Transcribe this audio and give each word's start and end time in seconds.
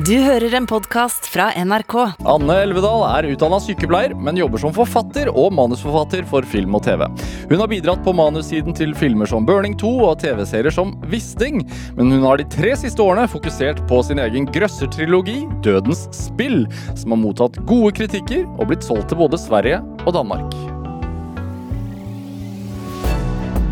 Du 0.00 0.14
hører 0.22 0.54
en 0.56 0.64
podkast 0.70 1.26
fra 1.28 1.50
NRK. 1.60 1.94
Anne 2.30 2.54
Elvedal 2.62 3.02
er 3.04 3.26
utdanna 3.34 3.58
sykepleier, 3.60 4.14
men 4.16 4.38
jobber 4.38 4.62
som 4.62 4.72
forfatter 4.72 5.28
og 5.28 5.50
manusforfatter 5.52 6.22
for 6.30 6.46
film 6.48 6.78
og 6.78 6.86
TV. 6.86 7.02
Hun 7.50 7.60
har 7.60 7.68
bidratt 7.68 8.00
på 8.06 8.14
manussiden 8.16 8.72
til 8.76 8.94
filmer 8.96 9.28
som 9.28 9.44
Burning 9.44 9.74
2 9.80 9.90
og 10.06 10.22
TV-serier 10.22 10.72
som 10.72 10.94
Wisting, 11.12 11.66
men 11.98 12.14
hun 12.14 12.24
har 12.24 12.40
de 12.40 12.46
tre 12.48 12.72
siste 12.80 13.02
årene 13.04 13.28
fokusert 13.28 13.82
på 13.90 14.00
sin 14.06 14.22
egen 14.24 14.48
grøssertrilogi 14.48 15.42
Dødens 15.66 16.06
spill, 16.16 16.62
som 16.94 17.12
har 17.12 17.20
mottatt 17.20 17.58
gode 17.68 17.92
kritikker 17.98 18.46
og 18.56 18.70
blitt 18.70 18.86
solgt 18.86 19.10
til 19.12 19.20
både 19.20 19.42
Sverige 19.42 19.82
og 20.06 20.14
Danmark. 20.16 20.54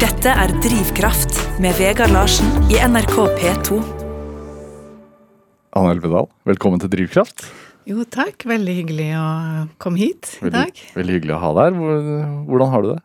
Dette 0.03 0.35
er 0.35 0.53
Drivkraft 0.67 1.41
med 1.63 1.79
Vegard 1.81 2.13
Larsen 2.13 2.53
i 2.69 2.83
NRK 2.85 3.17
P2. 3.39 3.98
Anne 5.79 5.93
Elvedal, 5.95 6.27
velkommen 6.49 6.81
til 6.83 6.91
Drivkraft. 6.91 7.45
Jo, 7.89 8.03
takk. 8.11 8.43
Veldig 8.51 8.73
hyggelig 8.81 9.09
å 9.17 9.27
komme 9.81 10.01
hit 10.01 10.33
i 10.41 10.49
Veldig, 10.49 10.55
dag. 10.57 10.81
veldig 10.97 11.15
hyggelig 11.15 11.35
å 11.37 11.41
ha 11.45 11.51
deg 11.59 11.77
her. 11.79 12.33
Hvordan 12.49 12.73
har 12.73 12.83
du 12.85 12.89
det? 12.91 12.97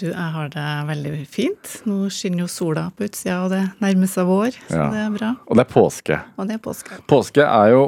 Du, 0.00 0.06
jeg 0.08 0.30
har 0.36 0.48
det 0.50 0.64
veldig 0.88 1.12
fint. 1.30 1.74
Nå 1.86 1.98
skinner 2.10 2.46
jo 2.46 2.48
sola 2.50 2.86
på 2.96 3.06
utsida, 3.06 3.36
og 3.44 3.52
det 3.52 3.60
nærmer 3.84 4.10
seg 4.10 4.26
vår, 4.30 4.56
så 4.70 4.78
Ja. 4.80 4.88
det 4.94 5.02
er 5.04 5.12
bra. 5.18 5.30
Og 5.46 5.56
det 5.60 5.66
er 5.66 5.70
påske. 5.74 6.20
Og 6.38 6.48
det 6.48 6.54
er 6.56 6.62
påske. 6.64 6.98
Påske 7.06 7.44
er 7.44 7.70
jo 7.74 7.84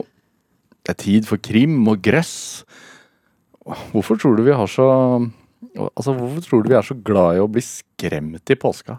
det 0.87 0.93
er 0.95 1.01
tid 1.03 1.27
for 1.27 1.37
krim 1.43 1.81
og 1.89 1.99
grøss. 2.03 2.63
Hvorfor 3.91 4.21
tror 4.21 4.37
du 4.37 4.45
vi 4.45 4.53
har 4.55 4.67
så 4.71 4.87
Altså, 5.77 6.13
hvorfor 6.17 6.41
tror 6.45 6.63
du 6.63 6.69
vi 6.71 6.77
er 6.77 6.83
så 6.85 6.95
glad 6.95 7.37
i 7.37 7.41
å 7.41 7.49
bli 7.51 7.61
skremt 7.61 8.49
i 8.49 8.55
påska? 8.55 8.99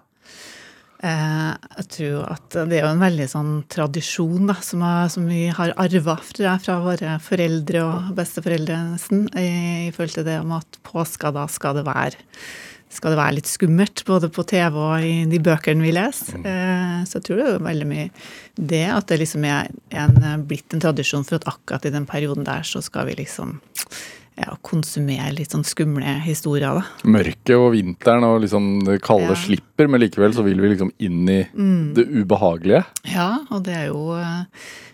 Eh, 1.05 1.49
jeg 1.77 1.89
tror 1.93 2.23
at 2.31 2.55
det 2.69 2.79
er 2.79 2.87
jo 2.87 2.93
en 2.95 3.03
veldig 3.03 3.27
sånn 3.29 3.51
tradisjon 3.69 4.49
da, 4.49 4.55
som, 4.65 4.81
er, 4.81 5.11
som 5.13 5.27
vi 5.29 5.43
har 5.53 5.75
arva 5.77 6.15
fra, 6.25 6.55
fra 6.63 6.79
våre 6.81 7.17
foreldre 7.21 7.83
og 7.85 8.15
besteforeldre 8.17 8.79
nesten, 8.95 9.27
i, 9.37 9.49
i 9.89 9.91
forhold 9.93 10.17
til 10.17 10.25
det 10.27 10.39
om 10.41 10.55
at 10.57 10.79
påska 10.87 11.33
da 11.35 11.45
skal 11.51 11.77
det 11.77 11.85
være 11.87 12.25
skal 12.97 13.13
det 13.13 13.19
være 13.19 13.35
litt 13.35 13.49
skummelt, 13.51 14.03
både 14.07 14.29
på 14.33 14.45
TV 14.47 14.77
og 14.79 15.03
i 15.03 15.15
de 15.29 15.39
bøkene 15.43 15.83
vi 15.83 15.91
leser. 15.91 16.39
Eh, 16.39 17.01
så 17.05 17.19
jeg 17.19 17.25
tror 17.27 17.41
det 17.41 17.47
er 17.49 17.65
veldig 17.67 17.87
mye 17.89 18.05
det 18.57 18.85
at 18.89 19.09
det 19.11 19.19
liksom 19.21 19.43
er 19.45 19.67
en, 19.91 20.45
blitt 20.47 20.73
en 20.73 20.81
tradisjon 20.81 21.27
for 21.27 21.37
at 21.37 21.49
akkurat 21.51 21.85
i 21.85 21.93
den 21.93 22.07
perioden 22.09 22.47
der 22.47 22.63
så 22.65 22.81
skal 22.81 23.09
vi 23.09 23.19
liksom 23.19 23.57
ja, 24.37 24.53
konsumere 24.61 25.31
litt 25.33 25.49
sånn 25.55 25.65
skumle 25.65 26.19
historier, 26.21 26.77
da. 26.77 26.83
Mørket 27.09 27.55
og 27.57 27.71
vinteren 27.73 28.23
og 28.27 28.41
liksom 28.43 28.83
det 28.85 28.99
kalde 29.05 29.31
Ja. 29.33 29.39
slipper, 29.41 29.87
men 29.89 30.01
likevel 30.03 30.33
så 30.35 30.43
vil 30.45 30.61
vi 30.61 30.69
liksom 30.75 30.91
inn 30.99 31.23
i 31.29 31.39
det 31.97 32.05
ubehagelige. 32.05 32.83
Ja, 33.09 33.39
og 33.49 33.63
det 33.65 33.73
er 33.75 33.87
jo 33.89 34.11
eh, 34.19 34.43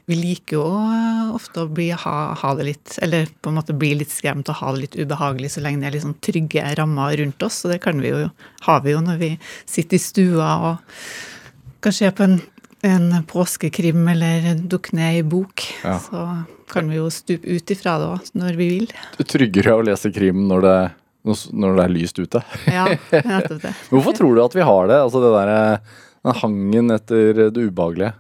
Vi 0.08 0.16
liker 0.20 0.58
jo 0.58 0.64
eh, 0.80 1.34
ofte 1.36 1.62
å 1.64 1.70
bli, 1.72 1.90
ha, 1.96 2.16
ha 2.36 2.50
det 2.60 2.66
litt 2.68 2.98
Eller 3.02 3.28
på 3.42 3.50
en 3.52 3.56
måte 3.56 3.72
bli 3.76 3.94
litt 3.96 4.12
skremt 4.12 4.50
og 4.52 4.58
ha 4.60 4.72
det 4.76 4.82
litt 4.82 4.98
ubehagelig 5.00 5.54
så 5.54 5.62
lenge 5.64 5.80
det 5.80 5.94
er 5.96 6.04
sånn 6.04 6.18
trygge 6.20 6.64
rammer 6.76 7.16
rundt 7.22 7.44
oss. 7.44 7.62
Og 7.66 7.72
det 7.72 7.80
kan 7.86 8.00
vi 8.04 8.10
jo, 8.12 8.26
har 8.68 8.82
vi 8.84 8.92
jo 8.96 9.00
når 9.04 9.18
vi 9.22 9.30
sitter 9.66 9.96
i 9.96 10.04
stua 10.04 10.50
og 10.72 10.98
kanskje 11.84 12.08
er 12.10 12.16
på 12.18 12.24
en, 12.28 12.36
en 12.84 13.24
påskekrim 13.28 14.04
eller 14.12 14.54
dukker 14.60 14.96
ned 15.00 15.20
i 15.22 15.24
bok. 15.24 15.64
Ja. 15.84 15.98
Så 16.04 16.26
kan 16.74 16.90
vi 16.90 17.00
jo 17.00 17.10
stupe 17.14 17.48
ut 17.48 17.74
ifra 17.76 17.96
det 18.02 18.10
òg 18.16 18.32
når 18.40 18.60
vi 18.60 18.70
vil. 18.72 18.88
Det 19.18 19.26
er 19.26 19.30
tryggere 19.36 19.78
å 19.78 19.86
lese 19.86 20.12
krim 20.14 20.48
når 20.50 20.66
det, 20.66 20.78
når 21.54 21.78
det 21.78 21.86
er 21.86 21.94
lyst 21.94 22.20
ute. 22.20 22.42
Ja, 22.68 22.88
nettopp 23.14 23.62
det. 23.64 23.76
Hvorfor 23.94 24.18
tror 24.18 24.36
du 24.36 24.44
at 24.44 24.58
vi 24.58 24.66
har 24.66 24.90
det? 24.92 25.00
Altså 25.06 25.22
det 25.24 25.32
der, 25.38 25.54
den 26.26 26.40
hangen 26.42 26.98
etter 26.98 27.46
det 27.46 27.68
ubehagelige. 27.70 28.14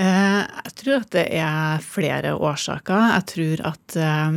Eh, 0.00 0.42
Jeg 0.64 0.72
tror 0.80 1.02
at 1.02 1.10
det 1.12 1.24
er 1.36 1.82
flere 1.84 2.30
årsaker. 2.40 3.02
Jeg 3.12 3.24
tror 3.28 3.60
at, 3.68 3.96
eh, 4.00 4.36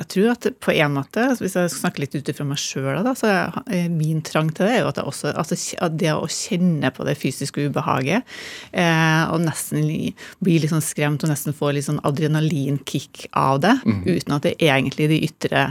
jeg 0.00 0.06
tror 0.08 0.30
at 0.32 0.46
på 0.64 0.72
en 0.72 0.94
måte, 0.96 1.26
hvis 1.38 1.54
jeg 1.58 1.70
snakker 1.70 2.00
litt 2.00 2.14
ut 2.16 2.30
ifra 2.32 2.46
meg 2.48 2.56
sjøl, 2.58 3.04
så 3.14 3.28
er 3.68 3.90
min 3.92 4.22
trang 4.24 4.48
til 4.50 4.64
det 4.66 4.78
er 4.78 4.80
jo 4.80 4.88
at, 4.88 4.96
jeg 4.96 5.04
også, 5.12 5.34
altså 5.36 5.58
at 5.84 5.98
det 6.00 6.08
å 6.14 6.24
kjenne 6.26 6.90
på 6.96 7.04
det 7.04 7.18
fysiske 7.20 7.68
ubehaget, 7.68 8.24
eh, 8.72 9.24
og 9.28 9.44
nesten 9.44 9.84
bli 10.40 10.58
litt 10.58 10.72
sånn 10.72 10.82
skremt 10.82 11.22
og 11.22 11.30
nesten 11.30 11.52
få 11.54 11.74
litt 11.76 11.84
sånn 11.86 12.00
adrenalinkick 12.02 13.26
av 13.36 13.60
det, 13.60 13.76
uten 14.08 14.32
at 14.38 14.42
det 14.48 14.56
egentlig 14.58 15.08
de 15.12 15.20
ytre 15.28 15.66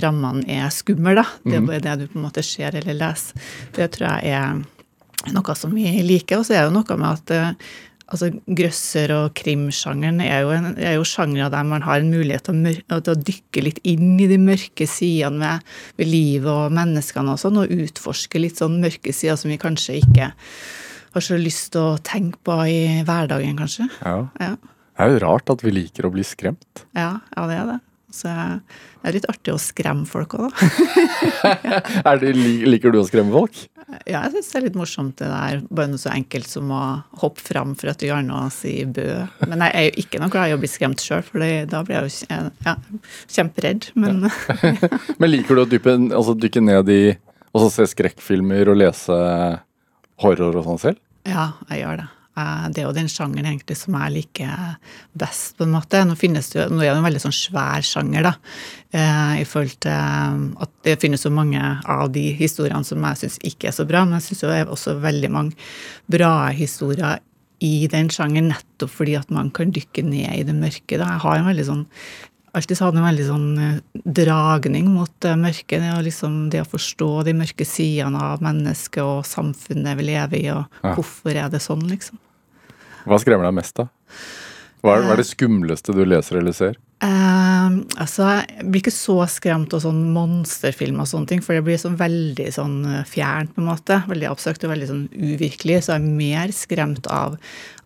rammene 0.00 0.46
er 0.46 0.70
skumle, 0.70 1.16
da. 1.18 1.24
Det 1.42 1.56
er 1.58 1.66
bare 1.66 1.80
det 1.82 1.98
du 1.98 2.06
på 2.12 2.20
en 2.20 2.28
måte 2.30 2.44
ser 2.46 2.76
eller 2.78 2.94
leser. 2.94 3.34
Det 3.74 3.90
tror 3.90 4.20
jeg 4.22 4.30
er 4.38 4.62
noe 5.34 5.54
som 5.58 5.74
vi 5.74 5.82
liker. 6.02 6.38
Og 6.38 6.46
så 6.46 6.54
er 6.54 6.68
det 6.68 6.74
noe 6.76 6.96
med 6.98 7.08
at 7.10 7.56
altså, 8.12 8.28
grøsser- 8.46 9.14
og 9.16 9.34
krimsjangeren 9.38 10.20
er 10.24 10.44
jo, 10.44 10.52
en, 10.54 10.70
er 10.78 10.96
jo 10.98 11.06
sjangre 11.08 11.48
der 11.52 11.66
man 11.68 11.84
har 11.86 12.02
en 12.02 12.12
mulighet 12.12 12.46
til 12.48 12.60
å, 12.92 13.00
til 13.00 13.14
å 13.14 13.18
dykke 13.18 13.64
litt 13.66 13.80
inn 13.88 14.14
i 14.20 14.28
de 14.30 14.38
mørke 14.40 14.86
sidene 14.90 15.40
ved, 15.42 15.74
ved 16.00 16.12
livet 16.12 16.50
og 16.52 16.76
menneskene 16.76 17.34
og 17.34 17.40
sånn, 17.42 17.60
og 17.62 17.72
utforske 17.72 18.42
litt 18.42 18.60
sånn 18.60 18.80
mørke 18.82 19.14
sider 19.16 19.40
som 19.40 19.52
vi 19.52 19.60
kanskje 19.62 20.00
ikke 20.02 20.32
har 21.12 21.24
så 21.24 21.36
lyst 21.36 21.72
til 21.74 21.90
å 21.92 22.00
tenke 22.04 22.40
på 22.46 22.58
i 22.68 22.82
hverdagen, 23.04 23.56
kanskje. 23.58 23.88
Ja. 24.00 24.18
Ja, 24.40 24.54
Det 24.56 25.06
er 25.06 25.16
jo 25.16 25.22
rart 25.26 25.50
at 25.52 25.64
vi 25.64 25.72
liker 25.74 26.08
å 26.08 26.12
bli 26.14 26.24
skremt. 26.24 26.86
ja, 26.96 27.18
ja 27.36 27.48
det 27.50 27.58
er 27.58 27.72
det. 27.74 27.80
Så 28.12 28.28
det 28.28 29.08
er 29.08 29.16
litt 29.16 29.28
artig 29.30 29.54
å 29.54 29.60
skremme 29.60 30.06
folk 30.08 30.36
òg, 30.36 30.52
da. 30.52 30.68
Er 32.12 32.20
det, 32.20 32.34
liker 32.68 32.92
du 32.92 33.00
å 33.00 33.06
skremme 33.08 33.32
folk? 33.34 33.56
Ja, 34.06 34.22
jeg 34.22 34.34
syns 34.36 34.50
det 34.52 34.58
er 34.58 34.64
litt 34.66 34.78
morsomt 34.78 35.16
det 35.20 35.28
der. 35.32 35.62
Bare 35.72 35.90
noe 35.92 36.00
så 36.00 36.12
enkelt 36.12 36.48
som 36.48 36.70
å 36.72 36.82
hoppe 37.22 37.42
fram 37.44 37.74
for 37.78 37.90
gjerne 37.92 38.28
noe 38.28 38.46
og 38.48 38.54
si 38.54 38.76
bø. 38.84 39.08
Men 39.48 39.66
jeg 39.66 39.74
er 39.74 39.88
jo 39.88 40.04
ikke 40.04 40.22
noe 40.22 40.32
glad 40.32 40.52
i 40.52 40.56
å 40.56 40.60
bli 40.62 40.70
skremt 40.70 41.02
sjøl, 41.02 41.24
for 41.26 41.42
da 41.42 41.82
blir 41.84 41.98
jeg 41.98 42.12
jo 42.30 42.40
ja, 42.68 42.76
kjemperedd. 43.36 43.90
Men 43.98 44.28
Men 45.20 45.32
liker 45.32 45.58
du 45.58 45.64
å 45.64 45.68
dyppe, 45.68 45.96
altså 46.12 46.36
dykke 46.38 46.64
ned 46.64 46.92
i 46.92 47.02
og 47.52 47.66
så 47.66 47.68
se 47.74 47.90
skrekkfilmer 47.92 48.70
og 48.72 48.78
lese 48.80 49.16
horror 50.22 50.60
og 50.60 50.68
sånn 50.70 50.84
selv? 50.88 51.02
ja, 51.28 51.52
jeg 51.70 51.84
gjør 51.84 52.00
det. 52.00 52.08
Eh, 52.36 52.68
Det 52.72 52.80
er 52.82 52.86
jo 52.86 52.94
den 52.96 53.10
sjangeren 53.12 53.48
egentlig 53.50 53.76
som 53.76 53.96
jeg 53.98 54.14
liker 54.16 54.76
best, 55.18 55.56
på 55.58 55.66
en 55.66 55.74
måte. 55.74 56.00
Nå, 56.06 56.16
finnes 56.16 56.48
det 56.54 56.68
nå 56.70 56.80
er 56.80 56.92
det 56.92 57.00
en 57.00 57.08
veldig 57.08 57.24
sånn 57.26 57.36
svær 57.36 57.84
sjanger, 57.84 58.22
da. 58.30 58.34
eh, 58.92 59.42
I 59.42 59.44
forhold 59.48 59.76
til 59.84 59.92
eh, 59.92 60.62
at 60.64 60.72
det 60.84 61.00
finnes 61.00 61.20
så 61.20 61.32
mange 61.32 61.60
av 61.84 62.12
de 62.12 62.32
historiene 62.38 62.84
som 62.84 63.02
jeg 63.04 63.20
syns 63.24 63.38
ikke 63.44 63.68
er 63.68 63.76
så 63.76 63.86
bra. 63.88 64.04
Men 64.04 64.20
jeg 64.20 64.30
syns 64.30 64.46
det 64.46 64.62
er 64.62 64.72
også 64.72 64.96
veldig 65.02 65.30
mange 65.30 65.52
bra 66.08 66.48
historier 66.56 67.20
i 67.62 67.86
den 67.86 68.08
sjangeren, 68.10 68.50
nettopp 68.50 68.90
fordi 68.90 69.14
at 69.14 69.30
man 69.30 69.50
kan 69.54 69.70
dykke 69.70 70.02
ned 70.02 70.32
i 70.34 70.42
det 70.42 70.54
mørke. 70.56 70.96
Da. 70.98 71.12
Jeg 71.14 71.22
har 71.22 71.38
en 71.38 71.46
veldig 71.46 71.66
sånn 71.68 71.84
alltid 72.54 72.80
hadde 72.84 73.00
en 73.00 73.06
veldig 73.06 73.26
sånn 73.28 73.46
eh, 73.58 73.78
dragning 74.04 74.90
mot 74.92 75.12
det 75.24 75.32
mørke. 75.40 75.78
Det, 75.80 75.92
liksom, 76.06 76.38
det 76.52 76.62
å 76.64 76.68
forstå 76.68 77.10
de 77.28 77.34
mørke 77.38 77.66
sidene 77.68 78.20
av 78.32 78.42
mennesket 78.44 79.02
og 79.04 79.24
samfunnet 79.28 79.96
vi 79.98 80.08
lever 80.10 80.38
i, 80.42 80.46
og 80.52 80.64
Ja. 80.82 80.94
hvorfor 80.96 81.34
er 81.34 81.48
det 81.52 81.62
sånn, 81.64 81.84
liksom. 81.88 82.18
Hva 83.06 83.18
skremmer 83.18 83.48
deg 83.48 83.54
mest, 83.56 83.74
da? 83.76 83.88
Hva 84.82 84.96
er, 84.98 85.04
hva 85.06 85.12
er 85.14 85.22
det 85.22 85.28
skumleste 85.30 85.94
du 85.94 86.04
leser 86.04 86.38
eller 86.40 86.52
ser? 86.52 86.76
Eh, 87.02 87.76
altså, 87.98 88.28
jeg 88.30 88.68
blir 88.68 88.82
ikke 88.84 88.94
så 88.94 89.16
skremt 89.30 89.74
av 89.74 89.82
sånn 89.82 90.04
monsterfilm 90.14 91.00
og 91.02 91.08
sånne 91.10 91.32
ting, 91.32 91.42
for 91.42 91.56
det 91.56 91.64
blir 91.66 91.80
sånn 91.80 91.98
veldig 91.98 92.46
sånn 92.54 92.76
eh, 92.86 93.02
fjernt, 93.08 93.56
på 93.56 93.62
en 93.62 93.70
måte. 93.72 93.98
Veldig 94.10 94.30
abstrakt 94.30 94.62
og 94.66 94.74
veldig 94.74 94.90
sånn 94.90 95.04
uvirkelig. 95.10 95.80
Så 95.82 95.96
jeg 95.96 95.98
er 95.98 96.20
mer 96.22 96.54
skremt 96.54 97.10
av, 97.10 97.38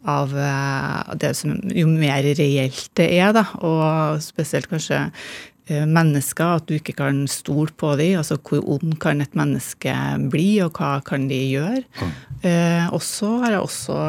av 0.04 0.36
eh, 0.36 1.16
det 1.22 1.32
som 1.38 1.56
jo 1.72 1.88
mer 1.94 2.28
reelt 2.36 2.90
det 3.00 3.08
er, 3.16 3.32
da. 3.36 3.46
Og 3.64 4.20
spesielt 4.24 4.68
kanskje 4.68 5.06
eh, 5.06 5.86
mennesker, 5.88 6.60
at 6.60 6.68
du 6.68 6.76
ikke 6.76 6.98
kan 7.00 7.24
stole 7.32 7.72
på 7.72 7.94
dem. 7.96 8.18
Altså 8.20 8.36
hvor 8.36 8.68
ond 8.76 8.98
kan 9.00 9.24
et 9.24 9.38
menneske 9.38 9.96
bli, 10.28 10.50
og 10.66 10.76
hva 10.76 10.98
kan 11.08 11.24
de 11.32 11.40
gjøre? 11.56 11.86
Eh, 12.44 12.84
og 12.92 13.00
så 13.04 13.38
har 13.46 13.56
jeg 13.56 13.64
også 13.64 14.02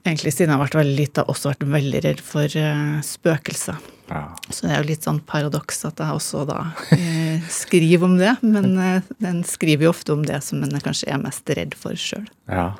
Egentlig 0.00 0.30
siden 0.32 0.48
jeg 0.48 0.56
har 0.56 0.62
vært 0.62 0.76
veldig 0.78 0.94
lita, 0.96 1.22
også 1.28 1.50
vært 1.50 1.64
veldig 1.74 2.00
redd 2.06 2.20
for 2.24 2.54
eh, 2.56 3.00
spøkelser. 3.04 3.76
Ja. 4.10 4.24
Så 4.50 4.66
det 4.66 4.74
er 4.74 4.82
jo 4.82 4.88
litt 4.90 5.06
sånn 5.06 5.20
paradoks 5.26 5.84
at 5.86 6.00
jeg 6.02 6.18
også 6.18 6.42
da 6.48 6.60
eh, 6.96 7.42
skriver 7.62 8.08
om 8.08 8.16
det. 8.18 8.34
Men 8.42 8.72
eh, 8.82 9.10
den 9.22 9.42
skriver 9.46 9.86
jo 9.86 9.94
ofte 9.94 10.14
om 10.16 10.24
det 10.26 10.40
som 10.46 10.62
en 10.66 10.78
kanskje 10.82 11.12
er 11.14 11.22
mest 11.22 11.50
redd 11.56 11.76
for 11.78 11.98
sjøl. 11.98 12.26
ja. 12.50 12.72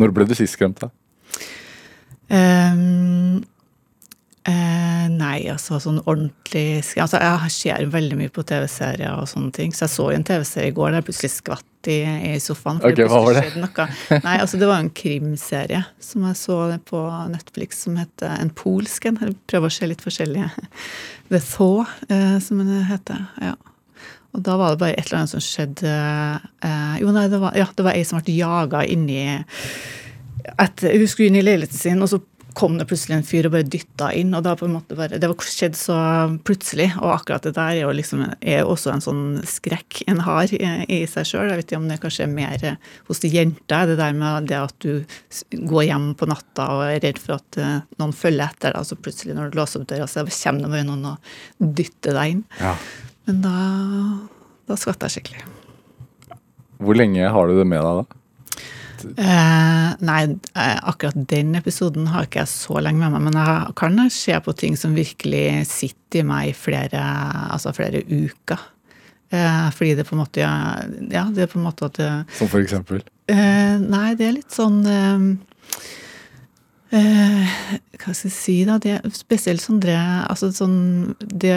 Når 0.00 0.10
ble 0.10 0.24
du 0.26 0.32
sist 0.34 0.56
skremt, 0.56 0.80
da? 0.82 0.88
Um, 2.26 3.44
eh, 4.50 5.04
nei, 5.12 5.38
altså 5.52 5.78
sånn 5.82 6.00
ordentlig 6.04 6.82
altså, 7.00 7.20
Jeg 7.20 7.52
ser 7.54 7.86
veldig 7.92 8.18
mye 8.18 8.32
på 8.34 8.44
TV-serier 8.46 9.12
og 9.16 9.28
sånne 9.30 9.52
ting. 9.56 9.74
Så 9.74 9.86
jeg 9.86 9.94
så 9.94 10.08
en 10.14 10.26
TV-serie 10.26 10.72
i 10.72 10.76
går 10.76 10.92
der 10.92 11.00
jeg 11.00 11.08
plutselig 11.10 11.32
skvatt 11.34 11.90
i, 11.92 11.98
i 12.34 12.38
sofaen. 12.40 12.80
for 12.80 12.92
Ok, 12.92 13.02
hva 13.10 13.20
var 13.26 13.38
det? 13.40 13.88
Nei, 14.24 14.38
altså 14.38 14.60
Det 14.60 14.70
var 14.70 14.80
en 14.80 14.92
krimserie 14.96 15.84
som 16.02 16.24
jeg 16.28 16.40
så 16.40 16.58
på 16.88 17.02
Netflix 17.32 17.84
som 17.84 18.00
heter 18.00 18.38
En 18.40 18.52
polsk 18.54 19.10
en. 19.10 19.20
Jeg 19.20 19.36
prøver 19.50 19.72
å 19.72 19.76
se 19.76 19.90
litt 19.90 20.04
forskjellige. 20.04 20.50
The 21.32 21.40
Thaw, 21.40 21.84
eh, 22.08 22.36
som 22.44 22.60
den 22.64 22.84
heter. 22.88 23.28
ja. 23.42 23.56
Og 24.34 24.42
da 24.42 24.56
var 24.58 24.72
det 24.72 24.80
bare 24.80 24.94
et 24.98 25.06
eller 25.06 25.20
annet 25.22 25.30
som 25.30 25.42
skjedde 25.42 25.90
eh, 26.66 26.94
Jo, 27.00 27.12
nei, 27.14 27.28
det 27.30 27.38
var, 27.42 27.54
ja, 27.58 27.68
det 27.70 27.86
var 27.86 27.94
ei 27.94 28.04
som 28.06 28.18
ble 28.18 28.34
jaga 28.34 28.82
inni 28.90 29.20
et, 30.58 30.82
Hun 30.82 31.06
skulle 31.08 31.30
inn 31.30 31.38
i 31.38 31.44
leiligheten 31.44 31.78
sin, 31.78 32.02
og 32.02 32.10
så 32.10 32.18
kom 32.54 32.76
det 32.78 32.86
plutselig 32.86 33.16
en 33.16 33.26
fyr 33.26 33.48
og 33.48 33.54
bare 33.56 33.66
dytta 33.66 34.10
inn. 34.14 34.34
og 34.34 34.44
da 34.46 34.54
på 34.56 34.66
en 34.68 34.76
måte 34.76 34.96
bare, 34.96 35.18
Det 35.18 35.28
var 35.28 35.42
skjedd 35.42 35.76
så 35.76 35.96
plutselig. 36.46 36.92
Og 37.00 37.10
akkurat 37.14 37.42
det 37.42 37.54
der 37.56 37.74
er 37.74 37.82
jo 37.82 37.92
liksom, 37.92 38.22
er 38.40 38.64
også 38.64 38.92
en 38.92 39.04
sånn 39.04 39.24
skrekk 39.46 40.02
en 40.06 40.22
har 40.26 40.52
i, 40.54 40.60
i 40.88 41.00
seg 41.10 41.26
sjøl. 41.26 41.50
Jeg 41.50 41.60
vet 41.60 41.72
ikke 41.72 41.80
om 41.82 41.88
det 41.90 42.00
kanskje 42.02 42.26
er 42.26 42.34
mer 42.34 42.78
hos 43.08 43.20
de 43.20 43.32
jenter, 43.32 43.88
det 43.90 43.98
der 43.98 44.14
med 44.16 44.48
det 44.50 44.60
at 44.60 44.74
du 44.84 45.04
går 45.50 45.88
hjem 45.88 46.12
på 46.18 46.28
natta 46.30 46.68
og 46.76 46.84
er 46.86 47.02
redd 47.02 47.18
for 47.20 47.38
at 47.38 47.58
uh, 47.60 47.82
noen 48.00 48.14
følger 48.16 48.46
etter 48.46 48.72
deg, 48.72 48.80
og 48.80 48.88
så 48.88 48.98
plutselig 48.98 49.36
når 49.36 49.50
du 49.50 49.58
låser 49.58 49.82
opp 49.82 49.90
døra, 49.90 50.08
så 50.10 50.24
kommer 50.24 50.66
det 50.66 50.72
bare 50.76 50.88
noen 50.88 51.10
og 51.12 51.34
dytter 51.58 52.16
deg 52.16 52.36
inn. 52.36 52.44
Ja. 52.60 52.74
Men 53.28 53.40
da, 53.44 53.56
da 54.70 54.78
skvatter 54.78 55.10
jeg 55.10 55.18
skikkelig. 55.18 55.46
Hvor 56.84 56.98
lenge 56.98 57.30
har 57.30 57.48
du 57.48 57.58
det 57.58 57.66
med 57.68 57.82
deg 57.82 58.02
da? 58.02 58.23
Eh, 59.12 59.88
nei, 60.04 60.20
eh, 60.56 60.78
akkurat 60.82 61.16
den 61.30 61.54
episoden 61.58 62.08
har 62.12 62.26
ikke 62.26 62.42
jeg 62.42 62.52
så 62.52 62.80
lenge 62.82 63.02
med 63.02 63.14
meg, 63.14 63.26
men 63.28 63.40
jeg 63.40 63.74
kan 63.78 64.04
se 64.10 64.38
på 64.44 64.54
ting 64.58 64.78
som 64.80 64.96
virkelig 64.96 65.64
sitter 65.70 66.22
i 66.22 66.28
meg 66.28 66.52
i 66.52 66.56
flere, 66.56 67.02
altså 67.54 67.74
flere 67.76 68.04
uker. 68.08 68.70
Eh, 69.34 69.68
fordi 69.74 69.94
det 69.98 70.06
på 70.06 70.14
en 70.14 70.20
måte 70.20 70.44
Ja, 70.44 71.24
det 71.32 71.42
er 71.42 71.50
på 71.50 71.58
en 71.58 71.64
måte 71.64 71.88
at 71.88 71.98
Som 72.36 72.46
for 72.52 72.60
eksempel? 72.60 73.00
Eh, 73.24 73.78
nei, 73.80 74.12
det 74.18 74.26
er 74.26 74.34
litt 74.36 74.52
sånn 74.52 74.82
eh, 74.84 75.22
eh, 76.92 77.54
Hva 77.96 78.12
skal 78.12 78.28
jeg 78.28 78.34
si, 78.36 78.56
da? 78.68 78.76
Det 78.76 78.98
er 78.98 79.14
spesielt 79.16 79.64
sånn 79.64 79.80
det 79.80 79.96
Altså 79.96 80.50
sånn 80.52 81.14
det 81.24 81.56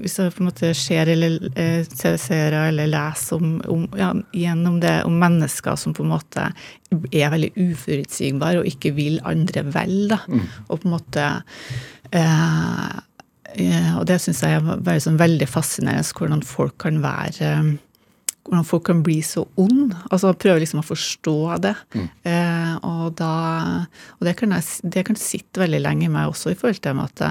hvis 0.00 0.16
jeg 0.16 0.32
på 0.32 0.40
en 0.40 0.48
måte 0.48 0.70
ser 0.76 1.10
eller 1.12 1.36
eh, 1.58 1.84
ser 1.84 2.56
eller 2.56 2.88
leser 2.88 3.36
om, 3.36 3.54
om, 3.68 3.84
ja, 3.98 4.08
gjennom 4.32 4.78
det 4.80 4.94
om 5.08 5.18
mennesker 5.20 5.76
som 5.76 5.92
på 5.96 6.06
en 6.06 6.14
måte 6.14 6.48
er 7.12 7.32
veldig 7.32 7.52
uforutsigbare 7.60 8.62
og 8.62 8.68
ikke 8.68 8.94
vil 8.96 9.20
andre 9.28 9.66
vel, 9.68 9.96
da. 10.14 10.22
Mm. 10.28 10.44
Og 10.68 10.74
på 10.80 10.88
en 10.88 10.94
måte 10.96 11.30
eh, 12.12 12.90
eh 13.52 13.88
Og 13.98 14.06
det 14.08 14.20
syns 14.22 14.40
jeg 14.42 14.56
er 14.56 14.64
veldig, 14.64 15.00
sånn, 15.04 15.20
veldig 15.20 15.48
fascinerende, 15.48 16.16
hvordan 16.16 16.44
folk 16.46 16.78
kan 16.80 17.02
være 17.04 17.54
hvordan 18.42 18.64
folk 18.66 18.84
kan 18.88 19.02
bli 19.06 19.20
så 19.22 19.44
ond. 19.60 19.92
Altså 20.10 20.32
prøve 20.34 20.64
liksom 20.64 20.80
å 20.80 20.86
forstå 20.86 21.36
det. 21.62 21.76
Mm. 21.94 22.08
Eh, 22.26 22.72
og, 22.82 23.12
da, 23.20 23.34
og 24.18 24.26
det, 24.26 24.34
kan 24.40 24.54
jeg, 24.56 24.64
det 24.82 25.04
kan 25.06 25.18
sitte 25.20 25.62
veldig 25.62 25.78
lenge 25.84 26.08
i 26.08 26.10
meg 26.10 26.32
også, 26.32 26.50
i 26.50 26.58
forhold 26.58 26.80
til 26.82 27.04
at 27.04 27.22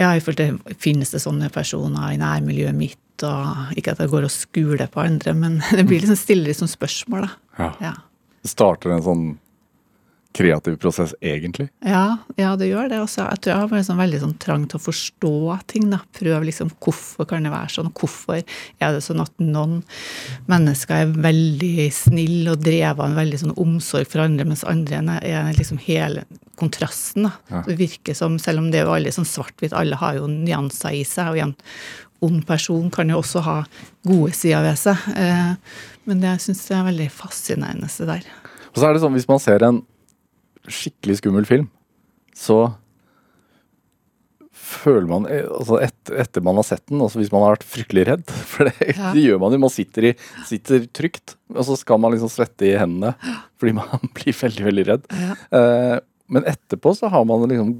ja, 0.00 0.14
i 0.16 0.22
forhold 0.24 0.40
til 0.40 0.78
finnes 0.80 1.12
det 1.12 1.22
sånne 1.22 1.50
personer 1.52 2.14
i 2.14 2.20
nærmiljøet 2.20 2.76
mitt, 2.76 3.24
og 3.26 3.76
ikke 3.76 3.94
at 3.94 4.00
jeg 4.00 4.12
går 4.12 4.26
og 4.26 4.32
skuler 4.32 4.88
på 4.90 5.02
andre, 5.04 5.34
men 5.36 5.60
det 5.76 5.84
blir 5.88 6.02
liksom 6.02 6.18
stille 6.18 6.48
liksom 6.48 6.70
spørsmål, 6.70 7.28
da. 7.28 7.32
Ja. 7.60 7.70
ja. 7.90 7.94
Det 8.40 8.52
starter 8.54 8.94
en 8.94 9.04
sånn 9.04 9.24
kreativ 10.36 10.76
prosess, 10.78 11.14
egentlig? 11.20 11.68
Ja, 11.84 12.20
ja 12.38 12.52
det 12.58 12.70
gjør 12.70 12.90
det. 12.92 13.00
Også. 13.02 13.24
Jeg 13.24 13.42
tror 13.42 13.52
jeg 13.52 13.70
har 13.72 13.86
sånn 13.86 14.00
veldig 14.00 14.20
sånn 14.22 14.36
trang 14.42 14.66
til 14.70 14.78
å 14.78 14.84
forstå 14.84 15.32
ting. 15.70 15.88
da. 15.92 16.00
Prøve 16.16 16.48
liksom 16.48 16.70
hvorfor 16.78 17.28
kan 17.30 17.46
det 17.46 17.52
være 17.54 17.72
sånn. 17.74 17.90
Hvorfor 17.96 18.38
er 18.40 18.94
det 18.94 19.02
sånn 19.06 19.22
at 19.24 19.32
noen 19.42 19.80
mennesker 20.50 21.04
er 21.04 21.16
veldig 21.28 21.88
snille 21.94 22.54
og 22.54 22.62
drevet 22.64 23.00
av 23.00 23.08
en 23.08 23.18
veldig 23.18 23.40
sånn 23.44 23.56
omsorg 23.60 24.10
for 24.10 24.24
andre, 24.24 24.46
mens 24.48 24.66
andre 24.68 25.18
er 25.20 25.50
liksom 25.58 25.80
hele 25.86 26.26
kontrasten. 26.60 27.26
da. 27.26 27.32
Ja. 27.50 27.64
Det 27.66 27.78
virker 27.80 28.14
som, 28.14 28.38
selv 28.38 28.62
om 28.62 28.70
det 28.70 28.82
er 28.82 28.86
jo 28.88 28.94
alle 28.94 29.14
sånn 29.14 29.28
svart-hvitt, 29.28 29.74
alle 29.76 29.98
har 29.98 30.20
jo 30.20 30.30
nyanser 30.30 31.00
i 31.00 31.04
seg. 31.08 31.32
og 31.32 31.42
en 31.48 31.56
ond 32.20 32.42
person 32.46 32.90
kan 32.92 33.08
jo 33.08 33.20
også 33.20 33.40
ha 33.46 33.56
gode 34.06 34.34
sider 34.36 34.62
ved 34.64 34.78
seg. 34.78 35.06
Eh, 35.16 35.54
men 36.08 36.20
det 36.20 36.36
syns 36.44 36.66
jeg 36.68 36.78
er 36.78 36.88
veldig 36.90 37.08
fascinerende, 37.14 37.88
det 37.88 38.08
der. 38.10 38.26
Og 38.70 38.78
så 38.78 38.86
er 38.86 38.94
det 38.94 39.02
sånn, 39.02 39.16
Hvis 39.16 39.28
man 39.28 39.40
ser 39.42 39.64
en 39.66 39.80
skikkelig 40.68 41.20
skummel 41.20 41.48
film, 41.48 41.68
så 42.36 42.62
føler 44.70 45.08
man 45.10 45.26
eh, 45.30 45.46
altså 45.48 45.78
et, 45.82 46.12
Etter 46.22 46.44
man 46.44 46.58
har 46.60 46.66
sett 46.68 46.84
den, 46.90 47.00
altså 47.02 47.20
hvis 47.20 47.32
man 47.32 47.44
har 47.44 47.56
vært 47.56 47.66
fryktelig 47.66 48.04
redd 48.06 48.34
For 48.52 48.68
det, 48.68 48.92
ja. 48.92 49.12
det 49.16 49.24
gjør 49.24 49.40
man 49.42 49.56
jo. 49.56 49.62
Man 49.64 49.72
sitter, 49.72 50.10
i, 50.10 50.12
sitter, 50.48 50.84
trygt, 50.96 51.36
og 51.54 51.64
så 51.66 51.78
skal 51.80 52.00
man 52.02 52.14
liksom 52.14 52.30
svette 52.32 52.68
i 52.68 52.76
hendene 52.78 53.14
fordi 53.60 53.74
man 53.80 54.04
blir 54.16 54.36
veldig, 54.36 54.66
veldig 54.70 54.86
redd. 54.88 55.08
Ja. 55.12 55.34
Uh, 55.52 55.96
men 56.30 56.46
etterpå 56.48 56.94
så 56.96 57.10
har 57.12 57.26
man 57.28 57.42
liksom 57.50 57.74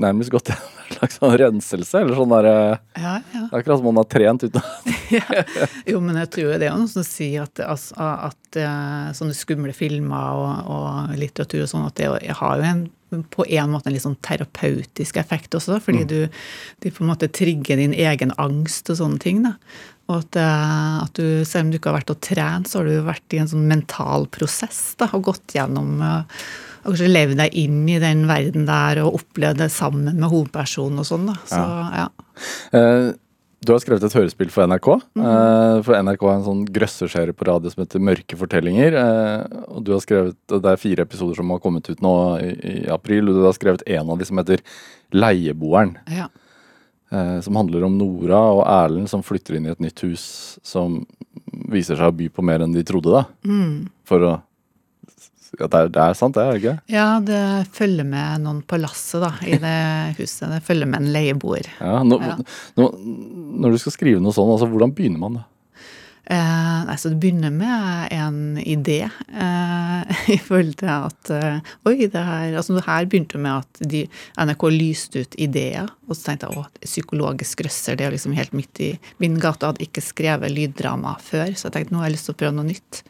nærmest 0.00 0.32
gått 0.32 0.50
gjennom 0.52 0.78
en 0.88 0.96
slags 0.96 1.18
sånn 1.20 1.34
renselse. 1.42 2.02
Eller 2.02 2.18
sånn 2.18 2.32
derre 2.32 2.54
ja, 2.98 3.14
ja. 3.34 3.44
Akkurat 3.50 3.80
som 3.80 3.88
man 3.88 4.00
har 4.00 4.08
trent 4.10 4.46
uten 4.46 4.62
ja. 5.18 5.42
Jo, 5.88 6.02
men 6.04 6.20
jeg 6.22 6.32
tror 6.36 6.54
det 6.54 6.68
er 6.68 6.76
noen 6.76 6.90
som 6.90 7.06
sier 7.06 7.46
at, 7.46 7.62
altså, 7.64 7.96
at 7.98 8.60
uh, 8.60 9.10
sånne 9.16 9.36
skumle 9.36 9.74
filmer 9.76 10.38
og, 10.38 10.70
og, 10.72 11.18
litteratur 11.18 11.64
og 11.64 11.72
sånn, 11.72 11.90
at 11.90 11.98
det 11.98 12.38
har 12.40 12.62
jo 12.62 12.70
en 12.70 12.86
på 13.08 13.46
en 13.48 13.70
måte 13.72 13.88
en 13.88 13.94
litt 13.94 14.04
sånn 14.04 14.18
terapeutisk 14.20 15.16
effekt 15.16 15.54
også, 15.56 15.78
fordi 15.80 16.02
mm. 16.04 16.08
du, 16.10 16.40
de 16.84 16.90
på 16.92 17.00
en 17.00 17.08
måte 17.08 17.30
trigger 17.32 17.80
din 17.80 17.94
egen 17.96 18.34
angst 18.36 18.90
og 18.92 18.98
sånne 18.98 19.22
ting. 19.22 19.40
da. 19.46 19.54
Og 20.08 20.18
at, 20.22 20.36
uh, 20.36 21.04
at, 21.06 21.16
du, 21.16 21.44
selv 21.48 21.66
om 21.66 21.70
du 21.72 21.78
ikke 21.78 21.88
har 21.92 22.02
vært 22.02 22.12
og 22.12 22.20
trent, 22.24 22.68
så 22.68 22.82
har 22.82 22.88
du 22.88 23.06
vært 23.06 23.36
i 23.36 23.40
en 23.40 23.48
sånn 23.48 23.64
mental 23.68 24.28
prosess 24.32 24.82
da, 25.00 25.08
og 25.16 25.24
gått 25.30 25.56
gjennom 25.56 26.02
uh, 26.04 26.44
og 26.82 26.92
kanskje 26.92 27.10
leve 27.10 27.38
deg 27.38 27.54
inn 27.58 27.80
i 27.90 28.00
den 28.02 28.26
verden 28.28 28.66
der 28.68 29.02
og 29.04 29.20
oppleve 29.20 29.58
det 29.62 29.70
sammen 29.74 30.10
med 30.10 30.28
hovedpersonen 30.30 31.02
og 31.02 31.08
sånn. 31.08 31.30
da. 31.30 31.38
Så, 31.48 31.62
ja. 31.62 32.04
ja. 32.04 32.08
Uh, 32.74 33.08
du 33.66 33.72
har 33.74 33.80
skrevet 33.82 34.04
et 34.06 34.14
hørespill 34.14 34.52
for 34.54 34.68
NRK. 34.70 34.88
Mm 35.18 35.24
-hmm. 35.24 35.82
For 35.82 36.02
NRK 36.02 36.20
har 36.22 36.36
en 36.36 36.44
sånn 36.44 36.64
grøsserserie 36.64 37.32
på 37.32 37.44
radio 37.44 37.70
som 37.70 37.82
heter 37.82 37.98
Mørke 37.98 38.36
fortellinger. 38.36 38.94
Uh, 38.94 39.64
og 39.68 39.84
du 39.84 39.92
har 39.92 40.00
skrevet, 40.00 40.36
Det 40.46 40.64
er 40.64 40.76
fire 40.76 41.02
episoder 41.02 41.34
som 41.34 41.50
har 41.50 41.58
kommet 41.58 41.90
ut 41.90 42.00
nå 42.00 42.38
i, 42.38 42.84
i 42.84 42.88
april. 42.88 43.28
Og 43.28 43.34
du 43.34 43.44
har 43.44 43.52
skrevet 43.52 43.82
en 43.86 44.10
av 44.10 44.18
de 44.18 44.24
som 44.24 44.38
heter 44.38 44.60
Leieboeren. 45.12 45.98
Ja. 46.08 46.28
Som 47.40 47.56
handler 47.56 47.84
om 47.84 47.96
Nora 47.98 48.52
og 48.52 48.66
Erlend 48.66 49.08
som 49.08 49.22
flytter 49.22 49.56
inn 49.56 49.66
i 49.66 49.70
et 49.70 49.80
nytt 49.80 50.00
hus 50.00 50.58
som 50.62 51.06
viser 51.72 51.96
seg 51.96 52.10
å 52.10 52.12
by 52.12 52.28
på 52.28 52.42
mer 52.44 52.60
enn 52.60 52.72
de 52.72 52.84
trodde. 52.84 53.10
da. 53.10 53.24
Mm. 53.44 53.88
For 54.04 54.20
å 54.20 54.42
ja, 55.56 55.66
det, 55.66 55.78
er, 55.78 55.92
det 55.94 56.02
er 56.04 56.16
sant, 56.18 56.36
det? 56.36 56.44
er 56.44 56.52
det 56.52 56.62
ikke? 56.62 56.74
Ja, 56.92 57.06
det 57.24 57.42
følger 57.76 58.08
med 58.08 58.44
noen 58.44 58.62
på 58.68 58.80
lasset 58.80 59.22
da, 59.24 59.32
i 59.46 59.56
det 59.62 59.76
huset. 60.18 60.48
Det 60.52 60.62
følger 60.66 60.90
med 60.90 61.02
en 61.02 61.12
leieboer. 61.14 61.70
Ja, 61.80 62.02
nå, 62.04 62.18
ja. 62.24 62.36
Nå, 62.80 62.88
når 63.64 63.76
du 63.76 63.82
skal 63.82 63.94
skrive 63.96 64.20
noe 64.22 64.36
sånn, 64.36 64.50
altså, 64.52 64.68
hvordan 64.70 64.92
begynner 64.96 65.24
man 65.24 65.40
da? 65.40 65.46
Eh, 66.30 66.80
altså 66.92 67.08
det 67.08 67.22
begynner 67.22 67.52
med 67.54 68.10
en 68.12 68.58
idé 68.60 68.98
eh, 69.00 70.18
i 70.34 70.36
forhold 70.36 70.74
til 70.76 70.90
at 70.92 71.30
eh, 71.32 71.70
Oi, 71.88 71.94
det 72.04 72.20
her 72.20 72.58
altså 72.60 72.76
det 72.76 72.84
her 72.84 73.06
begynte 73.08 73.40
med 73.40 73.62
at 73.62 73.80
de, 73.80 74.02
NRK 74.36 74.66
lyste 74.74 75.22
ut 75.24 75.38
ideer. 75.40 75.88
Og 76.04 76.18
så 76.18 76.26
tenkte 76.28 76.50
jeg 76.50 76.66
at 76.66 76.82
psykologisk 76.84 77.62
grøsser, 77.62 77.96
det 77.96 78.04
er 78.04 78.12
liksom 78.12 78.36
helt 78.36 78.52
midt 78.56 78.82
i 78.84 78.90
min 79.22 79.40
gate. 79.40 79.64
Hadde 79.70 79.86
ikke 79.86 80.04
skrevet 80.04 80.52
lyddrama 80.52 81.16
før, 81.24 81.54
så 81.56 81.70
jeg 81.70 81.78
tenkte 81.78 81.96
nå 81.96 82.02
har 82.02 82.10
jeg 82.10 82.18
lyst 82.18 82.28
til 82.28 82.36
å 82.36 82.40
prøve 82.44 82.56
noe 82.58 82.68
nytt. 82.68 83.02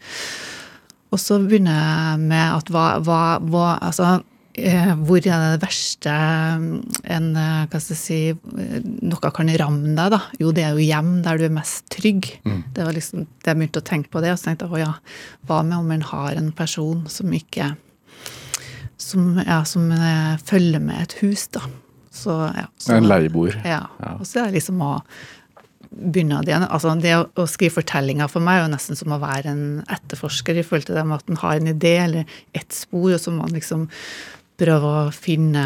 Og 1.08 1.20
så 1.22 1.38
begynner 1.40 1.78
jeg 1.78 2.26
med 2.28 2.44
at 2.58 2.72
hva, 2.72 2.88
hva, 3.04 3.22
hva 3.40 3.68
Altså 3.84 4.18
eh, 4.58 4.92
hvor 5.06 5.22
er 5.22 5.44
det 5.54 5.62
verste 5.62 6.12
en, 6.12 7.28
eh, 7.38 7.64
hva 7.70 7.80
skal 7.80 7.94
jeg 7.94 8.00
si, 8.00 8.20
noe 9.08 9.32
kan 9.34 9.52
ramme 9.62 9.94
deg? 9.94 10.12
da? 10.14 10.20
Jo, 10.40 10.52
det 10.54 10.66
er 10.66 10.76
jo 10.76 10.84
hjem 10.84 11.18
der 11.24 11.40
du 11.40 11.48
er 11.48 11.56
mest 11.58 11.86
trygg. 11.94 12.30
Mm. 12.44 12.62
Det 12.76 12.86
var 12.86 12.96
liksom, 12.96 13.26
det 13.26 13.52
jeg 13.52 13.60
begynte 13.60 13.82
å 13.82 13.88
tenke 13.88 14.12
på 14.12 14.24
det, 14.24 14.32
og 14.34 14.40
så 14.40 14.50
tenkte 14.50 14.68
jeg 14.68 14.78
å 14.78 14.84
ja, 14.84 14.94
hva 15.48 15.62
med 15.66 15.78
om 15.80 15.92
en 15.94 16.08
har 16.12 16.38
en 16.38 16.52
person 16.56 17.06
som 17.10 17.34
ikke 17.34 17.74
Som, 18.98 19.38
ja, 19.38 19.62
som 19.64 19.92
eh, 19.94 20.34
følger 20.42 20.82
med 20.82 21.04
et 21.04 21.12
hus, 21.22 21.46
da. 21.54 21.62
Så, 22.10 22.32
ja, 22.50 22.66
så, 22.82 22.96
en 22.96 23.06
leieboer. 23.06 23.60
Ja. 23.62 23.84
ja. 24.02 24.16
Og 24.18 24.26
så 24.26 24.40
er 24.42 24.48
det 24.48 24.58
liksom 24.58 24.80
å 24.82 24.96
det 25.90 26.24
igjen. 26.24 26.66
Altså 26.68 26.94
det 27.00 27.14
å, 27.16 27.26
å 27.38 27.46
skrive 27.48 27.78
fortellinger 27.78 28.30
for 28.30 28.44
meg 28.44 28.60
er 28.60 28.66
jo 28.66 28.72
nesten 28.74 28.98
som 28.98 29.14
å 29.14 29.20
være 29.22 29.52
en 29.52 29.62
etterforsker 29.88 30.58
i 30.60 30.64
forhold 30.66 30.88
til 30.88 30.98
det 30.98 31.06
med 31.08 31.20
at 31.20 31.30
en 31.30 31.40
har 31.42 31.60
en 31.60 31.70
idé 31.72 31.94
eller 32.04 32.40
ett 32.56 32.74
spor, 32.74 33.12
og 33.14 33.22
så 33.22 33.32
må 33.32 33.44
man 33.46 33.56
liksom 33.56 33.86
prøve 34.58 34.90
å 34.90 35.02
finne 35.14 35.64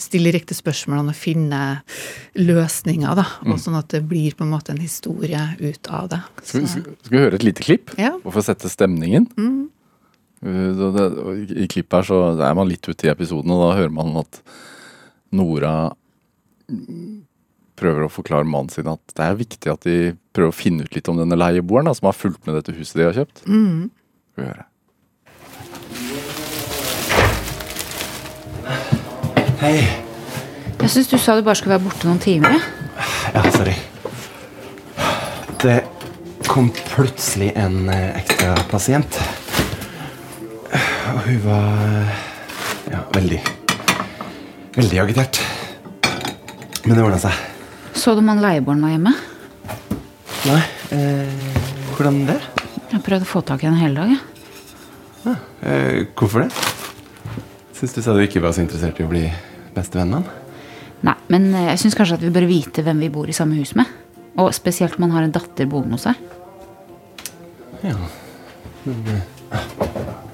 Stille 0.00 0.30
riktige 0.32 0.56
spørsmål 0.56 1.10
og 1.10 1.18
finne 1.18 1.60
løsninger, 2.38 3.16
da. 3.18 3.26
Og 3.44 3.56
mm. 3.56 3.60
sånn 3.60 3.78
at 3.80 3.90
det 3.92 4.04
blir 4.08 4.36
på 4.38 4.46
en 4.46 4.52
måte 4.54 4.72
en 4.72 4.80
historie 4.80 5.42
ut 5.60 5.90
av 5.92 6.08
det. 6.12 6.20
Skal, 6.40 6.62
vi, 6.62 6.70
skal, 6.70 7.10
vi 7.10 7.20
høre 7.20 7.38
et 7.38 7.46
lite 7.46 7.66
klipp? 7.66 7.92
Ja. 8.00 8.14
Og 8.22 8.32
få 8.36 8.44
sette 8.46 8.70
stemningen? 8.72 9.26
Mm. 9.36 9.66
I 10.42 11.68
klippet 11.70 11.98
her 12.00 12.06
så 12.08 12.22
er 12.34 12.54
man 12.58 12.70
litt 12.70 12.86
ute 12.88 13.06
i 13.06 13.12
episoden, 13.12 13.52
og 13.54 13.66
da 13.66 13.74
hører 13.78 13.92
man 13.94 14.16
at 14.22 14.40
Nora 15.34 15.74
prøver 17.82 18.06
å 18.06 18.12
forklare 18.12 18.46
mannen 18.48 18.70
sin 18.72 18.88
at 18.90 19.02
det 19.16 19.24
er 19.26 19.38
viktig 19.40 19.72
at 19.72 19.86
de 19.86 19.96
prøver 20.32 20.52
å 20.52 20.56
finne 20.56 20.86
ut 20.86 20.94
litt 20.96 21.10
om 21.10 21.18
denne 21.20 21.38
leieboeren 21.38 21.90
da, 21.90 21.94
som 21.98 22.08
har 22.08 22.16
fulgt 22.16 22.46
med 22.46 22.56
dette 22.60 22.74
huset 22.78 23.00
de 23.00 23.08
har 23.08 23.18
kjøpt. 23.18 23.42
Mm. 23.50 23.90
Skal 24.32 24.44
vi 24.44 24.50
høre. 24.52 24.68
Hei. 29.62 29.76
Jeg 30.82 30.90
syns 30.90 31.10
du 31.12 31.18
sa 31.22 31.36
du 31.38 31.44
bare 31.46 31.54
skulle 31.58 31.76
være 31.76 31.84
borte 31.86 32.08
noen 32.08 32.18
timer. 32.22 32.56
Ja, 33.34 33.42
sorry. 33.54 33.74
Det 35.62 35.76
kom 36.48 36.72
plutselig 36.90 37.52
en 37.58 37.86
eh, 37.92 38.08
ekstra 38.18 38.56
pasient. 38.72 39.20
Og 41.12 41.22
hun 41.28 41.40
var 41.46 42.10
Ja, 42.90 43.04
veldig. 43.14 43.38
Veldig 44.74 44.98
agitert. 45.04 45.38
Men 46.82 46.96
det 46.98 47.04
ordna 47.06 47.20
seg. 47.22 47.51
Så 47.94 48.14
du 48.14 48.22
om 48.22 48.28
han 48.32 48.42
leieboeren 48.42 48.82
var 48.82 48.94
hjemme? 48.94 49.14
Nei, 50.48 50.62
eh, 50.96 51.56
hvordan 51.94 52.24
det? 52.26 52.38
Jeg 52.88 52.96
har 52.96 53.02
prøvd 53.06 53.24
å 53.24 53.28
få 53.30 53.42
tak 53.46 53.62
i 53.62 53.68
henne 53.68 53.80
hele 53.80 54.00
dag. 54.00 54.12
jeg. 54.12 55.36
Eh, 55.62 56.06
hvorfor 56.18 56.42
det? 56.42 56.50
Syns 57.78 57.94
du 57.94 58.02
sa 58.02 58.14
du 58.14 58.22
ikke 58.24 58.42
var 58.42 58.54
så 58.54 58.64
interessert 58.64 58.98
i 58.98 59.04
å 59.06 59.10
bli 59.10 59.28
bestevenn 59.76 60.10
med 60.10 60.18
han? 60.18 60.40
Nei, 61.06 61.14
men 61.30 61.48
eh, 61.54 61.68
jeg 61.70 61.84
syns 61.84 61.98
kanskje 61.98 62.18
at 62.18 62.24
vi 62.24 62.32
bør 62.34 62.48
vite 62.50 62.82
hvem 62.82 63.04
vi 63.04 63.10
bor 63.14 63.30
i 63.30 63.36
samme 63.36 63.54
hus 63.60 63.76
med. 63.78 63.86
Og 64.42 64.50
spesielt 64.56 64.98
om 64.98 65.06
han 65.06 65.14
har 65.14 65.28
en 65.28 65.34
datter 65.34 65.68
boende 65.70 65.98
hos 65.98 66.08
seg. 66.08 66.18
Ja. 67.82 67.94
Men 68.82 68.98
det 69.06 69.20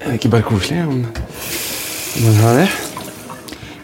er 0.07 0.17
ikke 0.17 0.31
bare 0.33 0.47
koselig 0.47 0.81
om, 0.87 1.03
om 1.05 2.25
man 2.25 2.41
har 2.41 2.63
det? 2.63 2.69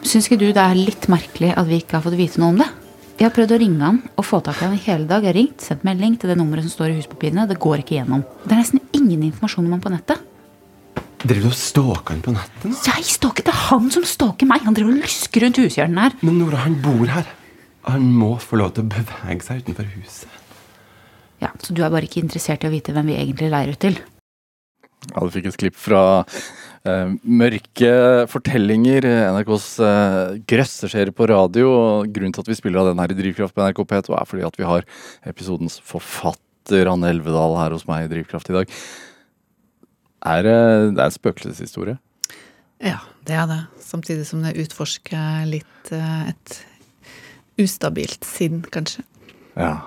Syns 0.05 0.25
ikke 0.29 0.41
du 0.41 0.47
det 0.49 0.61
er 0.61 0.77
litt 0.77 1.05
merkelig 1.11 1.53
at 1.53 1.69
vi 1.69 1.81
ikke 1.81 1.99
har 1.99 2.05
fått 2.05 2.17
vite 2.17 2.41
noe 2.41 2.53
om 2.55 2.61
det? 2.61 2.69
Jeg 3.15 3.29
har 3.29 3.31
prøvd 3.31 3.53
å 3.55 3.57
ringe 3.61 3.79
han 3.79 3.97
og 4.19 4.25
få 4.27 4.41
tak 4.43 4.57
i 4.59 4.65
han 4.65 4.73
i 4.75 4.81
hele 4.83 5.05
dag. 5.07 5.23
Jeg 5.23 5.31
har 5.31 5.37
ringt, 5.37 5.63
sendt 5.63 5.85
melding 5.87 6.17
til 6.19 6.31
det 6.31 6.35
nummeret 6.35 6.65
som 6.65 6.73
står 6.73 6.91
i 6.91 6.95
huspapirene. 6.97 7.45
Det 7.47 7.55
går 7.63 7.83
ikke 7.83 7.95
gjennom. 7.95 8.25
Det 8.43 8.51
er 8.51 8.59
nesten 8.59 8.81
ingen 8.97 9.21
informasjon 9.29 9.69
om 9.69 9.75
han 9.77 9.83
på 9.85 9.91
nettet. 9.93 10.25
Driver 11.23 11.45
du 11.45 11.47
og 11.47 11.55
stalker 11.57 12.11
han 12.11 12.23
på 12.25 12.33
nettet 12.35 12.65
nå? 12.67 12.75
Jeg 12.89 13.07
stalker, 13.07 13.45
det 13.47 13.53
er 13.53 13.61
han 13.69 13.87
som 13.95 14.03
stalker 14.05 14.49
meg! 14.49 14.65
Han 14.67 14.75
driver 14.75 14.91
og 14.97 15.05
lusker 15.07 15.45
rundt 15.45 15.61
hushjørnet 15.63 16.03
her. 16.03 16.17
Men 16.27 16.41
Nora, 16.41 16.59
han 16.65 16.75
bor 16.83 17.07
her. 17.13 17.31
Han 17.87 18.11
må 18.19 18.33
få 18.41 18.59
lov 18.59 18.75
til 18.75 18.83
å 18.83 18.91
bevege 18.91 19.39
seg 19.47 19.63
utenfor 19.63 19.87
huset. 19.95 20.35
Ja, 21.39 21.53
Så 21.63 21.71
du 21.71 21.85
er 21.85 21.95
bare 21.95 22.09
ikke 22.09 22.19
interessert 22.19 22.67
i 22.67 22.67
å 22.67 22.73
vite 22.73 22.91
hvem 22.95 23.13
vi 23.13 23.17
egentlig 23.21 23.47
leier 23.53 23.71
ut 23.71 23.79
til? 23.79 23.95
Ja, 25.13 25.23
du 25.23 25.31
fikk 25.31 25.47
et 25.53 25.59
klipp 25.63 25.79
fra 25.79 26.03
Mørke 26.85 27.91
fortellinger, 28.29 29.07
NRKs 29.33 29.67
eh, 29.81 30.35
grøsseserie 30.45 31.13
på 31.15 31.27
radio. 31.31 31.71
og 31.73 32.11
Grunnen 32.13 32.35
til 32.35 32.45
at 32.45 32.51
vi 32.51 32.57
spiller 32.59 32.83
av 32.83 32.91
den 32.91 33.01
her 33.01 33.13
i 33.13 33.17
Drivkraft 33.17 33.55
på 33.55 33.65
NRK 33.65 33.81
P2, 33.89 34.13
er 34.13 34.29
fordi 34.29 34.45
at 34.45 34.59
vi 34.59 34.67
har 34.69 34.85
episodens 35.25 35.79
forfatter 35.81 36.91
Anne 36.91 37.09
Elvedal 37.09 37.57
her 37.57 37.73
hos 37.73 37.87
meg 37.89 38.05
i 38.05 38.11
Drivkraft 38.13 38.51
i 38.53 38.57
dag. 38.59 38.77
Er, 40.25 40.45
eh, 40.45 40.91
det 40.93 41.01
er 41.01 41.09
en 41.09 41.17
spøkelseshistorie. 41.17 41.97
Ja, 42.85 42.99
det 43.25 43.37
er 43.39 43.49
det. 43.49 43.61
Samtidig 43.81 44.27
som 44.29 44.45
det 44.45 44.57
utforsker 44.61 45.45
litt 45.49 45.93
eh, 45.95 46.33
et 46.33 46.59
ustabilt 47.61 48.25
sinn, 48.27 48.61
kanskje. 48.69 49.05
Ja. 49.55 49.79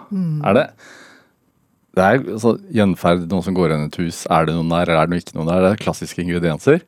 Er 0.49 0.57
det 0.57 0.67
Det 1.99 2.07
er 2.07 2.23
altså, 2.23 2.55
gjenferd, 2.75 3.26
noen 3.31 3.45
som 3.45 3.57
går 3.57 3.75
inn 3.75 3.85
i 3.87 3.90
et 3.90 4.00
hus. 4.05 4.23
Er 4.31 4.49
det 4.49 4.55
noen 4.57 4.71
der, 4.71 4.88
eller 4.88 5.02
er 5.02 5.11
det 5.11 5.23
ikke 5.25 5.38
noen 5.38 5.50
der? 5.50 5.64
Det 5.64 5.71
er 5.75 5.85
klassiske 5.85 6.23
ingredienser. 6.23 6.83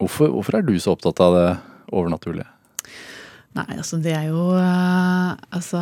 Hvorfor, 0.00 0.32
hvorfor 0.32 0.58
er 0.58 0.64
du 0.66 0.74
så 0.80 0.94
opptatt 0.96 1.20
av 1.24 1.36
det 1.36 1.48
overnaturlige? 1.92 2.48
Nei, 3.56 3.70
altså 3.78 3.98
det 4.04 4.12
er 4.12 4.26
jo 4.28 4.50
eh, 4.60 5.30
Altså 5.56 5.80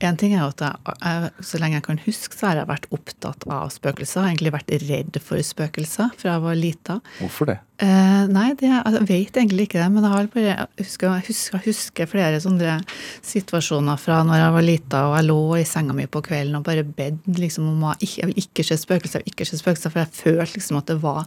en 0.00 0.16
ting 0.16 0.32
er 0.32 0.46
at 0.46 0.62
jeg, 0.64 0.94
jeg, 1.04 1.30
så 1.44 1.58
lenge 1.60 1.76
jeg 1.76 1.84
kan 1.84 1.98
huske, 2.06 2.36
så 2.36 2.48
har 2.48 2.60
jeg 2.62 2.68
vært 2.70 2.86
opptatt 2.94 3.44
av 3.52 3.68
spøkelser. 3.74 4.16
Jeg 4.16 4.24
har 4.24 4.30
egentlig 4.32 4.52
vært 4.54 4.72
redd 4.88 5.18
for 5.24 5.44
spøkelser 5.44 6.14
fra 6.16 6.32
jeg 6.34 6.44
var 6.44 6.56
lita. 6.56 6.96
Hvorfor 7.18 7.50
det? 7.50 7.56
Eh, 7.84 8.24
nei, 8.32 8.46
det, 8.60 8.68
jeg 8.68 9.04
vet 9.08 9.38
egentlig 9.40 9.66
ikke 9.68 9.80
det, 9.80 9.88
men 9.92 10.04
jeg 10.04 10.12
har 10.12 10.26
bare 10.32 10.46
jeg 10.46 10.86
husker, 10.86 11.12
jeg 11.14 11.26
husker, 11.28 11.62
husker 11.64 12.10
flere 12.10 12.40
sånne 12.40 12.78
situasjoner 13.24 14.00
fra 14.00 14.18
når 14.28 14.40
jeg 14.40 14.56
var 14.56 14.66
lita 14.66 15.04
og 15.08 15.16
jeg 15.16 15.28
lå 15.30 15.38
i 15.56 15.68
senga 15.68 15.96
mi 15.96 16.04
på 16.04 16.20
kvelden 16.26 16.58
og 16.58 16.66
bare 16.66 16.84
bedt 16.84 17.40
liksom 17.40 17.70
om 17.70 17.86
å 17.88 17.94
jeg 18.04 18.28
vil 18.28 18.42
ikke 18.42 18.66
se 18.68 18.76
spøkelser, 18.80 19.20
jeg 19.20 19.30
vil 19.30 19.36
ikke 19.36 19.48
se 19.48 19.60
spøkelser, 19.62 19.94
for 19.94 20.02
jeg 20.02 20.16
følte 20.18 20.50
liksom 20.58 20.80
at 20.80 20.92
det 20.92 21.00
var 21.00 21.24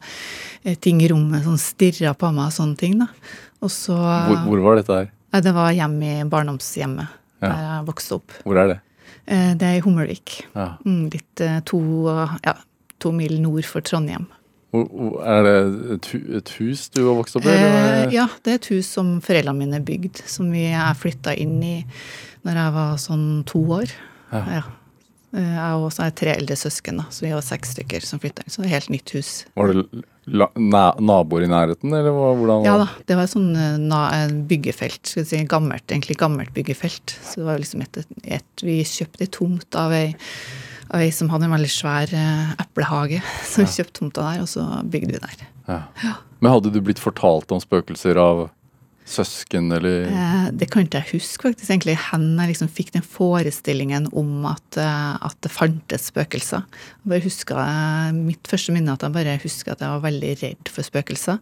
eh, 0.62 0.78
ting 0.78 1.02
i 1.02 1.10
rommet 1.14 1.46
som 1.46 1.58
stirra 1.62 2.14
på 2.18 2.30
meg 2.34 2.50
og 2.50 2.58
sånne 2.58 2.80
ting. 2.82 3.02
da. 3.02 3.10
Og 3.64 3.74
så 3.74 3.98
Hvor, 3.98 4.46
hvor 4.50 4.66
var 4.68 4.82
dette 4.82 5.04
her? 5.04 5.12
Det 5.42 5.54
var 5.56 5.74
hjemme 5.74 6.18
i 6.20 6.26
barndomshjemmet 6.30 7.22
Ja. 7.44 7.50
der 7.54 7.64
jeg 7.70 7.88
vokste 7.92 8.18
opp. 8.20 8.32
Hvor 8.48 8.60
er 8.64 8.68
det? 8.74 8.80
Eh, 9.28 9.54
Det 9.60 9.68
er 9.68 9.76
i 9.78 9.84
Hummelvik. 9.86 10.38
Ja. 10.56 10.70
Mm, 10.86 11.10
litt 11.14 11.42
eh, 11.44 11.60
to, 11.70 11.80
ja, 12.44 12.54
to 13.00 13.12
mil 13.12 13.36
nord 13.44 13.68
for 13.70 13.82
Trondheim. 13.86 14.28
Er 14.74 15.44
det 15.46 15.58
et, 15.94 16.08
et 16.40 16.50
hus 16.58 16.88
du 16.90 17.04
har 17.06 17.16
vokst 17.20 17.36
opp 17.38 17.46
i? 17.46 17.52
Eh, 17.54 18.08
ja, 18.16 18.26
det 18.44 18.56
er 18.56 18.56
et 18.58 18.70
hus 18.74 18.88
som 18.96 19.20
foreldrene 19.22 19.60
mine 19.60 19.80
bygde, 19.86 20.24
som 20.26 20.50
vi 20.52 20.64
jeg 20.72 20.98
flytta 20.98 21.36
inn 21.38 21.60
i 21.62 21.76
når 22.44 22.58
jeg 22.58 22.74
var 22.80 22.96
sånn 22.98 23.28
to 23.46 23.62
år. 23.78 23.92
Ja. 24.34 24.64
Ja. 25.34 25.40
Eh, 25.42 25.54
Jeg 25.58 25.78
og 25.82 25.92
så 25.92 26.04
har 26.04 26.12
jeg 26.12 26.18
tre 26.22 26.34
eldre 26.38 26.58
søsken, 26.60 27.00
da, 27.02 27.06
så 27.10 27.26
vi 27.26 27.32
var 27.34 27.46
seks 27.46 27.74
stykker 27.76 28.06
som 28.06 28.22
flytta. 28.22 28.46
Så 28.48 28.62
det 28.62 28.70
er 28.70 28.76
helt 28.78 28.92
nytt 28.94 29.14
hus. 29.18 29.32
Var 29.58 29.74
det 29.74 30.04
naboer 31.04 31.44
i 31.44 31.50
nærheten, 31.52 31.92
eller 31.92 32.14
hvordan? 32.16 32.64
Ja 32.68 32.78
da, 32.80 32.88
det 33.10 33.18
var 33.18 33.26
et 33.28 33.34
sånn 33.34 33.50
eh, 33.58 34.36
byggefelt, 34.50 35.02
skal 35.10 35.26
si, 35.28 35.42
gammelt, 35.50 35.86
egentlig 35.90 36.18
gammelt 36.22 36.54
byggefelt. 36.56 37.18
Så 37.26 37.42
det 37.42 37.48
var 37.50 37.60
liksom 37.60 37.84
et, 37.84 38.04
et 38.24 38.64
Vi 38.64 38.80
kjøpte 38.88 39.26
ei 39.26 39.32
tomt 39.34 39.80
av 39.80 39.96
ei, 39.98 40.14
av 40.94 41.02
ei 41.04 41.10
som 41.16 41.32
hadde 41.34 41.50
en 41.50 41.56
veldig 41.58 41.72
svær 41.74 42.14
eh, 42.16 42.54
eplehage. 42.64 43.24
Så 43.50 43.66
vi 43.66 43.72
kjøpte 43.74 44.00
tomta 44.00 44.30
der, 44.32 44.44
og 44.46 44.52
så 44.52 44.68
bygde 44.86 45.18
vi 45.18 45.24
der. 45.24 45.48
Ja. 45.68 45.82
Men 46.44 46.52
hadde 46.52 46.72
du 46.76 46.82
blitt 46.84 47.00
fortalt 47.00 47.52
om 47.56 47.62
spøkelser 47.64 48.20
av 48.20 48.50
søsken, 49.06 49.72
eller 49.76 50.08
Eh, 50.08 50.52
Det 50.52 50.70
kan 50.72 50.86
ikke 50.86 51.02
jeg 51.02 51.20
huske 51.20 51.50
faktisk 51.50 51.70
egentlig 51.70 51.98
hen 52.12 52.38
jeg 52.40 52.52
liksom 52.54 52.70
fikk 52.72 52.92
den 52.94 53.06
forestillingen 53.06 54.08
om 54.14 54.46
at, 54.46 54.78
eh, 54.78 55.16
at 55.22 55.36
det 55.42 55.52
fantes 55.52 56.10
spøkelser. 56.12 56.64
Jeg 56.64 57.10
bare 57.10 57.24
husker, 57.24 57.58
eh, 57.58 58.12
Mitt 58.14 58.44
første 58.44 58.74
minne 58.74 58.94
at 58.94 59.02
jeg 59.02 59.14
bare 59.14 59.40
husker 59.42 59.72
at 59.74 59.80
jeg 59.80 59.90
var 59.90 60.04
veldig 60.10 60.34
redd 60.42 60.70
for 60.70 60.84
spøkelser. 60.84 61.40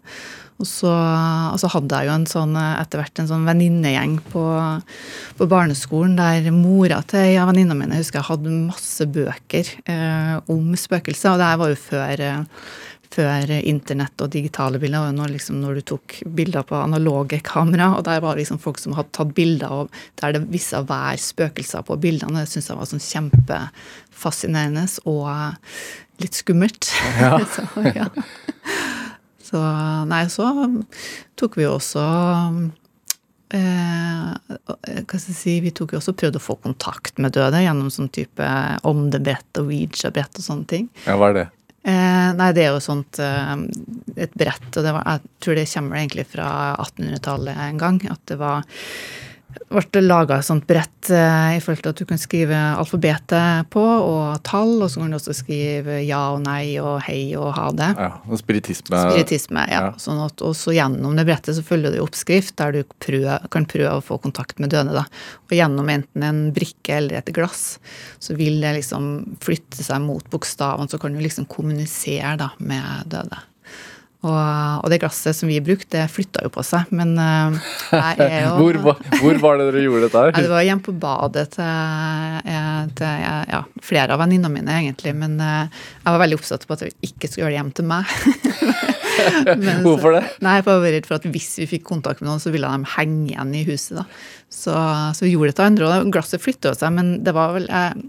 Og 0.62 0.68
så, 0.68 0.92
og 0.92 1.58
så 1.58 1.70
hadde 1.74 1.90
jeg 1.90 2.06
jo 2.06 2.14
en 2.14 2.26
sånn, 2.30 2.56
etter 2.56 3.02
hvert 3.02 3.20
en 3.20 3.28
sånn 3.32 3.48
venninnegjeng 3.48 4.20
på, 4.30 4.44
på 5.40 5.48
barneskolen 5.50 6.16
der 6.20 6.52
mora 6.54 7.02
til 7.02 7.20
ei 7.20 7.40
av 7.42 7.50
venninnene 7.50 7.80
mine 7.80 7.98
jeg 7.98 8.06
husker 8.06 8.22
jeg 8.22 8.30
hadde 8.30 8.54
masse 8.68 9.08
bøker 9.10 9.72
eh, 9.90 10.38
om 10.54 10.76
spøkelser. 10.78 11.34
Og 11.34 11.42
det 11.42 11.50
her 11.50 11.62
var 11.64 11.74
jo 11.74 11.80
før 11.82 12.26
eh, 12.28 12.44
før 13.12 13.52
internett 13.60 14.24
og 14.24 14.32
digitale 14.34 14.80
bilder. 14.82 15.10
og 15.10 15.18
når, 15.18 15.34
liksom, 15.36 15.60
når 15.64 15.80
du 15.80 15.82
tok 15.94 16.18
bilder 16.38 16.66
på 16.68 16.80
analoge 16.80 17.42
kamera, 17.44 17.92
og 17.98 18.06
der 18.08 18.22
var 18.24 18.36
det 18.36 18.46
liksom 18.46 18.62
folk 18.64 18.80
som 18.80 18.96
hadde 18.98 19.14
tatt 19.18 19.36
bilder 19.38 19.68
av 19.82 20.04
der 20.22 20.38
det 20.38 20.46
visse 20.54 20.80
hver 20.88 21.20
spøkelser 21.20 21.86
på 21.88 22.00
bildene. 22.02 22.44
Det 22.44 22.52
syntes 22.52 22.72
jeg 22.72 22.80
var 22.80 22.92
sånn 22.92 23.06
kjempefascinerende 23.08 24.88
og 25.12 25.32
litt 26.24 26.38
skummelt. 26.38 26.92
så, 27.56 27.68
ja. 27.92 28.08
så 29.44 29.64
nei, 30.08 30.26
så 30.32 30.52
tok 31.40 31.60
vi 31.60 31.68
også 31.68 32.06
Eh, 33.52 34.28
hva 34.48 35.18
skal 35.20 35.34
jeg 35.34 35.36
si, 35.36 35.54
Vi 35.60 35.74
tok 35.76 35.92
jo 35.92 36.00
også 36.00 36.14
prøvde 36.16 36.40
å 36.40 36.44
få 36.44 36.56
kontakt 36.64 37.18
med 37.20 37.34
døde 37.36 37.60
gjennom 37.60 37.90
sånn 37.92 38.08
type 38.16 38.48
åndebrett 38.88 39.60
og 39.60 39.74
Ouija-brett 39.74 40.40
og 40.40 40.46
sånne 40.46 40.70
ting. 40.72 40.88
Ja, 41.04 41.18
hva 41.20 41.32
er 41.32 41.36
det? 41.36 41.48
Eh, 41.84 42.30
nei, 42.38 42.52
det 42.54 42.66
er 42.66 42.76
jo 42.76 42.84
sånt 42.84 43.18
eh, 43.24 43.54
et 44.22 44.34
brett, 44.38 44.70
og 44.78 44.86
var, 44.86 45.02
jeg 45.08 45.42
tror 45.42 45.58
det 45.58 45.70
kommer 45.72 46.02
egentlig 46.02 46.28
fra 46.30 46.50
1800-tallet 46.78 47.64
en 47.66 47.82
gang. 47.82 48.00
At 48.14 48.22
det 48.30 48.38
var 48.42 48.68
ble 49.72 50.02
laga 50.04 50.38
et 50.40 50.48
sånt 50.48 50.66
brett 50.68 51.10
eh, 51.14 51.58
i 51.58 51.62
forhold 51.64 51.84
til 51.84 51.92
at 51.92 52.02
du 52.02 52.08
kan 52.10 52.20
skrive 52.22 52.58
alfabetet 52.80 53.70
på, 53.74 53.82
og 53.84 54.42
tall, 54.48 54.78
og 54.82 54.92
så 54.92 55.02
kan 55.02 55.14
du 55.14 55.18
også 55.18 55.36
skrive 55.36 56.00
ja 56.06 56.22
og 56.36 56.42
nei 56.46 56.78
og 56.82 57.02
hei 57.06 57.34
og 57.40 57.52
ha 57.58 57.68
det. 57.76 57.90
Ja, 57.98 58.10
og 58.28 58.42
Spiritisme. 58.42 59.04
Spiritisme, 59.08 59.66
ja. 59.72 59.84
ja. 59.90 59.92
Sånn 60.02 60.22
at 60.24 60.44
også 60.46 60.76
gjennom 60.76 61.18
det 61.20 61.28
brettet 61.30 61.58
så 61.58 61.66
følger 61.66 61.96
det 61.96 62.04
oppskrift 62.04 62.58
der 62.62 62.78
du 62.78 62.82
prøver, 63.04 63.48
kan 63.54 63.68
prøve 63.70 63.98
å 63.98 64.06
få 64.06 64.20
kontakt 64.24 64.62
med 64.64 64.74
døde. 64.74 64.96
da. 64.98 65.06
Og 65.50 65.56
gjennom 65.58 65.92
enten 65.92 66.28
en 66.28 66.42
brikke 66.56 66.98
eller 67.00 67.22
et 67.22 67.32
glass 67.36 67.80
så 68.22 68.36
vil 68.38 68.62
det 68.64 68.76
liksom 68.80 69.38
flytte 69.44 69.84
seg 69.84 70.04
mot 70.04 70.26
bokstavene, 70.32 70.92
så 70.92 71.00
kan 71.02 71.16
du 71.16 71.24
liksom 71.24 71.48
kommunisere 71.52 72.36
da 72.42 72.52
med 72.60 73.10
døde. 73.12 73.40
Og, 74.22 74.34
og 74.86 74.90
det 74.94 75.00
glasset 75.02 75.34
som 75.34 75.50
vi 75.50 75.56
brukte, 75.66 75.96
det 75.96 76.04
flytta 76.14 76.44
jo 76.46 76.52
på 76.54 76.62
seg, 76.62 76.92
men 76.94 77.16
eh, 77.18 77.56
jeg 77.90 78.28
er 78.28 78.44
jo 78.46 78.52
Hvor, 78.62 78.78
var- 78.84 79.00
hvor 79.18 79.40
var 79.42 79.58
det 79.58 79.66
dere 79.72 79.82
gjorde 79.88 80.04
dette 80.06 80.22
her? 80.28 80.36
det 80.38 80.52
var 80.52 80.62
hjemme 80.68 80.86
på 80.86 80.94
badet 81.02 81.48
til, 81.56 81.66
eh, 81.66 82.84
til 83.00 83.26
ja, 83.26 83.64
flere 83.82 84.14
av 84.14 84.22
venninnene 84.22 84.54
mine, 84.54 84.78
egentlig. 84.84 85.16
Men 85.18 85.40
eh, 85.42 85.82
jeg 86.04 86.14
var 86.14 86.22
veldig 86.22 86.38
oppsatt 86.38 86.68
på 86.70 86.78
at 86.78 86.86
jeg 86.86 86.94
ikke 87.10 87.32
skulle 87.32 87.48
gjøre 87.48 87.56
det 87.56 87.60
hjem 87.64 87.74
til 87.82 87.90
meg. 87.90 88.14
Men 89.62 89.82
Hvorfor 89.86 90.16
det? 90.18 90.24
Nei, 90.44 90.58
Jeg 90.60 90.68
var 90.68 90.84
redd 90.86 91.08
for 91.10 91.18
at 91.20 91.26
hvis 91.34 91.50
vi 91.64 91.70
fikk 91.78 91.88
kontakt 91.90 92.22
med 92.22 92.30
noen, 92.30 92.42
så 92.44 92.52
ville 92.54 92.70
de 92.70 92.94
henge 92.98 93.32
igjen 93.34 93.56
i 93.58 93.66
huset. 93.68 93.98
da. 94.02 94.06
Så, 94.52 94.74
så 95.16 95.24
vi 95.24 95.30
gjorde 95.32 95.54
det 95.54 95.56
til 95.62 95.64
andre, 95.70 95.90
og 96.04 96.10
glasset 96.12 96.42
flytta 96.44 96.74
seg, 96.76 96.92
men 96.92 97.12
det 97.24 97.32
var 97.38 97.54
vel 97.56 97.70
jeg, 97.72 98.02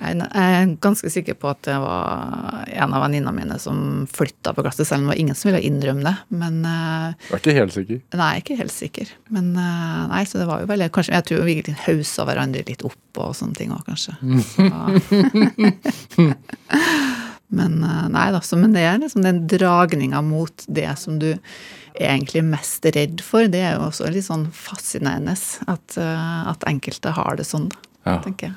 jeg 0.00 0.16
jeg 0.24 0.48
er 0.58 0.72
ganske 0.82 1.10
sikker 1.14 1.36
på 1.38 1.46
at 1.52 1.60
det 1.68 1.76
var 1.78 2.64
en 2.66 2.94
av 2.96 3.04
venninnene 3.04 3.30
mine 3.36 3.58
som 3.62 4.02
flytta 4.10 4.50
på 4.56 4.64
glasset, 4.66 4.88
selv 4.88 5.04
om 5.04 5.06
det 5.06 5.12
var 5.12 5.20
ingen 5.22 5.38
som 5.38 5.52
ville 5.52 5.62
innrømme 5.68 6.02
det. 6.08 6.14
Men 6.34 6.58
eh, 6.66 7.14
Jeg 7.28 7.36
er 7.38 7.42
ikke 7.44 7.56
helt 7.60 7.76
sikker. 7.76 8.00
Nei, 8.18 8.30
ikke 8.42 8.58
helt 8.58 8.74
sikker. 8.74 9.12
Men 9.34 9.52
eh, 9.54 10.00
nei, 10.10 10.24
så 10.26 10.42
det 10.42 10.48
var 10.50 10.64
jo 10.64 10.70
veldig 10.72 10.90
kanskje, 10.94 11.14
Jeg 11.14 11.28
tror 11.30 11.46
vi 11.46 11.54
egentlig 11.60 11.78
haussa 11.86 12.26
hverandre 12.26 12.66
litt 12.66 12.82
opp 12.90 13.22
og 13.22 13.30
sånne 13.38 13.54
ting 13.60 13.70
òg, 13.74 13.86
kanskje. 13.86 14.18
Så, 14.50 14.66
Men 17.50 17.82
eh, 17.84 18.08
nei 18.08 18.30
da, 18.32 18.40
men 18.56 18.72
det 18.72 18.82
er 18.88 18.98
liksom 19.02 19.22
den 19.26 19.46
dragninga 19.50 20.22
mot 20.24 20.64
det 20.66 20.88
som 20.98 21.18
du 21.18 21.32
er 21.94 22.08
egentlig 22.16 22.42
mest 22.44 22.84
redd 22.96 23.20
for. 23.22 23.46
Det 23.46 23.60
er 23.62 23.76
jo 23.76 23.84
også 23.90 24.08
litt 24.10 24.26
sånn 24.26 24.48
fascinerende 24.50 25.36
at, 25.68 25.96
eh, 26.00 26.50
at 26.50 26.64
enkelte 26.66 27.12
har 27.14 27.36
det 27.36 27.46
sånn, 27.46 27.68
da, 27.70 27.76
Ja. 28.06 28.18
tenker 28.24 28.48
jeg. 28.48 28.56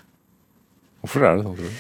Hvorfor 1.04 1.24
er 1.24 1.36
det 1.38 1.46
sånn, 1.46 1.56
tror 1.56 1.70
du? 1.70 1.72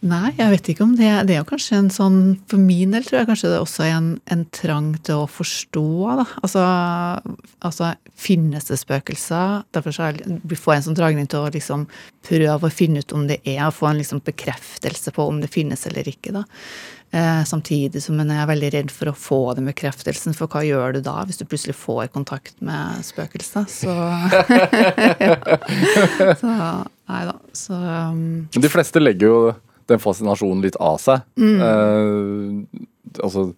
Nei, 0.00 0.30
jeg 0.38 0.48
vet 0.54 0.68
ikke 0.72 0.84
om 0.86 0.92
det 0.96 1.08
Det 1.28 1.34
er 1.34 1.42
jo 1.42 1.48
kanskje 1.50 1.76
en 1.76 1.90
sånn 1.92 2.20
For 2.48 2.56
min 2.56 2.94
del 2.94 3.04
tror 3.04 3.18
jeg 3.18 3.28
kanskje 3.28 3.50
det 3.52 3.58
også 3.60 3.84
er 3.84 3.90
en, 3.98 4.06
en 4.32 4.46
trang 4.56 4.94
til 5.04 5.26
å 5.26 5.28
forstå, 5.28 5.90
da. 6.22 6.24
Altså, 6.40 6.62
altså 7.68 7.90
finnes 8.20 8.70
det 8.70 8.78
spøkelser? 8.80 9.66
Derfor 9.76 9.96
så 9.96 10.08
får 10.14 10.72
jeg 10.72 10.80
en 10.80 10.86
sånn 10.88 10.96
dragning 10.96 11.28
til 11.28 11.44
å 11.44 11.52
liksom 11.52 11.84
prøve 12.26 12.68
å 12.68 12.72
finne 12.72 13.04
ut 13.04 13.14
om 13.16 13.26
det 13.28 13.40
er, 13.44 13.62
og 13.66 13.76
få 13.76 13.90
en 13.90 14.00
liksom 14.00 14.22
bekreftelse 14.24 15.12
på 15.16 15.28
om 15.28 15.40
det 15.42 15.52
finnes 15.52 15.86
eller 15.88 16.08
ikke, 16.08 16.34
da. 16.36 16.44
Eh, 17.10 17.44
samtidig 17.48 18.02
som 18.04 18.20
jeg 18.20 18.28
er 18.30 18.46
veldig 18.46 18.68
redd 18.76 18.92
for 18.94 19.10
å 19.10 19.16
få 19.18 19.40
den 19.58 19.66
bekreftelsen, 19.66 20.36
for 20.36 20.52
hva 20.52 20.62
gjør 20.62 20.94
du 20.94 21.00
da 21.02 21.16
hvis 21.26 21.40
du 21.40 21.46
plutselig 21.48 21.74
får 21.80 22.12
kontakt 22.14 22.54
med 22.62 23.00
spøkelser? 23.06 23.66
Så, 23.72 23.96
så 26.42 26.54
Nei 27.10 27.24
da. 27.26 27.34
Så 27.56 27.74
um, 27.74 28.20
De 28.54 28.70
fleste 28.70 29.02
legger 29.02 29.26
jo 29.26 29.40
den 29.90 30.00
fascinasjonen 30.02 30.62
litt 30.64 30.78
av 30.80 30.96
seg. 31.02 31.26
Eh, 31.36 32.80
altså 33.26 33.48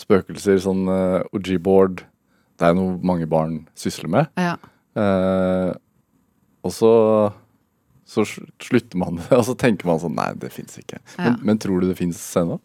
spøkelser, 0.00 0.56
sånn 0.64 0.86
uh, 0.88 1.20
OG-board 1.36 2.00
Det 2.58 2.68
er 2.70 2.74
noe 2.78 2.96
mange 3.04 3.26
barn 3.30 3.62
sysler 3.78 4.08
med. 4.12 4.32
ja. 4.40 4.56
Eh, 4.96 5.72
og 6.62 6.70
så 6.76 6.90
så 8.12 8.22
slutter 8.60 8.98
man 9.00 9.16
det, 9.16 9.30
og 9.38 9.44
så 9.48 9.54
tenker 9.56 9.88
man 9.88 9.98
sånn 10.02 10.12
Nei, 10.18 10.28
det 10.36 10.50
fins 10.52 10.76
ikke. 10.78 10.98
Men, 11.16 11.26
Ja. 11.32 11.36
men 11.48 11.58
tror 11.62 11.80
du 11.80 11.88
det 11.88 11.96
fins 11.98 12.20
ennå? 12.36 12.58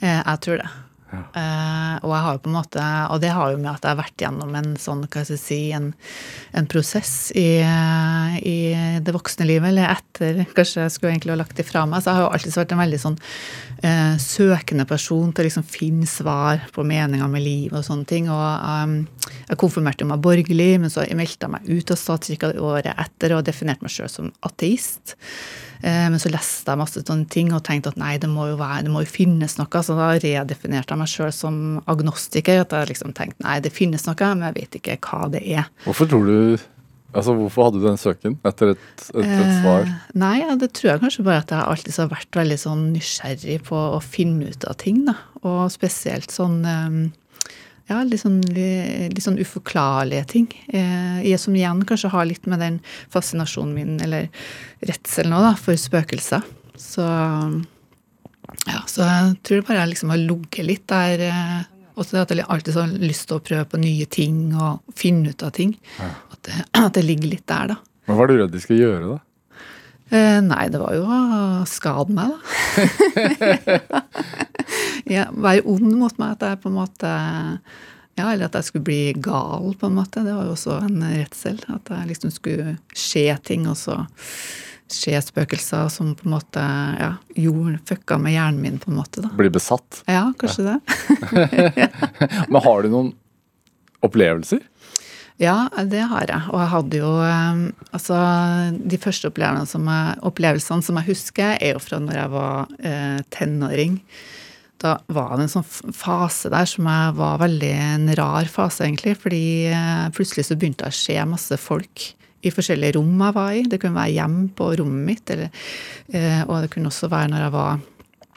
Eh, 0.00 0.22
Jeg 0.24 0.40
tror 0.46 0.62
det. 0.62 0.70
Eh, 1.12 1.96
og 2.02 2.14
jeg 2.14 2.24
har 2.24 2.36
jo 2.36 2.42
på 2.44 2.50
en 2.50 2.56
måte, 2.56 2.86
og 3.12 3.20
det 3.22 3.32
har 3.36 3.52
jo 3.52 3.60
med 3.60 3.72
at 3.74 3.84
jeg 3.84 3.92
har 3.92 4.00
vært 4.00 4.24
gjennom 4.24 4.54
en 4.58 4.72
sånn, 4.80 5.04
hva 5.06 5.24
skal 5.24 5.36
jeg 5.36 5.42
si, 5.42 5.60
en, 5.76 5.90
en 6.56 6.68
prosess 6.70 7.14
i, 7.36 7.60
i 8.40 8.56
det 9.04 9.14
voksne 9.14 9.48
livet, 9.48 9.72
eller 9.72 9.92
etter 9.92 10.42
Kanskje 10.52 10.84
jeg 10.84 10.94
skulle 10.94 11.12
egentlig 11.14 11.32
ha 11.34 11.40
lagt 11.40 11.56
det 11.58 11.66
fra 11.66 11.84
meg. 11.88 12.02
Så 12.02 12.10
jeg 12.10 12.18
har 12.18 12.26
jo 12.26 12.32
alltid 12.36 12.56
vært 12.60 12.74
en 12.74 12.82
veldig 12.82 13.00
sånn 13.02 13.16
uh, 13.84 14.14
søkende 14.20 14.86
person 14.88 15.32
til 15.32 15.44
å 15.44 15.48
liksom 15.48 15.66
finne 15.66 16.08
svar 16.10 16.62
på 16.74 16.84
meninga 16.86 17.28
med 17.30 17.44
livet 17.44 17.78
og 17.80 17.86
sånne 17.86 18.08
ting. 18.08 18.30
Og 18.32 18.44
um, 18.62 18.96
jeg 19.48 19.60
konfirmerte 19.60 20.06
meg 20.08 20.22
borgerlig, 20.24 20.70
men 20.82 20.92
så 20.92 21.06
meldte 21.16 21.48
jeg 21.48 21.54
meg 21.54 21.68
ut 21.68 21.92
av 21.94 22.00
statskirka 22.00 22.52
året 22.62 22.92
etter 22.92 23.36
og 23.36 23.44
definerte 23.46 23.84
meg 23.84 23.94
sjøl 23.94 24.10
som 24.12 24.32
ateist. 24.46 25.16
Uh, 25.82 26.08
Men 26.12 26.20
så 26.22 26.30
leste 26.30 26.70
jeg 26.70 26.78
masse 26.78 27.02
sånne 27.02 27.26
ting 27.32 27.50
og 27.56 27.64
tenkte 27.66 27.90
at 27.90 27.98
nei, 27.98 28.14
det 28.22 28.30
må 28.30 28.46
jo, 28.52 28.58
være, 28.60 28.84
det 28.86 28.92
må 28.94 29.02
jo 29.02 29.10
finnes 29.10 29.58
noe. 29.58 29.82
Så 29.82 29.96
da 29.98 30.12
redefinerte 30.14 30.94
jeg 30.94 31.00
meg 31.00 31.01
sjøl 31.10 31.32
som 31.32 31.56
agnostiker. 31.90 32.60
At 32.64 32.72
jeg 32.76 32.90
liksom 32.92 33.14
tenkt 33.16 33.40
nei, 33.44 33.58
det 33.64 33.72
finnes 33.74 34.04
noe, 34.08 34.28
men 34.34 34.48
jeg 34.50 34.58
vet 34.60 34.78
ikke 34.80 34.98
hva 35.08 35.28
det 35.32 35.42
er. 35.46 35.70
Hvorfor 35.86 36.10
tror 36.12 36.28
du 36.28 36.68
Altså, 37.12 37.34
hvorfor 37.36 37.66
hadde 37.66 37.76
du 37.82 37.84
den 37.84 37.98
søken 38.00 38.38
etter 38.48 38.70
et, 38.72 38.84
et, 39.12 39.18
et 39.20 39.50
svar? 39.60 39.82
Eh, 39.84 40.12
Nei, 40.16 40.38
ja, 40.40 40.54
det 40.56 40.70
tror 40.72 40.94
jeg 40.94 41.00
kanskje 41.02 41.24
bare 41.26 41.42
at 41.42 41.50
jeg 41.52 41.66
alltid 41.68 41.96
har 42.00 42.06
vært 42.08 42.38
veldig 42.38 42.56
sånn 42.62 42.84
nysgjerrig 42.94 43.56
på 43.66 43.76
å 43.76 43.98
finne 44.00 44.48
ut 44.48 44.64
av 44.64 44.78
ting. 44.80 45.02
da. 45.04 45.18
Og 45.44 45.66
spesielt 45.74 46.32
sånn 46.32 46.62
eh, 46.64 46.96
ja, 47.90 47.98
litt 48.08 48.22
sånn, 48.22 48.38
li- 48.56 49.10
litt 49.12 49.20
sånn 49.26 49.36
uforklarlige 49.44 50.24
ting. 50.32 50.48
Eh, 50.72 51.20
jeg 51.28 51.36
som 51.42 51.52
igjen 51.52 51.84
kanskje 51.84 52.14
har 52.14 52.24
litt 52.30 52.48
med 52.48 52.64
den 52.64 52.80
fascinasjonen 53.12 53.74
min, 53.76 53.92
eller 54.08 54.30
redselen 54.88 55.36
òg, 55.36 55.50
for 55.60 55.76
spøkelser. 55.76 56.48
Så 56.80 57.04
ja, 58.68 58.80
så 58.90 59.04
jeg 59.06 59.36
tror 59.42 59.60
det 59.60 59.66
bare 59.68 59.84
er 59.84 59.92
liksom 59.92 60.12
å 60.14 60.18
ligget 60.20 60.66
litt 60.68 60.86
der. 60.90 61.22
også 61.28 61.72
og 61.92 62.08
så 62.08 62.22
at 62.22 62.30
jeg 62.32 62.46
alltid 62.48 62.76
har 62.78 62.94
lyst 63.02 63.26
til 63.28 63.38
å 63.38 63.44
prøve 63.44 63.66
på 63.68 63.80
nye 63.82 64.06
ting 64.08 64.54
og 64.56 64.94
finne 64.96 65.32
ut 65.32 65.44
av 65.44 65.52
ting. 65.56 65.74
At, 66.00 66.38
det, 66.48 66.64
at 66.84 66.94
det 66.96 67.04
ligger 67.04 67.34
litt 67.34 67.46
der, 67.50 67.74
da. 67.74 67.78
Men 68.08 68.18
hva 68.18 68.24
er 68.24 68.32
du 68.32 68.40
redd 68.40 68.54
de 68.54 68.62
skal 68.62 68.80
gjøre, 68.80 69.12
da? 69.12 69.20
Eh, 70.12 70.38
nei, 70.44 70.66
det 70.72 70.80
var 70.80 70.96
jo 70.96 71.04
å 71.08 71.18
skade 71.68 72.12
meg, 72.12 72.32
da. 72.32 74.00
ja, 75.14 75.28
være 75.32 75.64
ond 75.68 75.94
mot 76.00 76.18
meg. 76.20 76.34
At 76.36 76.46
jeg 76.48 76.62
på 76.64 76.72
en 76.72 76.78
måte 76.80 77.12
Ja, 78.18 78.26
eller 78.26 78.50
at 78.50 78.58
jeg 78.58 78.68
skulle 78.68 78.88
bli 78.88 79.14
gal, 79.24 79.72
på 79.80 79.88
en 79.88 79.96
måte. 79.96 80.24
Det 80.24 80.34
var 80.36 80.48
jo 80.48 80.56
også 80.56 80.82
en 80.84 81.00
redsel. 81.00 81.60
At 81.72 81.88
jeg 81.92 82.10
liksom 82.10 82.32
skulle 82.34 82.76
skje 82.92 83.28
ting, 83.44 83.64
og 83.70 83.78
så 83.80 84.02
skje 84.96 85.20
spøkelser 85.24 85.88
som 85.92 86.12
på 86.18 86.28
en 86.28 86.34
måte 86.36 86.62
ja, 86.98 87.14
gjorde 87.38 87.80
fucka 87.88 88.18
med 88.22 88.36
hjernen 88.36 88.60
min, 88.62 88.80
på 88.82 88.92
en 88.92 88.98
måte. 89.00 89.24
da. 89.24 89.32
Blir 89.38 89.52
besatt? 89.52 90.02
Ja, 90.10 90.28
kanskje 90.38 90.72
det. 90.72 90.78
Men 92.52 92.62
har 92.64 92.84
du 92.84 92.92
noen 92.92 93.12
opplevelser? 94.02 94.62
Ja, 95.40 95.66
det 95.88 96.04
har 96.10 96.28
jeg. 96.28 96.44
Og 96.52 96.60
jeg 96.60 96.70
hadde 96.74 97.00
jo 97.00 97.10
eh, 97.24 97.62
Altså, 97.92 98.18
de 98.78 99.00
første 99.00 99.30
opplevelsene 99.32 99.68
som 99.68 99.88
jeg, 99.90 100.20
opplevelsene 100.28 100.86
som 100.86 101.00
jeg 101.00 101.10
husker, 101.10 101.56
er 101.58 101.74
jo 101.74 101.82
fra 101.82 101.98
når 102.02 102.18
jeg 102.18 102.32
var 102.34 102.72
eh, 102.78 103.18
tenåring. 103.34 103.98
Da 104.82 104.96
var 105.14 105.36
det 105.36 105.46
en 105.46 105.52
sånn 105.52 105.94
fase 105.94 106.50
der 106.52 106.66
som 106.68 106.88
jeg 106.90 107.14
var 107.18 107.38
veldig 107.42 107.72
en 107.74 108.08
rar 108.18 108.48
fase, 108.50 108.86
egentlig. 108.86 109.16
Fordi 109.22 109.44
eh, 109.70 110.08
plutselig 110.16 110.48
så 110.48 110.58
begynte 110.58 110.86
det 110.86 110.94
å 110.94 111.00
skje 111.02 111.28
masse 111.30 111.58
folk 111.60 112.08
i 112.42 112.52
forskjellige 112.52 112.98
rom 112.98 113.24
jeg 113.26 113.36
var 113.38 113.54
i. 113.54 113.62
Det 113.70 113.80
kunne 113.82 114.00
være 114.00 114.16
hjemme 114.16 114.44
på 114.58 114.72
rommet 114.80 115.08
mitt, 115.12 115.32
eller, 115.34 115.64
eh, 116.12 116.42
og 116.48 116.62
det 116.64 116.72
kunne 116.74 116.90
også 116.90 117.10
være 117.12 117.32
når 117.32 117.46
jeg 117.46 117.56
var 117.56 117.80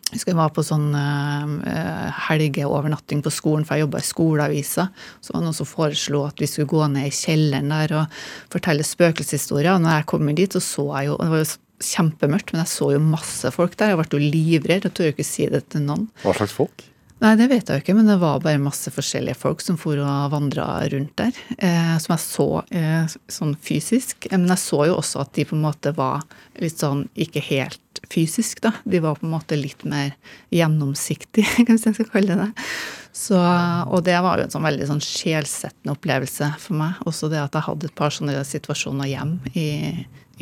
jeg 0.06 0.20
husker 0.20 0.32
jeg 0.32 0.38
var 0.38 0.52
på 0.54 0.64
sånn 0.64 0.92
uh, 0.94 2.20
helgeovernatting 2.28 3.24
på 3.26 3.32
skolen, 3.34 3.66
for 3.66 3.76
jeg 3.76 3.88
jobba 3.88 4.00
i 4.00 4.06
skoleavisa. 4.06 4.86
Så 5.20 5.34
var 5.34 5.42
det 5.42 5.48
noen 5.50 5.58
som 5.58 5.68
foreslo 5.68 6.22
at 6.28 6.40
vi 6.40 6.48
skulle 6.48 6.70
gå 6.72 6.86
ned 6.94 7.10
i 7.10 7.16
kjelleren 7.16 7.74
der 7.74 7.96
og 7.98 8.20
fortelle 8.54 8.86
spøkelseshistorier. 8.86 9.74
Og 9.74 9.82
når 9.84 9.98
jeg 9.98 10.08
kom 10.14 10.30
dit, 10.30 10.56
så 10.56 10.62
så 10.62 10.86
jeg 10.94 11.10
jo 11.10 11.18
Det 11.20 11.32
var 11.34 11.42
jo 11.42 11.50
kjempemørkt, 11.90 12.54
men 12.54 12.64
jeg 12.64 12.74
så 12.78 12.92
jo 12.94 13.02
masse 13.04 13.52
folk 13.52 13.76
der. 13.76 13.92
Jeg 13.92 14.00
ble 14.00 14.08
jo 14.14 14.32
livredd. 14.38 14.88
Jeg 14.88 14.96
tør 14.96 15.12
ikke 15.12 15.28
si 15.28 15.50
det 15.52 15.66
til 15.74 15.84
noen. 15.90 16.08
Hva 16.22 16.38
slags 16.38 16.56
folk? 16.56 16.86
Nei, 17.24 17.32
det 17.40 17.46
vet 17.48 17.70
jeg 17.70 17.80
jo 17.80 17.84
ikke, 17.84 17.94
men 17.96 18.10
det 18.10 18.18
var 18.20 18.42
bare 18.44 18.60
masse 18.60 18.92
forskjellige 18.92 19.38
folk 19.40 19.62
som 19.64 19.78
for 19.80 20.02
og 20.04 20.34
vandra 20.34 20.66
rundt 20.92 21.14
der. 21.22 21.38
Eh, 21.56 21.94
som 22.04 22.12
jeg 22.12 22.24
så 22.26 22.48
eh, 22.76 23.16
sånn 23.32 23.54
fysisk. 23.64 24.28
Eh, 24.28 24.36
Men 24.36 24.52
jeg 24.52 24.64
så 24.66 24.82
jo 24.90 24.98
også 24.98 25.24
at 25.24 25.32
de 25.38 25.46
på 25.48 25.56
en 25.56 25.64
måte 25.64 25.94
var 25.96 26.26
litt 26.60 26.84
sånn 26.84 27.06
ikke 27.16 27.44
helt 27.48 28.02
fysisk, 28.12 28.60
da. 28.68 28.74
De 28.84 29.00
var 29.00 29.16
på 29.16 29.26
en 29.26 29.32
måte 29.32 29.56
litt 29.56 29.88
mer 29.88 30.12
gjennomsiktige, 30.52 31.64
hvis 31.72 31.88
jeg 31.88 31.96
skal 32.02 32.12
kalle 32.12 32.36
det 32.36 32.50
det. 32.50 32.68
Så, 33.16 33.40
og 33.40 34.04
det 34.04 34.20
var 34.20 34.42
jo 34.42 34.50
en 34.50 34.52
sånn 34.52 34.68
veldig 34.68 34.92
sånn 34.92 35.04
sjelsettende 35.04 35.96
opplevelse 35.96 36.52
for 36.60 36.76
meg. 36.84 37.00
Også 37.08 37.32
det 37.32 37.40
at 37.40 37.56
jeg 37.56 37.70
hadde 37.70 37.88
et 37.88 37.96
par 37.96 38.12
sånne 38.12 38.44
situasjoner 38.44 39.08
hjem 39.14 39.38
i, 39.56 39.70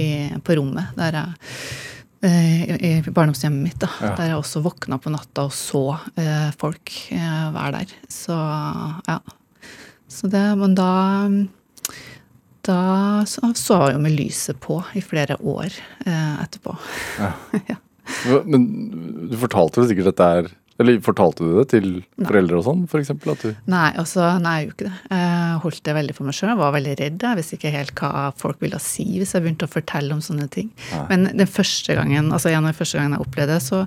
i, 0.02 0.10
på 0.42 0.58
rommet 0.58 0.98
der 0.98 1.22
jeg 1.22 1.52
i 2.28 2.78
i 2.90 2.92
barndomshjemmet 3.12 3.64
mitt, 3.68 3.80
da, 3.84 3.90
Ja. 4.02 4.14
der 4.16 4.30
jeg 4.32 4.38
også 4.40 4.62
våkna 4.64 4.98
på 5.02 5.12
natta 5.14 5.46
og 5.48 5.52
så 5.56 5.84
eh, 6.16 6.52
folk 6.60 6.92
eh, 7.12 7.48
være 7.56 7.72
der. 7.84 7.94
Så 8.10 8.38
ja. 9.08 9.20
Så 10.08 10.30
det, 10.30 10.44
men 10.60 10.76
da 10.78 10.90
da 12.64 13.24
så, 13.28 13.50
så 13.60 13.80
jeg 13.90 13.98
jo 13.98 14.04
med 14.06 14.16
lyset 14.16 14.60
på 14.64 14.78
i 14.96 15.02
flere 15.04 15.36
år 15.42 15.68
eh, 16.06 16.36
etterpå. 16.46 16.78
Ja. 17.20 17.34
Men 18.46 18.66
du 19.32 19.36
fortalte 19.40 19.80
vel 19.82 19.90
sikkert 19.90 20.10
at 20.14 20.18
det 20.20 20.28
er 20.38 20.48
Eller 20.82 20.98
fortalte 21.06 21.46
du 21.46 21.58
det 21.60 21.68
til 21.74 21.90
foreldre 22.18 22.58
og 22.60 22.66
sånn, 22.66 22.86
for 22.90 23.02
eksempel? 23.02 23.36
Nei, 23.70 23.90
altså, 24.00 24.26
nei, 24.42 24.56
jeg 24.58 24.68
gjorde 24.68 24.78
ikke 24.78 24.88
det. 24.88 24.96
Jeg 25.14 25.60
holdt 25.64 25.82
det 25.86 25.96
veldig 26.00 26.16
for 26.18 26.28
meg 26.28 26.38
sjøl. 26.38 26.54
Var 26.60 26.76
veldig 26.78 26.96
redd. 27.00 27.26
Jeg 27.28 27.40
visste 27.40 27.58
ikke 27.60 27.74
helt 27.76 27.94
hva 28.00 28.24
folk 28.40 28.64
ville 28.64 28.80
si 28.82 29.06
hvis 29.20 29.36
jeg 29.36 29.46
begynte 29.46 29.68
å 29.70 29.72
fortelle 29.72 30.16
om 30.16 30.22
sånne 30.24 30.48
ting. 30.54 30.72
Men 31.12 31.28
den 31.30 31.50
første 31.50 31.96
gangen, 31.98 32.32
altså 32.34 32.52
en 32.52 32.64
av 32.64 32.72
de 32.72 32.80
første 32.80 33.00
gangene 33.00 33.20
jeg 33.20 33.28
opplevde 33.28 33.58
det, 33.58 33.64
så 33.66 33.84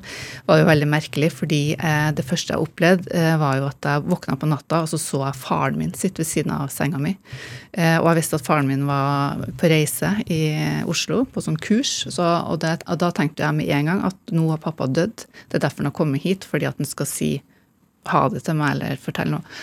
var 0.47 0.57
det 0.57 0.65
jo 0.65 0.71
veldig 0.71 0.89
merkelig, 0.93 1.31
fordi 1.35 1.61
eh, 1.75 2.09
det 2.17 2.27
første 2.27 2.55
jeg 2.55 2.67
opplevde, 2.69 3.11
eh, 3.17 3.35
var 3.41 3.61
jo 3.61 3.69
at 3.69 3.91
jeg 3.91 4.07
våkna 4.07 4.39
på 4.41 4.51
natta, 4.51 4.83
og 4.85 4.91
så 4.93 5.01
så 5.01 5.23
jeg 5.27 5.41
faren 5.43 5.81
min 5.81 5.95
sitte 5.97 6.23
ved 6.23 6.31
siden 6.31 6.55
av 6.55 6.71
senga 6.73 7.01
mi. 7.03 7.17
Eh, 7.77 7.99
og 7.99 8.11
jeg 8.11 8.21
visste 8.21 8.39
at 8.39 8.47
faren 8.47 8.71
min 8.71 8.87
var 8.89 9.43
på 9.59 9.71
reise 9.71 10.13
i 10.33 10.41
Oslo 10.89 11.25
på 11.33 11.43
sånn 11.45 11.59
kurs, 11.61 11.99
så, 12.07 12.31
og, 12.47 12.61
det, 12.63 12.79
og 12.87 13.01
da 13.03 13.11
tenkte 13.15 13.45
jeg 13.45 13.59
med 13.59 13.73
en 13.75 13.91
gang 13.91 14.05
at 14.09 14.35
nå 14.35 14.49
har 14.53 14.63
pappa 14.63 14.89
dødd. 14.89 15.27
Det 15.51 15.59
er 15.59 15.67
derfor 15.67 15.85
han 15.85 15.91
har 15.91 15.99
kommet 15.99 16.25
hit, 16.25 16.47
fordi 16.49 16.69
at 16.69 16.76
han 16.79 16.89
skal 16.89 17.09
si 17.11 17.31
ha 18.11 18.27
det 18.31 18.45
til 18.47 18.59
meg 18.59 18.77
eller 18.77 19.01
fortelle 19.03 19.37
noe. 19.37 19.57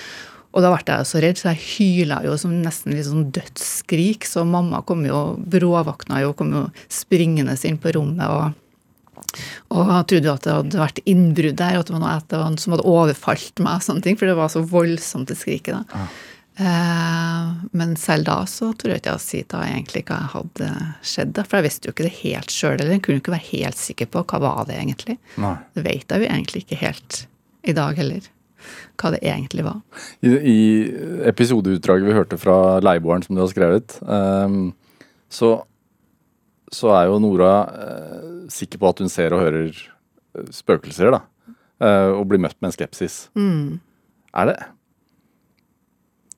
Og 0.54 0.62
da 0.62 0.70
ble 0.70 0.84
jeg 0.86 1.10
så 1.10 1.22
redd, 1.24 1.40
så 1.40 1.50
jeg 1.50 1.64
hyla 1.66 2.20
jo 2.28 2.36
som 2.38 2.52
nesten 2.62 2.94
litt 2.94 3.08
sånn 3.08 3.32
dødsskrik. 3.34 4.28
Så 4.30 4.44
mamma 4.46 4.84
kom 4.86 5.02
jo, 5.08 5.22
bråvåkna 5.40 6.20
jo, 6.22 6.36
kom 6.38 6.52
jo 6.54 6.68
springende 6.94 7.56
inn 7.66 7.80
på 7.82 7.96
rommet 7.98 8.28
og 8.30 8.60
og 9.74 9.90
trodde 10.10 10.28
jo 10.28 10.34
at 10.34 10.46
det 10.46 10.54
hadde 10.54 10.78
vært 10.78 11.00
innbrudd 11.10 11.56
der, 11.58 11.80
at 11.80 11.88
det 11.88 11.96
var 11.96 12.02
noe 12.04 12.18
at 12.20 12.62
som 12.62 12.74
hadde 12.76 12.86
overfalt 12.90 13.62
meg. 13.64 13.80
og 13.80 13.86
sånne 13.86 14.06
ting, 14.06 14.18
For 14.18 14.30
det 14.30 14.36
var 14.38 14.52
så 14.54 14.62
voldsomt 14.62 15.30
det 15.30 15.38
skriket. 15.40 15.74
da. 15.74 16.02
Eh, 16.02 16.08
men 16.58 17.96
selv 17.98 18.28
da 18.28 18.36
så 18.46 18.70
tror 18.78 18.94
jeg 18.94 19.02
ikke 19.02 19.16
å 19.18 19.22
si 19.22 19.40
da 19.50 19.64
egentlig 19.66 20.04
hva 20.06 20.20
hadde 20.36 20.70
skjedd. 21.02 21.32
da, 21.34 21.46
For 21.48 21.60
jeg 21.60 21.66
visste 21.66 21.90
jo 21.90 21.96
ikke 21.96 22.06
det 22.06 22.16
helt 22.20 22.54
sjøl, 22.54 22.76
eller 22.78 22.94
jeg 22.94 23.04
kunne 23.06 23.18
jo 23.18 23.24
ikke 23.24 23.34
være 23.34 23.50
helt 23.50 23.82
sikker 23.82 24.10
på 24.14 24.24
hva 24.30 24.42
var 24.44 24.68
det 24.70 24.78
egentlig. 24.78 25.18
Nei. 25.42 25.56
Det 25.74 25.86
vet 25.88 26.14
jeg 26.14 26.22
jo 26.22 26.30
egentlig 26.30 26.64
ikke 26.66 26.80
helt 26.84 27.24
i 27.64 27.76
dag 27.76 27.98
heller, 27.98 28.28
hva 29.02 29.14
det 29.16 29.22
egentlig 29.26 29.66
var. 29.66 29.82
I, 30.22 30.34
I 30.36 30.60
episodeutdraget 31.32 32.10
vi 32.10 32.18
hørte 32.20 32.40
fra 32.42 32.58
leieboeren 32.84 33.26
som 33.26 33.38
du 33.38 33.42
har 33.42 33.52
skrevet, 33.52 33.98
um, 34.06 34.74
så, 35.34 35.56
så 36.70 36.94
er 37.00 37.10
jo 37.10 37.22
Nora 37.24 37.56
uh, 37.72 38.30
sikker 38.54 38.82
på 38.82 38.94
at 38.94 39.02
hun 39.02 39.12
ser 39.12 39.34
og 39.34 39.42
hører 39.48 39.72
eh, 39.72 40.54
spøkelser, 40.54 41.16
da. 41.16 41.24
Uh, 41.82 42.14
og 42.20 42.28
blir 42.30 42.40
møtt 42.40 42.60
med 42.62 42.70
en 42.70 42.76
skepsis. 42.78 43.24
Er 44.38 44.52
det 44.52 44.58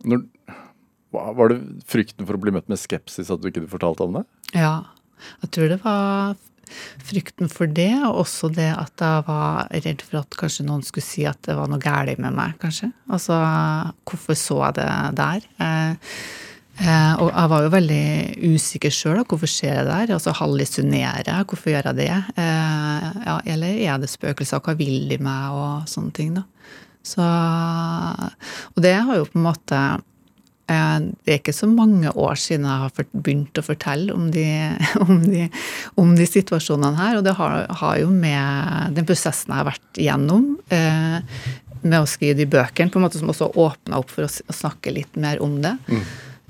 når, 0.05 0.25
Var 1.15 1.51
det 1.53 1.59
frykten 1.87 2.27
for 2.27 2.37
å 2.37 2.41
bli 2.41 2.53
møtt 2.55 2.67
med 2.71 2.81
skepsis 2.81 3.31
at 3.31 3.41
du 3.41 3.47
ikke 3.49 3.67
fortalte 3.71 4.03
om 4.05 4.19
det? 4.19 4.25
Ja, 4.55 4.81
jeg 5.41 5.53
tror 5.55 5.71
det 5.71 5.79
var 5.83 6.35
frykten 7.05 7.51
for 7.51 7.69
det, 7.69 7.93
og 8.07 8.23
også 8.23 8.49
det 8.53 8.71
at 8.73 9.01
jeg 9.01 9.25
var 9.27 9.69
redd 9.85 10.01
for 10.05 10.21
at 10.23 10.39
kanskje 10.39 10.65
noen 10.67 10.83
skulle 10.85 11.05
si 11.05 11.25
at 11.29 11.39
det 11.45 11.57
var 11.57 11.69
noe 11.71 11.81
galt 11.81 12.19
med 12.21 12.35
meg, 12.35 12.57
kanskje. 12.61 12.89
Altså, 13.11 13.37
hvorfor 14.07 14.39
så 14.39 14.59
jeg 14.63 14.77
det 14.79 14.89
der? 15.19 15.45
Eh, 15.61 16.15
eh, 16.81 17.13
og 17.21 17.29
jeg 17.29 17.51
var 17.53 17.65
jo 17.65 17.73
veldig 17.75 18.07
usikker 18.55 18.95
sjøl. 18.97 19.21
Hvorfor 19.23 19.51
skjer 19.51 19.83
det 19.83 19.91
der? 19.91 20.15
Altså, 20.17 20.33
hallusinerer 20.39 21.29
jeg? 21.29 21.49
Hvorfor 21.51 21.73
gjør 21.73 21.91
jeg 21.91 22.01
det? 22.01 22.09
Eh, 22.41 23.07
ja, 23.29 23.37
eller 23.55 23.79
er 23.85 24.01
det 24.01 24.11
spøkelser? 24.11 24.63
Hva 24.65 24.77
vil 24.79 25.05
de 25.11 25.21
meg? 25.21 25.59
Og 25.59 25.89
sånne 25.91 26.15
ting, 26.17 26.33
da. 26.39 26.47
Så, 27.05 27.21
og 28.73 28.81
det 28.81 28.95
har 28.97 29.19
jo 29.19 29.27
på 29.29 29.37
en 29.39 29.45
måte 29.45 29.81
Eh, 30.65 30.99
Det 31.23 31.33
er 31.33 31.39
ikke 31.39 31.53
så 31.53 31.67
mange 31.69 32.09
år 32.09 32.37
siden 32.41 32.65
jeg 32.65 32.81
har 32.85 33.05
begynt 33.13 33.59
å 33.59 33.65
fortelle 33.65 34.13
om 34.15 34.29
de, 34.33 34.45
om 35.05 35.19
de, 35.21 35.47
om 36.01 36.15
de 36.17 36.25
situasjonene 36.29 36.97
her. 36.97 37.19
Og 37.19 37.27
det 37.27 37.35
har, 37.37 37.65
har 37.81 37.99
jo 38.01 38.09
med 38.13 38.95
den 38.97 39.07
prosessen 39.07 39.53
jeg 39.53 39.61
har 39.61 39.69
vært 39.69 40.01
igjennom, 40.01 40.55
eh, 40.73 41.19
med 41.85 41.99
å 42.01 42.09
skrive 42.09 42.39
de 42.39 42.47
bøkene, 42.49 42.89
på 42.89 42.97
en 42.97 43.05
måte 43.05 43.21
som 43.21 43.29
også 43.29 43.51
åpna 43.61 43.99
opp 44.01 44.09
for 44.13 44.25
å, 44.25 44.29
å 44.31 44.57
snakke 44.57 44.93
litt 44.95 45.19
mer 45.21 45.41
om 45.45 45.59
det. 45.61 45.75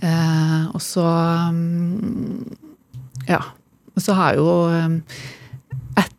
Eh, 0.05 0.61
og 0.71 0.81
så 0.83 1.05
mm, 1.51 2.55
Ja. 3.31 3.43
Og 3.95 4.03
så 4.03 4.11
har 4.11 4.35
jo 4.35 4.45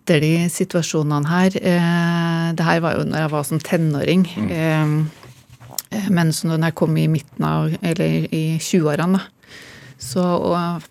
eh, 0.06 0.16
etter 0.16 0.20
de 0.22 0.48
situasjonene 0.50 1.26
her 1.28 1.56
eh, 1.58 2.52
Det 2.54 2.64
her 2.64 2.80
var 2.80 2.96
jo 2.96 3.06
når 3.06 3.18
jeg 3.24 3.32
var 3.32 3.44
som 3.44 3.60
tenåring. 3.60 4.26
Eh, 4.50 6.10
men 6.10 6.32
så 6.32 6.48
når 6.48 6.68
jeg 6.68 6.74
kom 6.74 6.96
i 6.96 7.08
midten 7.08 7.44
av, 7.44 7.74
eller 7.82 8.26
i 8.34 8.58
20-årene, 8.58 9.20
så 9.98 10.22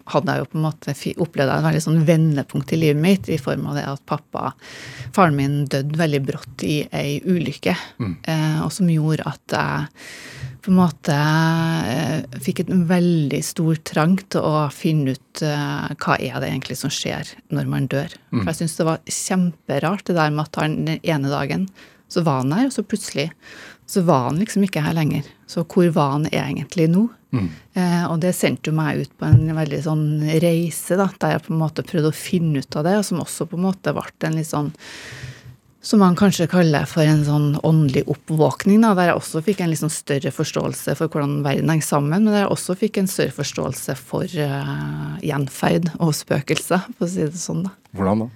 hadde 0.10 0.34
jeg 0.34 0.42
jo 0.42 0.48
på 0.50 0.58
en 0.58 0.64
måte 0.66 0.94
opplevd 1.22 1.52
et 1.52 1.66
veldig 1.68 1.82
sånn 1.84 2.06
vendepunkt 2.08 2.74
i 2.74 2.80
livet 2.80 3.02
mitt 3.02 3.30
i 3.30 3.38
form 3.38 3.68
av 3.70 3.78
det 3.78 3.84
at 3.86 4.02
pappa, 4.08 4.54
faren 5.14 5.38
min, 5.38 5.66
døde 5.70 6.00
veldig 6.00 6.22
brått 6.26 6.66
i 6.66 6.80
ei 6.92 7.20
ulykke. 7.22 7.76
Eh, 8.02 8.64
og 8.66 8.72
som 8.74 8.90
gjorde 8.90 9.28
at 9.30 9.56
jeg 9.56 10.45
på 10.66 10.72
en 10.74 10.80
måte 10.80 11.16
eh, 11.16 12.40
fikk 12.42 12.64
en 12.66 12.86
veldig 12.90 13.42
stor 13.46 13.78
trang 13.86 14.16
til 14.34 14.42
å 14.42 14.66
finne 14.74 15.14
ut 15.14 15.44
eh, 15.46 15.92
hva 16.02 16.18
er 16.18 16.40
det 16.42 16.50
egentlig 16.50 16.80
som 16.80 16.94
skjer 16.94 17.36
når 17.54 17.70
man 17.70 17.90
dør. 17.92 18.16
For 18.34 18.50
jeg 18.50 18.60
syns 18.64 18.80
det 18.80 18.88
var 18.88 19.04
kjemperart 19.18 20.08
det 20.10 20.18
der 20.18 20.34
med 20.34 20.48
at 20.48 20.62
han 20.62 20.80
den 20.88 21.04
ene 21.04 21.30
dagen 21.30 21.68
så 22.12 22.24
var 22.26 22.42
han 22.42 22.54
her, 22.54 22.70
og 22.70 22.74
så 22.74 22.86
plutselig 22.86 23.30
så 23.90 24.02
var 24.06 24.30
han 24.30 24.42
liksom 24.42 24.66
ikke 24.66 24.82
her 24.82 24.98
lenger. 24.98 25.30
Så 25.50 25.66
hvor 25.70 25.90
var 25.94 26.16
han 26.16 26.28
egentlig 26.32 26.90
nå? 26.94 27.06
Eh, 27.76 28.04
og 28.08 28.20
det 28.24 28.34
sendte 28.38 28.72
jo 28.72 28.78
meg 28.78 29.04
ut 29.04 29.14
på 29.20 29.28
en 29.28 29.54
veldig 29.58 29.82
sånn 29.86 30.06
reise, 30.42 30.98
da, 30.98 31.10
der 31.22 31.36
jeg 31.36 31.46
på 31.46 31.54
en 31.54 31.62
måte 31.62 31.86
prøvde 31.86 32.12
å 32.14 32.18
finne 32.18 32.64
ut 32.64 32.78
av 32.80 32.88
det, 32.88 32.98
og 33.00 33.08
som 33.08 33.22
også 33.24 33.50
på 33.52 33.60
en 33.60 33.68
måte 33.68 33.94
ble 33.96 34.06
en 34.26 34.38
litt 34.40 34.50
sånn 34.50 34.72
som 35.86 36.00
man 36.02 36.16
kanskje 36.18 36.48
kaller 36.50 36.88
for 36.90 37.06
en 37.06 37.22
sånn 37.28 37.52
åndelig 37.66 38.06
oppvåkning, 38.10 38.82
da, 38.82 38.96
der 38.98 39.12
jeg 39.12 39.20
også 39.20 39.42
fikk 39.46 39.62
en 39.62 39.76
sånn 39.78 39.94
større 39.94 40.32
forståelse 40.34 40.96
for 40.98 41.14
hvordan 41.14 41.44
verden 41.46 41.70
henger 41.70 41.86
sammen, 41.86 42.26
men 42.26 42.34
der 42.34 42.46
jeg 42.46 42.54
også 42.56 42.78
fikk 42.80 42.98
en 43.02 43.10
større 43.12 43.36
forståelse 43.36 43.98
for 44.00 44.26
uh, 44.26 45.14
gjenferd 45.22 45.92
og 46.00 46.16
spøkelser, 46.18 46.90
for 46.98 47.06
å 47.06 47.12
si 47.12 47.28
det 47.28 47.38
sånn. 47.38 47.68
da. 47.68 47.76
Hvordan 47.94 48.26
da? 48.26 48.32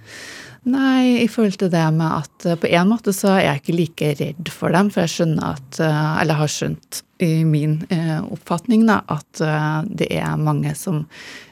Nei, 0.69 1.23
i 1.23 1.27
forhold 1.31 1.57
til 1.57 1.71
det 1.73 1.85
med 1.97 2.19
at 2.19 2.45
uh, 2.45 2.57
på 2.61 2.69
en 2.69 2.93
måte 2.93 3.15
så 3.17 3.33
er 3.33 3.43
jeg 3.47 3.63
ikke 3.63 3.77
like 3.79 4.13
redd 4.21 4.53
for 4.53 4.77
dem, 4.77 4.93
for 4.93 5.07
jeg 5.07 5.15
skjønner 5.15 5.55
at 5.55 5.81
uh, 5.81 6.21
Eller 6.21 6.37
har 6.43 6.53
skjønt 6.53 7.03
i 7.19 7.41
min 7.43 7.81
oppfatning 8.31 8.85
da, 8.87 9.01
at 9.11 9.41
det 9.91 10.05
er 10.07 10.37
mange 10.39 10.71
som 10.79 11.01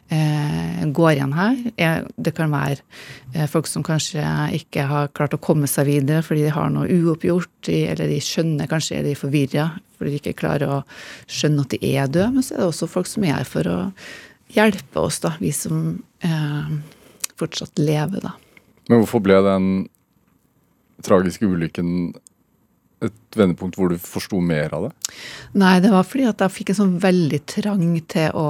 går 0.08 1.12
igjen 1.14 1.34
her. 1.36 1.58
Eh, 1.78 2.04
Det 2.16 2.34
kan 2.36 2.52
være 2.52 2.80
eh, 3.34 3.48
folk 3.48 3.68
som 3.68 3.84
kanskje 3.84 4.24
ikke 4.56 4.86
har 4.88 5.10
klart 5.16 5.36
å 5.36 5.42
komme 5.42 5.68
seg 5.68 5.90
videre 5.90 6.24
fordi 6.24 6.46
de 6.46 6.54
har 6.56 6.70
noe 6.72 6.88
uoppgjort, 6.88 7.70
eller 7.70 8.08
de 8.08 8.22
skjønner 8.24 8.70
kanskje 8.72 9.00
er 9.00 9.08
de 9.08 9.18
forvirra 9.20 9.70
fordi 9.98 10.14
de 10.14 10.22
ikke 10.22 10.38
klarer 10.44 10.70
å 10.70 10.80
skjønne 11.26 11.66
at 11.66 11.74
de 11.74 11.80
er 11.96 12.08
døde. 12.08 12.30
Men 12.36 12.46
så 12.46 12.56
er 12.56 12.62
det 12.62 12.70
også 12.70 12.90
folk 12.92 13.10
som 13.10 13.26
er 13.26 13.40
her 13.40 13.50
for 13.50 13.68
å 13.68 13.80
hjelpe 14.54 15.02
oss, 15.02 15.20
da, 15.24 15.34
vi 15.42 15.52
som 15.52 15.98
eh, 16.24 16.70
fortsatt 17.38 17.82
lever, 17.82 18.22
da. 18.24 18.36
Men 18.88 19.02
hvorfor 19.02 19.24
ble 19.26 19.42
den 19.44 19.68
tragiske 21.04 21.50
ulykken 21.50 22.14
et 23.06 23.38
vendepunkt 23.38 23.76
hvor 23.78 23.92
du 23.92 24.00
forsto 24.02 24.40
mer 24.42 24.74
av 24.74 24.88
det? 24.88 24.94
Nei, 25.60 25.76
det 25.84 25.92
var 25.94 26.06
fordi 26.08 26.26
at 26.30 26.42
jeg 26.42 26.56
fikk 26.56 26.72
en 26.74 26.80
sånn 26.80 26.96
veldig 27.02 27.42
trang 27.50 27.84
til 28.10 28.38
å, 28.38 28.48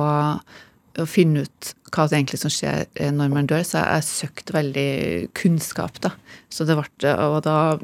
å 0.98 1.06
finne 1.10 1.46
ut 1.46 1.72
hva 1.94 2.06
det 2.08 2.18
egentlig 2.18 2.40
som 2.42 2.52
skjer 2.52 2.86
eh, 3.00 3.12
når 3.16 3.32
man 3.34 3.48
dør, 3.50 3.64
så 3.66 3.84
jeg, 3.84 4.08
søkte 4.08 4.56
veldig 4.56 4.90
kunnskap, 5.38 6.02
da. 6.04 6.14
Så 6.52 6.68
det 6.68 6.78
ble, 6.80 7.14
og 7.14 7.40
da, 7.46 7.78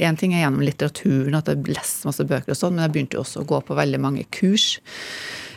En 0.00 0.18
ting 0.20 0.34
er 0.34 0.44
gjennom 0.44 0.64
litteraturen, 0.64 1.36
at 1.38 1.50
jeg 1.50 1.64
leste 1.68 2.08
masse 2.08 2.26
bøker 2.26 2.54
og 2.54 2.58
sånn, 2.58 2.76
men 2.76 2.86
jeg 2.86 2.94
begynte 2.96 3.20
også 3.20 3.42
å 3.42 3.48
gå 3.48 3.60
på 3.66 3.76
veldig 3.78 4.00
mange 4.02 4.26
kurs. 4.34 4.74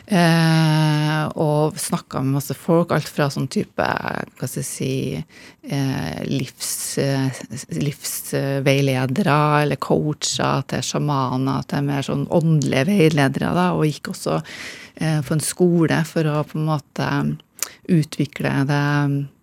Eh, 0.04 1.22
og 1.40 1.78
snakka 1.80 2.20
med 2.20 2.36
masse 2.36 2.54
folk, 2.58 2.92
alt 2.92 3.08
fra 3.08 3.30
sånn 3.32 3.48
type 3.48 3.84
hva 3.84 4.48
skal 4.48 4.60
jeg 4.60 4.68
si 4.68 4.90
eh, 5.16 6.18
livs, 6.28 6.98
eh, 7.00 7.40
livsveiledere 7.80 9.38
eller 9.62 9.80
coacher 9.80 10.66
til 10.68 10.84
sjamaner 10.84 11.64
til 11.70 11.88
mer 11.88 12.04
sånn 12.04 12.26
åndelige 12.28 12.90
veiledere. 12.90 13.54
Da, 13.56 13.70
og 13.72 13.88
gikk 13.88 14.12
også 14.12 14.36
eh, 14.40 15.20
på 15.24 15.38
en 15.38 15.44
skole 15.44 16.02
for 16.08 16.28
å 16.28 16.42
på 16.50 16.60
en 16.60 16.68
måte 16.68 17.10
utvikle 17.88 18.58
det, 18.68 18.84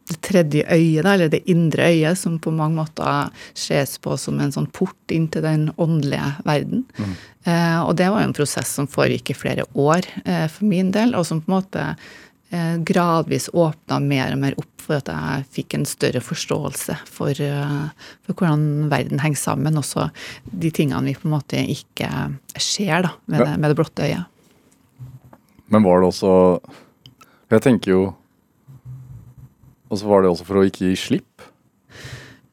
det 0.09 0.17
tredje 0.25 0.63
øyet, 0.65 1.05
eller 1.05 1.29
det 1.31 1.43
indre 1.49 1.91
øyet, 1.91 2.17
som 2.19 2.39
på 2.41 2.51
mange 2.51 2.81
måter 2.81 3.29
ses 3.53 3.97
på 4.01 4.17
som 4.19 4.39
en 4.41 4.53
sånn 4.53 4.69
port 4.73 5.13
inn 5.13 5.27
til 5.31 5.45
den 5.45 5.69
åndelige 5.77 6.33
verden. 6.47 6.85
Eh, 7.45 7.79
og 7.81 7.95
det 7.99 8.09
var 8.11 8.23
jo 8.23 8.31
en 8.31 8.35
prosess 8.37 8.73
som 8.77 8.89
foregikk 8.91 9.31
i 9.31 9.37
flere 9.37 9.67
år 9.73 10.07
eh, 10.25 10.47
for 10.51 10.67
min 10.67 10.91
del, 10.95 11.15
og 11.15 11.25
som 11.27 11.41
på 11.41 11.51
en 11.51 11.57
måte 11.59 11.85
eh, 12.51 12.75
gradvis 12.87 13.49
åpna 13.53 14.01
mer 14.03 14.35
og 14.35 14.43
mer 14.43 14.57
opp 14.59 14.71
for 14.81 14.97
at 14.97 15.11
jeg 15.11 15.47
fikk 15.55 15.77
en 15.77 15.87
større 15.87 16.21
forståelse 16.25 16.95
for, 17.05 17.37
uh, 17.37 17.91
for 18.25 18.33
hvordan 18.33 18.89
verden 18.91 19.21
henger 19.21 19.37
sammen. 19.39 19.77
Også 19.79 20.07
de 20.49 20.71
tingene 20.73 21.05
vi 21.05 21.15
på 21.17 21.29
en 21.29 21.35
måte 21.35 21.61
ikke 21.61 22.09
ser 22.57 23.05
da, 23.05 23.13
med, 23.27 23.39
Ja. 23.39 23.45
det, 23.45 23.59
med 23.61 23.71
det 23.71 23.77
blotte 23.77 24.07
øyet. 24.07 24.25
Men 25.71 25.85
var 25.85 26.01
det 26.01 26.09
også 26.09 26.33
Jeg 27.51 27.61
tenker 27.61 27.91
jo 27.91 28.01
Og 29.91 29.99
så 29.99 30.07
var 30.07 30.23
det 30.23 30.31
også 30.31 30.47
for 30.47 30.61
å 30.61 30.67
ikke 30.67 30.87
gi 30.87 30.99
slipp. 30.99 31.43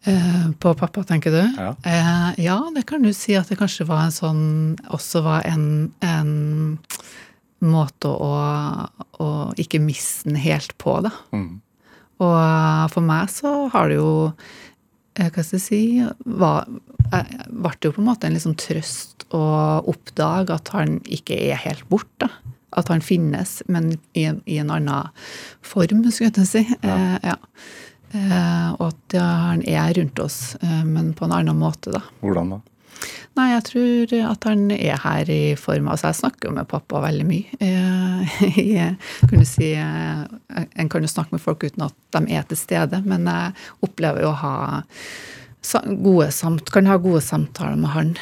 Eh, 0.08 0.50
På 0.58 0.74
pappa, 0.78 1.04
tenker 1.06 1.34
du? 1.34 1.40
Ja. 1.58 1.70
Eh, 1.86 2.44
ja, 2.44 2.58
det 2.74 2.84
kan 2.88 3.02
du 3.02 3.12
si 3.14 3.36
at 3.38 3.50
det 3.50 3.58
kanskje 3.60 3.86
var 3.88 4.06
en 4.06 4.14
sånn 4.14 4.42
Også 4.94 5.22
var 5.26 5.46
en, 5.46 5.90
en 6.06 6.78
måte 7.64 8.10
å, 8.10 8.32
å 9.22 9.28
ikke 9.58 9.80
miste 9.82 10.30
den 10.30 10.38
helt 10.40 10.76
på, 10.78 11.00
da. 11.04 11.12
Mm. 11.34 11.58
Og 12.22 12.92
for 12.94 13.06
meg 13.06 13.30
så 13.30 13.52
har 13.74 13.90
det 13.90 13.98
jo 13.98 14.12
eh, 15.18 15.28
Hva 15.28 15.42
skal 15.42 15.58
jeg 15.58 15.66
si 15.66 15.82
var, 16.24 16.66
eh, 17.12 17.34
Ble 17.50 17.74
det 17.76 17.90
jo 17.90 17.96
på 17.98 18.02
en 18.02 18.10
måte 18.10 18.30
en 18.30 18.38
liksom 18.38 18.56
trøst 18.58 19.26
å 19.34 19.42
oppdage 19.90 20.54
at 20.54 20.70
han 20.72 21.02
ikke 21.04 21.36
er 21.50 21.58
helt 21.66 21.84
borte. 21.90 22.30
At 22.76 22.88
han 22.92 23.00
finnes, 23.00 23.62
men 23.66 23.94
i 24.12 24.26
en, 24.28 24.42
i 24.44 24.58
en 24.60 24.70
annen 24.70 25.08
form, 25.64 26.02
skulle 26.12 26.32
jeg 26.36 26.48
si. 26.50 26.64
Eh, 26.82 27.18
ja. 27.24 27.36
Eh, 28.12 28.68
og 28.78 28.86
at 28.90 29.16
ja, 29.16 29.28
han 29.52 29.62
er 29.68 29.92
rundt 29.98 30.20
oss, 30.20 30.56
eh, 30.62 30.82
men 30.84 31.12
på 31.16 31.26
en 31.26 31.36
annen 31.40 31.56
måte, 31.60 31.92
da. 31.92 32.02
Hvordan 32.22 32.56
da? 32.56 32.60
Nei, 33.38 33.52
jeg 33.52 33.64
tror 33.68 34.12
at 34.32 34.46
han 34.48 34.62
er 34.74 34.98
her 34.98 35.28
i 35.30 35.42
form 35.60 35.86
av 35.86 35.94
Altså, 35.94 36.10
jeg 36.10 36.18
snakker 36.22 36.48
jo 36.48 36.54
med 36.56 36.68
pappa 36.70 37.02
veldig 37.04 37.26
mye. 37.28 37.58
Eh, 37.62 38.38
jeg 38.78 39.28
kunne 39.30 39.46
si, 39.46 39.72
eh, 39.78 40.24
en 40.66 40.90
kan 40.90 41.04
jo 41.04 41.10
snakke 41.12 41.36
med 41.36 41.44
folk 41.44 41.66
uten 41.68 41.86
at 41.86 41.98
de 42.16 42.24
er 42.34 42.48
til 42.48 42.58
stede, 42.58 43.02
men 43.06 43.28
jeg 43.30 43.54
opplever 43.86 44.24
jo 44.26 44.32
å 44.32 44.40
ha 44.42 44.56
gode 46.02 46.30
samt, 46.34 46.72
kan 46.72 46.88
ha 46.88 46.96
gode 47.02 47.20
samtaler 47.24 47.78
med 47.78 47.92
han. 47.92 48.12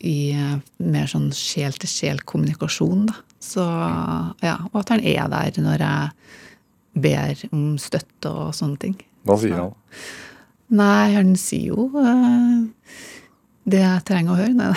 I 0.00 0.32
eh, 0.32 0.56
mer 0.80 1.10
sånn 1.10 1.28
sjel-til-sjel-kommunikasjon, 1.36 3.04
da. 3.10 3.18
Så 3.40 3.64
ja, 4.44 4.56
og 4.68 4.82
at 4.82 4.90
han 4.92 5.00
er 5.00 5.28
der 5.32 5.60
når 5.64 5.84
jeg 5.84 7.00
ber 7.00 7.44
om 7.56 7.78
støtte 7.80 8.28
og 8.28 8.50
sånne 8.56 8.80
ting. 8.82 8.98
Hva 9.28 9.36
sier 9.40 9.56
han? 9.56 9.72
Nei, 10.70 11.06
han 11.16 11.32
sier 11.40 11.72
jo 11.72 11.88
uh, 11.96 12.68
det 13.70 13.80
jeg 13.82 14.04
trenger 14.08 14.34
å 14.34 14.38
høre. 14.38 14.54
Nei, 14.56 14.72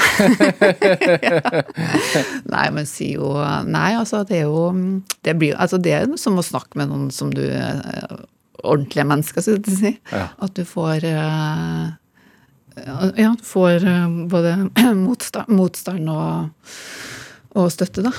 nei 2.54 2.66
men 2.76 2.88
sier 2.90 3.22
jo 3.22 3.32
Nei, 3.70 3.92
altså, 3.98 4.24
det 4.28 4.42
er 4.42 4.48
jo 4.50 4.66
Det, 5.24 5.36
blir, 5.40 5.56
altså, 5.56 5.80
det 5.82 5.94
er 5.96 6.08
jo 6.08 6.20
som 6.20 6.38
å 6.38 6.46
snakke 6.46 6.80
med 6.82 6.92
noen 6.92 7.10
som 7.14 7.32
du 7.34 7.44
eh, 7.46 8.16
Ordentlige 8.64 9.06
mennesker, 9.08 9.44
skal 9.44 9.58
jeg 9.60 9.76
si. 9.76 9.90
Ja. 10.14 10.28
At 10.44 10.54
du 10.56 10.64
får 10.68 11.04
eh, 11.10 11.88
Ja, 13.18 13.36
får 13.44 13.86
eh, 13.86 14.10
både 14.32 14.70
motstand, 14.96 15.54
motstand 15.54 16.10
og, 16.10 16.74
og 17.60 17.70
støtte, 17.74 18.06
da. 18.06 18.14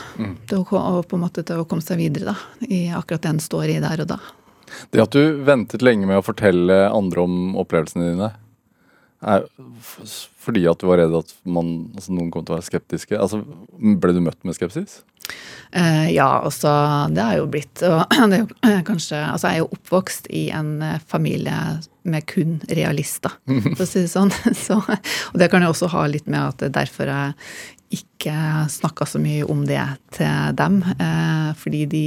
Til 0.48 0.62
å, 0.62 0.64
og 0.78 1.08
på 1.10 1.18
en 1.18 1.24
måte 1.26 1.44
til 1.46 1.62
å 1.62 1.66
komme 1.68 1.84
seg 1.84 2.00
videre, 2.02 2.34
da. 2.34 2.66
I 2.68 2.86
akkurat 2.94 3.24
det 3.24 3.34
en 3.34 3.42
står 3.42 3.74
i 3.74 3.82
der 3.82 4.04
og 4.04 4.12
da. 4.14 4.20
Det 4.90 5.02
at 5.02 5.14
du 5.14 5.42
ventet 5.46 5.84
lenge 5.84 6.06
med 6.08 6.18
å 6.18 6.24
fortelle 6.24 6.86
andre 6.88 7.26
om 7.26 7.54
opplevelsene 7.60 8.12
dine, 8.12 8.30
er 9.24 9.48
fordi 10.44 10.66
at 10.68 10.80
du 10.80 10.88
var 10.90 11.00
redd 11.00 11.14
at 11.16 11.32
man, 11.48 11.90
altså 11.96 12.14
noen 12.14 12.30
kom 12.32 12.44
til 12.44 12.54
å 12.54 12.58
være 12.58 12.68
skeptiske? 12.68 13.16
Altså, 13.18 13.40
ble 13.78 14.14
du 14.16 14.20
møtt 14.24 14.40
med 14.44 14.56
skepsis? 14.56 15.00
Uh, 15.74 16.12
ja, 16.12 16.28
altså 16.44 16.70
det 17.10 17.22
har 17.24 17.38
jo 17.38 17.46
blitt 17.50 17.80
og 17.88 18.04
det 18.30 18.36
er 18.36 18.42
jo 18.44 18.82
kanskje, 18.86 19.18
altså 19.18 19.50
Jeg 19.50 19.56
er 19.56 19.62
jo 19.62 19.70
oppvokst 19.74 20.28
i 20.30 20.44
en 20.54 20.76
eh, 20.84 21.00
familie 21.08 21.56
med 22.04 22.26
kun 22.28 22.58
realister, 22.68 23.32
for 23.48 23.86
å 23.86 23.88
si 23.88 24.04
det 24.04 24.12
sånn. 24.12 24.32
Så, 24.66 24.76
og 24.84 25.40
det 25.40 25.48
kan 25.50 25.64
jo 25.64 25.72
også 25.72 25.88
ha 25.94 26.04
litt 26.10 26.28
med 26.28 26.42
at 26.42 26.66
er 26.66 26.74
derfor 26.74 27.08
jeg 27.08 27.32
ikke 27.94 28.36
snakka 28.74 29.06
så 29.08 29.20
mye 29.22 29.46
om 29.48 29.62
det 29.68 29.80
til 30.12 30.56
dem. 30.58 30.82
Uh, 31.00 31.54
fordi 31.56 31.86
de, 31.88 32.06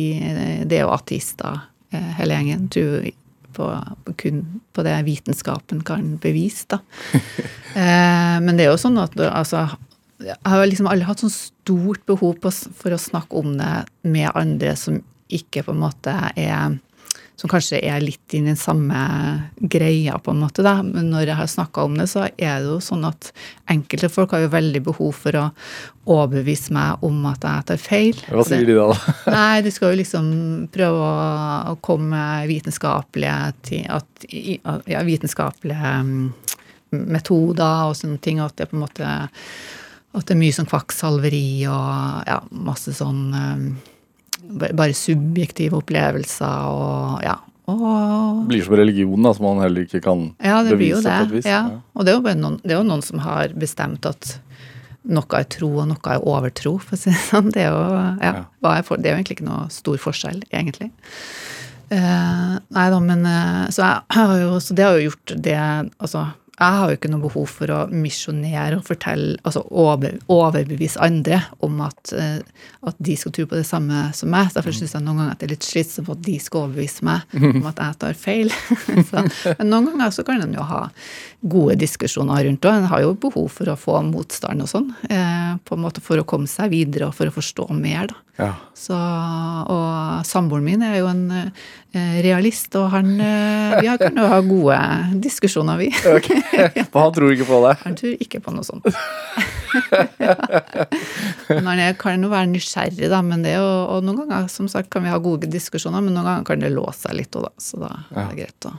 det 0.70 0.80
er 0.80 0.86
jo 0.86 0.94
ateister, 0.94 1.64
hele 2.20 2.38
gjengen. 2.38 2.68
Tror 2.70 3.10
på, 3.58 3.68
kun 4.22 4.46
på 4.74 4.86
det 4.86 4.96
vitenskapen 5.08 5.84
kan 5.88 6.16
bevise, 6.24 6.68
da. 6.76 6.82
Eh, 7.78 8.38
men 8.42 8.58
det 8.58 8.64
er 8.64 8.72
jo 8.72 8.80
sånn 8.82 8.96
at 8.98 9.14
altså, 9.22 9.60
jeg 10.24 10.38
har 10.50 10.64
liksom 10.66 10.88
aldri 10.90 11.06
hatt 11.06 11.22
sånn 11.22 11.30
stort 11.30 12.02
behov 12.10 12.40
på, 12.42 12.50
for 12.50 12.96
å 12.96 12.98
snakke 12.98 13.38
om 13.38 13.52
det 13.60 13.74
med 14.08 14.32
andre 14.34 14.72
som 14.80 14.98
ikke 15.30 15.62
på 15.68 15.76
en 15.76 15.84
måte 15.84 16.16
er 16.34 16.80
Som 17.38 17.52
kanskje 17.52 17.78
er 17.86 18.02
litt 18.02 18.34
i 18.34 18.40
den 18.42 18.58
samme 18.58 18.98
greia, 19.62 20.16
på 20.18 20.34
en 20.34 20.40
måte. 20.42 20.64
da. 20.66 20.80
Men 20.82 21.12
når 21.14 21.28
jeg 21.30 21.38
har 21.38 21.50
snakka 21.52 21.84
om 21.86 21.98
det, 22.00 22.08
så 22.10 22.24
er 22.26 22.64
det 22.64 22.72
jo 22.72 22.80
sånn 22.82 23.06
at 23.06 23.30
enkelte 23.70 24.10
folk 24.10 24.34
har 24.34 24.42
jo 24.48 24.54
veldig 24.56 24.82
behov 24.88 25.12
for 25.20 25.38
å 25.38 25.44
overbevise 26.10 26.74
meg 26.74 27.04
om 27.06 27.20
at 27.30 27.46
jeg 27.46 27.68
tar 27.70 27.82
feil. 27.84 28.22
Hva 28.32 28.46
sier 28.48 28.66
de 28.66 28.78
da? 28.80 28.88
Nei, 29.38 29.62
du 29.62 29.70
skal 29.76 29.94
jo 29.94 30.00
liksom 30.02 30.32
prøve 30.74 31.10
å, 31.12 31.76
komme 31.86 32.10
med 32.16 32.50
vitenskapelige 32.50 33.36
at, 33.94 34.26
ja, 34.90 35.04
vitenskapelige 35.06 35.92
mm, 36.08 36.24
metoder 37.06 37.92
og 37.92 38.00
sånne 38.00 38.18
ting, 38.24 38.42
og 38.42 38.50
at 38.50 38.64
det 38.64 38.72
på 38.72 38.80
en 38.80 38.86
måte 38.88 39.12
at 40.18 40.26
det 40.26 40.34
er 40.34 40.40
mye 40.40 40.56
sånn 40.56 40.70
kvakksalveri 40.72 41.68
og 41.70 42.26
ja, 42.26 42.40
masse 42.66 42.96
sånn 42.98 43.22
ba- 43.30 43.97
Bare 44.48 44.94
subjektive 44.96 45.82
opplevelser 45.82 46.72
og 46.72 47.22
ja. 47.26 47.38
Og 47.68 48.46
Det 48.46 48.48
blir 48.54 48.64
som 48.64 48.78
religion, 48.80 49.24
da, 49.26 49.34
som 49.36 49.44
man 49.50 49.60
heller 49.66 49.84
ikke 49.84 50.00
kan 50.06 50.22
ja, 50.40 50.62
det 50.64 50.78
blir 50.80 50.94
jo 50.94 51.02
det. 51.04 51.16
på 51.20 51.26
et 51.28 51.34
vis. 51.36 51.50
Ja. 51.52 51.82
Og 51.94 52.08
det 52.08 52.14
er 52.14 52.22
jo, 52.22 52.36
noen, 52.40 52.60
det 52.64 52.72
er 52.72 52.80
jo 52.80 52.88
noen 52.88 53.04
som 53.04 53.20
har 53.26 53.52
bestemt 53.60 54.08
at 54.08 54.38
noe 55.08 55.40
er 55.40 55.48
tro, 55.52 55.70
og 55.82 55.90
noe 55.90 56.14
er 56.14 56.24
overtro, 56.24 56.78
for 56.84 56.96
å 56.96 57.00
si 57.02 57.12
det 57.12 57.20
sånn. 57.28 57.52
Det 57.56 57.66
er 57.66 57.76
jo, 57.76 57.84
ja, 58.24 58.32
Ja. 58.32 58.72
er 58.72 58.88
for, 58.88 59.00
det 59.00 59.12
er 59.12 59.16
jo 59.16 59.20
egentlig 59.22 59.40
ikke 59.40 59.50
noe 59.50 59.68
stor 59.74 60.00
forskjell, 60.00 60.42
egentlig. 60.52 60.92
Uh, 61.88 62.58
nei 62.76 62.88
da, 62.92 62.98
men 63.00 63.24
uh, 63.24 63.68
så, 63.72 63.94
jeg 64.12 64.64
så 64.64 64.76
det 64.76 64.84
har 64.84 64.98
jo 64.98 65.06
gjort 65.06 65.32
det 65.40 65.56
Altså, 66.04 66.26
jeg 66.58 66.74
har 66.74 66.90
jo 66.90 66.98
ikke 66.98 67.10
noe 67.14 67.22
behov 67.22 67.52
for 67.54 67.70
å 67.70 67.80
misjonere 67.94 68.80
og 68.80 68.86
fortelle, 68.88 69.36
altså 69.46 69.62
over, 69.70 70.16
overbevise 70.34 70.98
andre 71.06 71.44
om 71.62 71.84
at, 71.86 72.14
eh, 72.18 72.40
at 72.90 72.98
de 72.98 73.18
skal 73.20 73.36
tro 73.36 73.46
på 73.52 73.60
det 73.60 73.68
samme 73.70 74.08
som 74.18 74.32
meg. 74.34 74.50
Derfor 74.56 74.74
syns 74.74 74.96
jeg 74.96 75.06
noen 75.06 75.22
ganger 75.22 75.36
at 75.36 75.44
det 75.44 75.48
er 75.48 75.54
litt 75.54 75.68
slitsomt 75.68 76.10
at 76.16 76.24
de 76.26 76.40
skal 76.42 76.66
overbevise 76.66 77.06
meg 77.06 77.38
om 77.62 77.70
at 77.70 77.84
jeg 77.86 78.00
tar 78.02 78.18
feil. 78.18 78.50
så, 79.12 79.28
men 79.52 79.70
noen 79.70 79.92
ganger 79.92 80.16
så 80.18 80.26
kan 80.26 80.42
en 80.48 80.58
jo 80.58 80.66
ha 80.66 80.88
gode 81.46 81.78
diskusjoner 81.78 82.48
rundt 82.50 82.66
det. 82.66 82.74
En 82.74 82.90
har 82.90 83.06
jo 83.06 83.14
behov 83.28 83.52
for 83.54 83.70
å 83.70 83.78
få 83.78 84.02
motstand 84.10 84.66
og 84.66 84.72
sånn, 84.74 84.90
eh, 85.14 85.54
på 85.62 85.78
en 85.78 85.86
måte 85.86 86.02
for 86.02 86.18
å 86.18 86.26
komme 86.26 86.50
seg 86.50 86.74
videre 86.74 87.12
og 87.12 87.18
for 87.20 87.30
å 87.30 87.38
forstå 87.38 87.70
mer, 87.78 88.10
da. 88.10 88.24
Ja. 88.38 88.52
Så, 88.78 88.94
og 88.94 90.26
samboeren 90.30 90.66
min 90.66 90.84
er 90.86 91.00
jo 91.00 91.08
en 91.10 91.24
realist, 92.26 92.76
og 92.80 92.90
han 92.94 93.14
eh, 93.24 93.78
Vi 93.82 93.92
kan 94.02 94.18
jo 94.20 94.26
ha 94.32 94.40
gode 94.46 94.78
diskusjoner, 95.24 95.80
vi. 95.82 95.90
For 96.92 97.00
han 97.02 97.14
tror 97.16 97.34
ikke 97.34 97.48
på 97.50 97.62
det. 97.66 97.74
Han 97.84 97.98
tror 98.00 98.26
ikke 98.26 98.42
på 98.44 98.54
noe 98.56 98.66
sånt. 98.68 98.88
men 101.52 101.72
han 101.72 101.98
kan 102.00 102.24
jo 102.24 102.32
være 102.32 102.50
nysgjerrig, 102.52 103.10
da. 103.12 103.22
Men 103.26 103.46
det 103.46 103.56
er 103.56 103.62
jo, 103.62 103.72
og 103.96 104.06
noen 104.08 104.24
ganger 104.26 104.52
som 104.52 104.70
sagt, 104.72 104.92
kan 104.94 105.06
vi 105.06 105.14
ha 105.14 105.20
gode 105.24 105.50
diskusjoner, 105.52 106.04
men 106.04 106.16
noen 106.16 106.30
ganger 106.30 106.48
kan 106.52 106.64
det 106.64 106.74
låse 106.76 107.08
seg 107.08 107.18
litt 107.20 107.38
òg, 107.38 107.50
da. 107.50 107.66
Så 107.70 107.82
da 107.82 107.94
er 108.14 108.30
det 108.32 108.44
greit 108.44 108.70
å 108.70 108.76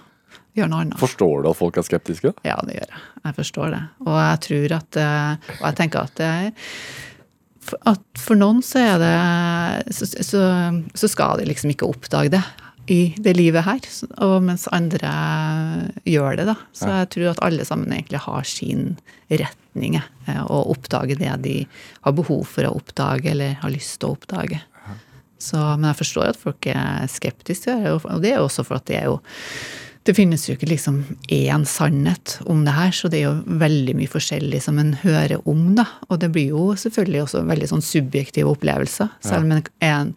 gjøre 0.59 0.73
noe 0.73 0.85
annet. 0.87 1.01
Forstår 1.01 1.45
du 1.45 1.51
at 1.51 1.59
folk 1.59 1.79
er 1.79 1.87
skeptiske? 1.87 2.35
Ja, 2.47 2.57
det 2.67 2.79
gjør 2.79 2.89
jeg. 2.89 3.05
Jeg 3.27 3.37
forstår 3.43 3.75
det. 3.75 3.83
Og 4.07 4.17
jeg 4.17 4.41
tror 4.49 4.79
at 4.79 5.03
eh, 5.03 5.53
Og 5.59 5.67
jeg 5.69 5.79
tenker 5.83 6.09
at 6.09 6.19
det 6.19 6.33
er 6.33 6.73
at 7.69 8.01
for 8.17 8.39
noen 8.39 8.63
så 8.65 8.81
er 8.81 8.95
det 9.03 9.93
så, 9.93 10.07
så, 10.25 10.43
så 10.97 11.11
skal 11.11 11.41
de 11.41 11.49
liksom 11.51 11.73
ikke 11.75 11.89
oppdage 11.89 12.33
det 12.33 12.41
i 12.89 13.15
det 13.21 13.35
livet 13.37 13.67
her, 13.67 13.85
og 14.25 14.39
mens 14.47 14.65
andre 14.73 15.13
gjør 16.09 16.39
det, 16.41 16.47
da. 16.49 16.57
Så 16.77 16.89
jeg 16.89 17.11
tror 17.15 17.33
at 17.33 17.43
alle 17.45 17.67
sammen 17.69 17.93
egentlig 17.93 18.23
har 18.25 18.47
sin 18.49 18.87
retning, 19.29 19.99
eh, 20.01 20.41
og 20.47 20.73
oppdager 20.75 21.21
det 21.21 21.35
de 21.45 21.57
har 22.07 22.17
behov 22.17 22.47
for 22.49 22.69
å 22.69 22.77
oppdage, 22.81 23.29
eller 23.35 23.59
har 23.63 23.75
lyst 23.75 23.99
til 23.99 24.11
å 24.11 24.17
oppdage. 24.17 24.63
Så, 25.39 25.59
men 25.59 25.87
jeg 25.93 26.01
forstår 26.01 26.33
at 26.33 26.41
folk 26.41 26.67
er 26.67 27.05
skeptiske, 27.13 27.77
og 27.95 28.09
det 28.25 28.33
er 28.33 28.41
jo 28.41 28.49
også 28.49 28.65
for 28.67 28.81
at 28.81 28.89
det 28.91 29.03
er 29.03 29.13
jo 29.13 29.21
det 30.09 30.15
finnes 30.17 30.47
jo 30.47 30.55
ikke 30.57 30.71
liksom 30.71 31.03
én 31.35 31.67
sannhet 31.69 32.39
om 32.49 32.63
det 32.65 32.73
her, 32.73 32.95
så 32.97 33.11
det 33.13 33.19
er 33.21 33.27
jo 33.27 33.59
veldig 33.61 33.93
mye 33.99 34.09
forskjellig 34.09 34.63
som 34.65 34.79
en 34.81 34.95
hører 35.03 35.43
om, 35.45 35.75
da. 35.77 35.85
Og 36.09 36.23
det 36.23 36.31
blir 36.33 36.55
jo 36.55 36.71
selvfølgelig 36.81 37.27
også 37.27 37.43
veldig 37.51 37.69
sånn 37.75 37.85
subjektive 37.85 38.49
opplevelser. 38.49 39.11
Selv 39.21 39.45
om 39.45 39.59
en, 39.85 40.15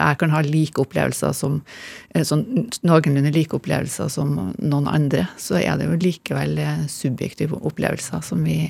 jeg 0.00 0.20
kan 0.20 0.32
ha 0.34 0.42
like 0.44 0.80
opplevelser 0.80 1.34
som 1.36 1.60
eh, 2.14 2.24
sånn 2.26 2.44
noenlunde 2.86 3.32
like 3.34 3.56
opplevelser 3.56 4.10
som 4.12 4.36
noen 4.56 4.88
andre, 4.90 5.26
så 5.40 5.58
er 5.60 5.78
det 5.78 5.88
jo 5.88 5.98
likevel 6.00 6.58
eh, 6.60 6.86
subjektive 6.90 7.60
opplevelser 7.60 8.24
som 8.24 8.44
vi 8.46 8.62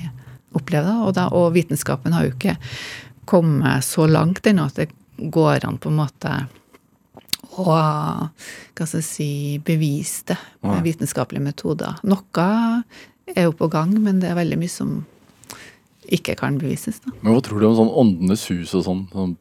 opplever. 0.57 1.05
Og, 1.05 1.13
da, 1.17 1.29
og 1.31 1.53
vitenskapen 1.55 2.15
har 2.15 2.27
jo 2.27 2.35
ikke 2.35 2.57
kommet 3.29 3.85
så 3.87 4.07
langt 4.09 4.47
ennå 4.47 4.67
at 4.67 4.81
det 4.81 4.89
går 5.31 5.67
an 5.67 5.79
på 5.79 5.91
en 5.91 6.01
måte 6.01 6.33
å 7.59 7.67
hva 7.67 8.87
skal 8.87 9.01
jeg 9.01 9.05
si, 9.05 9.31
bevise 9.65 10.31
det 10.31 10.37
med 10.63 10.85
vitenskapelige 10.85 11.43
metoder. 11.43 11.99
Noe 12.07 12.45
er 13.35 13.45
jo 13.45 13.55
på 13.57 13.67
gang, 13.71 13.91
men 14.01 14.21
det 14.21 14.31
er 14.31 14.39
veldig 14.39 14.57
mye 14.59 14.71
som 14.71 15.01
ikke 16.11 16.35
kan 16.39 16.57
bevises. 16.61 16.99
Da. 17.03 17.13
Men 17.21 17.35
hva 17.35 17.43
tror 17.45 17.61
du 17.61 17.67
om 17.69 17.77
sånn 17.77 17.93
Åndenes 18.01 18.47
hus 18.49 18.73
og 18.79 18.85
sånn? 18.87 19.03
sånn 19.13 19.35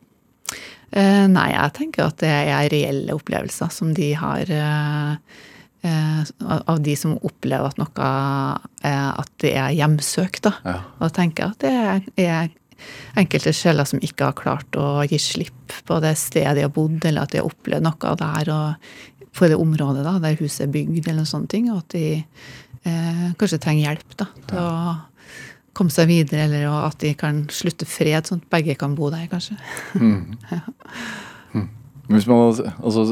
nei, 0.90 1.48
jeg 1.54 1.74
tenker 1.76 2.08
at 2.08 2.18
det 2.22 2.30
er 2.30 2.70
reelle 2.72 3.14
opplevelser 3.14 3.70
som 3.74 3.92
de 3.94 4.08
har 4.18 4.50
eh, 4.50 5.12
eh, 5.86 6.22
Av 6.48 6.80
de 6.82 6.96
som 6.98 7.14
opplever 7.16 7.70
at 7.70 7.78
noe 7.78 8.08
eh, 8.82 9.10
At 9.22 9.30
det 9.44 9.54
er 9.54 9.76
hjemsøkt, 9.78 10.42
da. 10.48 10.56
Ja. 10.64 10.80
Og 10.98 11.12
tenker 11.16 11.52
at 11.52 11.62
det 11.62 12.26
er, 12.26 12.50
enkelte 13.20 13.52
sjeler 13.52 13.84
som 13.84 14.00
ikke 14.02 14.30
har 14.30 14.38
klart 14.38 14.76
å 14.80 15.02
gi 15.04 15.18
slipp 15.20 15.74
på 15.86 15.98
det 16.02 16.14
stedet 16.18 16.56
de 16.56 16.64
har 16.64 16.72
bodd, 16.72 16.98
eller 17.04 17.26
at 17.26 17.34
de 17.34 17.42
har 17.42 17.48
opplevd 17.50 17.84
noe 17.84 18.14
der 18.18 18.52
og 18.54 18.90
på 19.36 19.46
det 19.50 19.58
området 19.60 20.02
da, 20.06 20.16
der 20.22 20.38
huset 20.40 20.66
er 20.66 20.72
bygd, 20.74 21.06
eller 21.12 21.28
sånne 21.28 21.50
ting, 21.52 21.68
og 21.70 21.84
at 21.84 21.94
de 21.94 22.06
eh, 22.18 23.26
kanskje 23.38 23.60
trenger 23.62 23.84
hjelp 23.84 24.16
da, 24.18 24.26
til 24.48 24.62
å 24.62 24.70
komme 25.80 25.94
seg 25.94 26.10
videre, 26.10 26.44
eller 26.46 26.68
at 26.84 27.00
de 27.00 27.14
kan 27.18 27.42
slutte 27.52 27.88
fred, 27.88 28.28
sånn 28.28 28.42
at 28.44 28.52
begge 28.52 28.76
kan 28.80 28.94
bo 28.98 29.08
der, 29.12 29.24
kanskje. 29.32 29.56
Men 32.10 32.18
Hvis 32.18 32.26
man, 32.26 32.54
altså, 32.82 33.02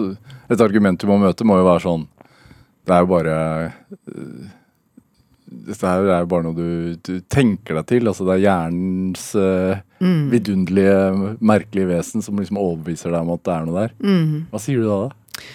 et 0.50 0.62
argument 0.64 1.00
du 1.00 1.06
må 1.06 1.18
møte, 1.22 1.46
må 1.46 1.58
jo 1.60 1.66
være 1.68 1.84
sånn 1.84 2.06
Det 2.82 2.94
er 2.96 3.04
jo 3.04 3.10
bare 3.12 3.34
øh, 4.10 4.48
Dette 5.68 5.92
her 5.92 6.08
er 6.08 6.24
jo 6.24 6.30
bare 6.32 6.46
noe 6.48 6.56
du, 6.56 6.96
du 7.06 7.20
tenker 7.30 7.78
deg 7.78 7.86
til. 7.92 8.10
altså 8.10 8.26
Det 8.26 8.34
er 8.34 8.42
hjernens 8.42 9.28
øh, 9.38 9.78
vidunderlige, 10.32 11.36
merkelige 11.38 11.88
vesen 11.92 12.26
som 12.26 12.36
liksom 12.42 12.58
overbeviser 12.60 13.14
deg 13.14 13.22
om 13.22 13.32
at 13.36 13.44
det 13.46 13.54
er 13.54 13.68
noe 13.68 13.84
der. 13.86 13.94
Hva 14.50 14.60
sier 14.60 14.82
du 14.82 14.90
da? 14.90 14.98
da? 15.06 15.46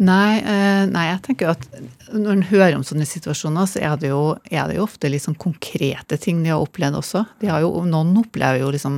Nei, 0.00 0.40
eh, 0.40 0.86
nei, 0.88 1.04
jeg 1.10 1.20
tenker 1.26 1.50
at 1.52 1.66
når 2.14 2.32
en 2.32 2.46
hører 2.48 2.78
om 2.78 2.84
sånne 2.86 3.04
situasjoner, 3.08 3.68
så 3.68 3.82
er 3.84 3.98
det 4.00 4.12
jo, 4.14 4.22
er 4.48 4.70
det 4.70 4.78
jo 4.78 4.86
ofte 4.86 5.10
litt 5.12 5.26
sånn 5.26 5.36
konkrete 5.40 6.16
ting 6.20 6.40
de 6.44 6.54
har 6.54 6.64
opplevd 6.64 6.96
også. 7.02 7.26
De 7.42 7.50
har 7.52 7.60
jo, 7.64 7.74
noen 7.84 8.14
opplever 8.22 8.62
jo 8.62 8.70
liksom 8.72 8.96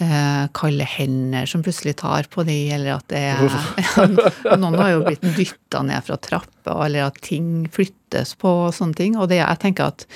eh, 0.00 0.46
kalde 0.56 0.86
hender 0.88 1.50
som 1.50 1.64
plutselig 1.66 1.98
tar 2.00 2.30
på 2.32 2.46
de, 2.48 2.56
eller 2.72 2.96
at 2.96 3.06
det 3.12 3.20
er 3.34 4.56
Noen 4.62 4.80
har 4.80 4.94
jo 4.94 5.04
blitt 5.04 5.28
dytta 5.36 5.84
ned 5.84 6.08
fra 6.08 6.16
trappa, 6.16 6.78
eller 6.86 7.10
at 7.10 7.20
ting 7.24 7.68
flyttes 7.72 8.32
på 8.40 8.56
og 8.68 8.74
sånne 8.76 8.96
ting. 9.02 9.20
Og 9.20 9.28
det, 9.28 9.42
jeg 9.42 9.62
tenker 9.66 9.92
at 9.92 10.08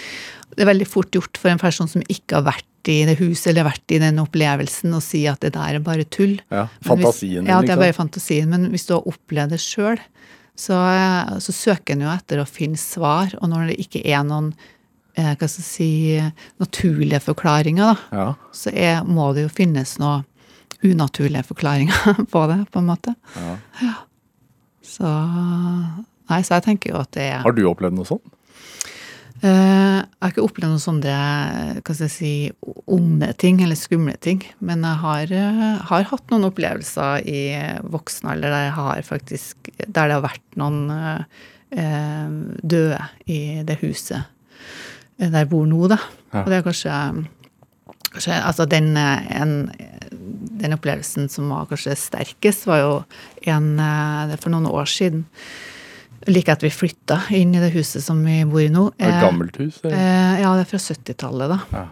det 0.57 0.64
er 0.64 0.73
veldig 0.73 0.88
fort 0.88 1.12
gjort 1.14 1.38
for 1.38 1.53
en 1.53 1.61
person 1.61 1.90
som 1.90 2.03
ikke 2.09 2.40
har 2.40 2.49
vært 2.49 2.67
i 2.88 3.05
det 3.09 3.18
huset 3.20 3.51
eller 3.53 3.66
vært 3.68 3.94
i 3.94 3.98
den 4.03 4.18
opplevelsen, 4.22 4.94
og 4.96 5.03
si 5.05 5.24
at 5.31 5.40
det 5.44 5.53
der 5.57 5.77
er 5.79 5.85
bare 5.85 6.05
tull. 6.09 6.38
Ja, 6.53 6.66
fantasien 6.87 7.42
din, 7.44 7.51
Ja, 7.53 7.61
det 7.62 7.74
er 7.74 7.81
bare 7.83 7.96
fantasien. 7.96 8.48
Men 8.53 8.68
hvis 8.72 8.87
du 8.88 8.94
har 8.96 9.07
opplevd 9.11 9.55
det 9.57 9.61
sjøl, 9.62 10.01
så, 10.59 10.79
så 11.44 11.53
søker 11.55 11.94
en 11.94 12.03
jo 12.07 12.11
etter 12.11 12.40
å 12.42 12.48
finne 12.48 12.81
svar. 12.81 13.35
Og 13.42 13.48
når 13.53 13.70
det 13.72 13.77
ikke 13.85 14.03
er 14.09 14.24
noen 14.27 14.48
eh, 15.14 15.35
hva 15.38 15.46
skal 15.48 15.62
jeg 15.62 15.68
si, 15.68 15.90
naturlige 16.59 17.20
forklaringer, 17.29 17.92
da, 17.94 18.18
Ja. 18.22 18.29
så 18.55 18.72
er, 18.74 19.05
må 19.07 19.31
det 19.37 19.46
jo 19.48 19.53
finnes 19.61 19.96
noe 20.03 20.24
unaturlige 20.83 21.42
forklaringer 21.48 22.18
på 22.35 22.42
det, 22.51 22.59
på 22.74 22.79
en 22.83 22.88
måte. 22.90 23.14
Ja. 23.37 23.94
Så 24.88 25.09
Nei, 26.29 26.42
så 26.44 26.59
jeg 26.59 26.64
tenker 26.66 26.92
jo 26.92 26.98
at 27.01 27.11
det 27.16 27.24
er 27.33 27.38
Har 27.44 27.55
du 27.57 27.62
opplevd 27.70 27.96
noe 27.96 28.05
sånt? 28.09 28.35
Eh, 29.42 29.98
Jeg 29.98 30.24
har 30.24 30.33
ikke 30.33 30.44
opplevd 30.48 30.72
noen 30.72 30.83
sånne 30.83 31.16
hva 31.79 31.94
skal 31.94 32.09
jeg 32.09 32.14
si, 32.14 32.31
onde 32.90 33.29
ting 33.38 33.61
eller 33.62 33.79
skumle 33.79 34.16
ting. 34.18 34.42
Men 34.59 34.83
jeg 34.83 34.98
har, 35.03 35.33
eh, 35.33 35.79
har 35.90 36.09
hatt 36.11 36.33
noen 36.33 36.48
opplevelser 36.48 37.22
i 37.29 37.42
voksen 37.87 38.29
alder 38.33 38.51
der, 38.51 38.64
jeg 38.66 38.77
har 38.79 39.03
faktisk, 39.07 39.57
der 39.87 40.09
det 40.11 40.16
har 40.16 40.27
vært 40.27 40.59
noen 40.59 40.90
eh, 40.90 41.22
eh, 41.70 42.35
døde 42.66 43.01
i 43.27 43.62
det 43.62 43.79
huset 43.83 44.27
der 45.18 45.42
jeg 45.42 45.48
bor 45.51 45.66
nå, 45.66 45.88
da. 45.90 45.98
Ja. 46.33 46.44
Og 46.44 46.46
det 46.46 46.59
er 46.59 46.62
kanskje, 46.62 46.96
kanskje 48.12 48.37
altså 48.38 48.66
den, 48.70 48.92
en, 48.96 49.55
den 50.62 50.77
opplevelsen 50.77 51.27
som 51.29 51.51
var 51.51 51.66
kanskje 51.66 51.96
sterkest, 51.98 52.68
var 52.70 52.79
jo 52.79 52.92
en 53.51 53.72
for 54.38 54.55
noen 54.55 54.70
år 54.70 54.87
siden. 54.87 55.24
Like 56.28 56.52
etter 56.52 56.68
vi 56.68 56.74
flytta 56.74 57.22
inn 57.36 57.54
i 57.56 57.60
det 57.62 57.72
huset 57.76 58.04
som 58.04 58.20
vi 58.24 58.42
bor 58.48 58.60
i 58.60 58.68
nå. 58.72 58.88
Et 59.00 59.20
gammelt 59.22 59.56
hus? 59.62 59.80
eller? 59.84 59.96
Eh, 59.96 60.42
ja, 60.42 60.50
det 60.58 60.66
er 60.66 60.72
fra 60.74 60.80
70-tallet, 60.82 61.54
da. 61.54 61.60
Ja. 61.72 61.86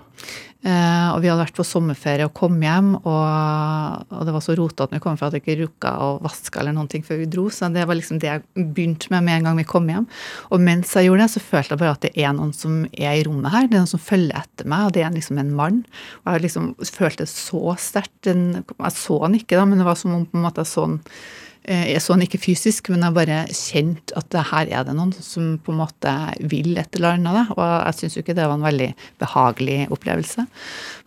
Eh, 0.66 1.08
og 1.14 1.20
vi 1.22 1.28
hadde 1.30 1.44
vært 1.44 1.54
på 1.54 1.62
sommerferie 1.64 2.24
og 2.26 2.32
kom 2.34 2.56
hjem, 2.64 2.88
og, 2.98 4.06
og 4.10 4.22
det 4.26 4.32
var 4.34 4.42
så 4.42 4.56
rotete 4.58 4.88
når 4.90 4.98
vi 4.98 5.04
kom 5.04 5.18
fra 5.20 5.28
at 5.30 5.36
vi 5.36 5.40
ikke 5.44 5.54
rukka 5.60 5.92
å 6.02 6.08
vaske 6.24 6.58
eller 6.58 6.74
noen 6.74 6.88
ting 6.90 7.04
før 7.06 7.20
vi 7.22 7.28
dro. 7.30 7.44
Så 7.54 7.68
det 7.70 7.84
var 7.86 7.94
liksom 7.98 8.18
det 8.20 8.32
jeg 8.32 8.66
begynte 8.74 9.12
med 9.14 9.28
med 9.28 9.38
en 9.38 9.46
gang 9.50 9.60
vi 9.60 9.66
kom 9.68 9.86
hjem. 9.92 10.08
Og 10.50 10.64
mens 10.66 10.96
jeg 10.96 11.06
gjorde 11.06 11.22
det, 11.22 11.30
så 11.36 11.44
følte 11.44 11.76
jeg 11.76 11.82
bare 11.84 11.94
at 11.94 12.04
det 12.08 12.12
er 12.18 12.34
noen 12.34 12.52
som 12.56 12.82
er 12.90 13.14
i 13.20 13.24
rommet 13.28 13.54
her. 13.54 13.68
Det 13.70 13.78
er 13.78 13.84
noen 13.84 13.94
som 13.94 14.02
følger 14.02 14.42
etter 14.42 14.68
meg, 14.74 14.88
og 14.88 14.96
det 14.98 15.06
er 15.06 15.14
liksom 15.16 15.40
en 15.44 15.54
mann. 15.62 15.82
Og 16.24 16.34
jeg 16.34 16.46
liksom 16.48 16.72
følte 16.98 17.24
det 17.24 17.30
så 17.32 17.62
sterkt. 17.78 18.16
Den- 18.26 18.64
Jeg 18.66 18.92
så 18.98 19.22
han 19.22 19.38
ikke, 19.38 19.56
da, 19.60 19.64
men 19.64 19.78
det 19.78 19.86
var 19.86 19.94
som 20.02 20.12
om 20.18 20.26
på 20.26 20.34
en 20.40 20.48
måte 20.50 20.64
jeg 20.66 20.72
så 20.74 20.88
han 20.90 21.00
Eh, 21.00 21.45
Jeg 21.66 22.02
så 22.02 22.14
han 22.14 22.22
ikke 22.22 22.38
fysisk, 22.38 22.90
men 22.92 23.02
jeg 23.02 23.16
bare 23.16 23.38
kjente 23.50 24.14
at 24.18 24.36
her 24.52 24.68
er 24.70 24.84
det 24.86 24.94
noen 24.94 25.10
som 25.14 25.56
på 25.58 25.72
en 25.74 25.80
måte 25.80 26.12
vil 26.46 26.76
et 26.78 26.98
eller 26.98 27.16
annet. 27.16 27.50
Og 27.56 27.64
jeg 27.64 27.98
syns 27.98 28.16
jo 28.16 28.22
ikke 28.22 28.36
det 28.38 28.46
var 28.46 28.54
en 28.54 28.66
veldig 28.66 28.88
behagelig 29.22 29.78
opplevelse. 29.94 30.46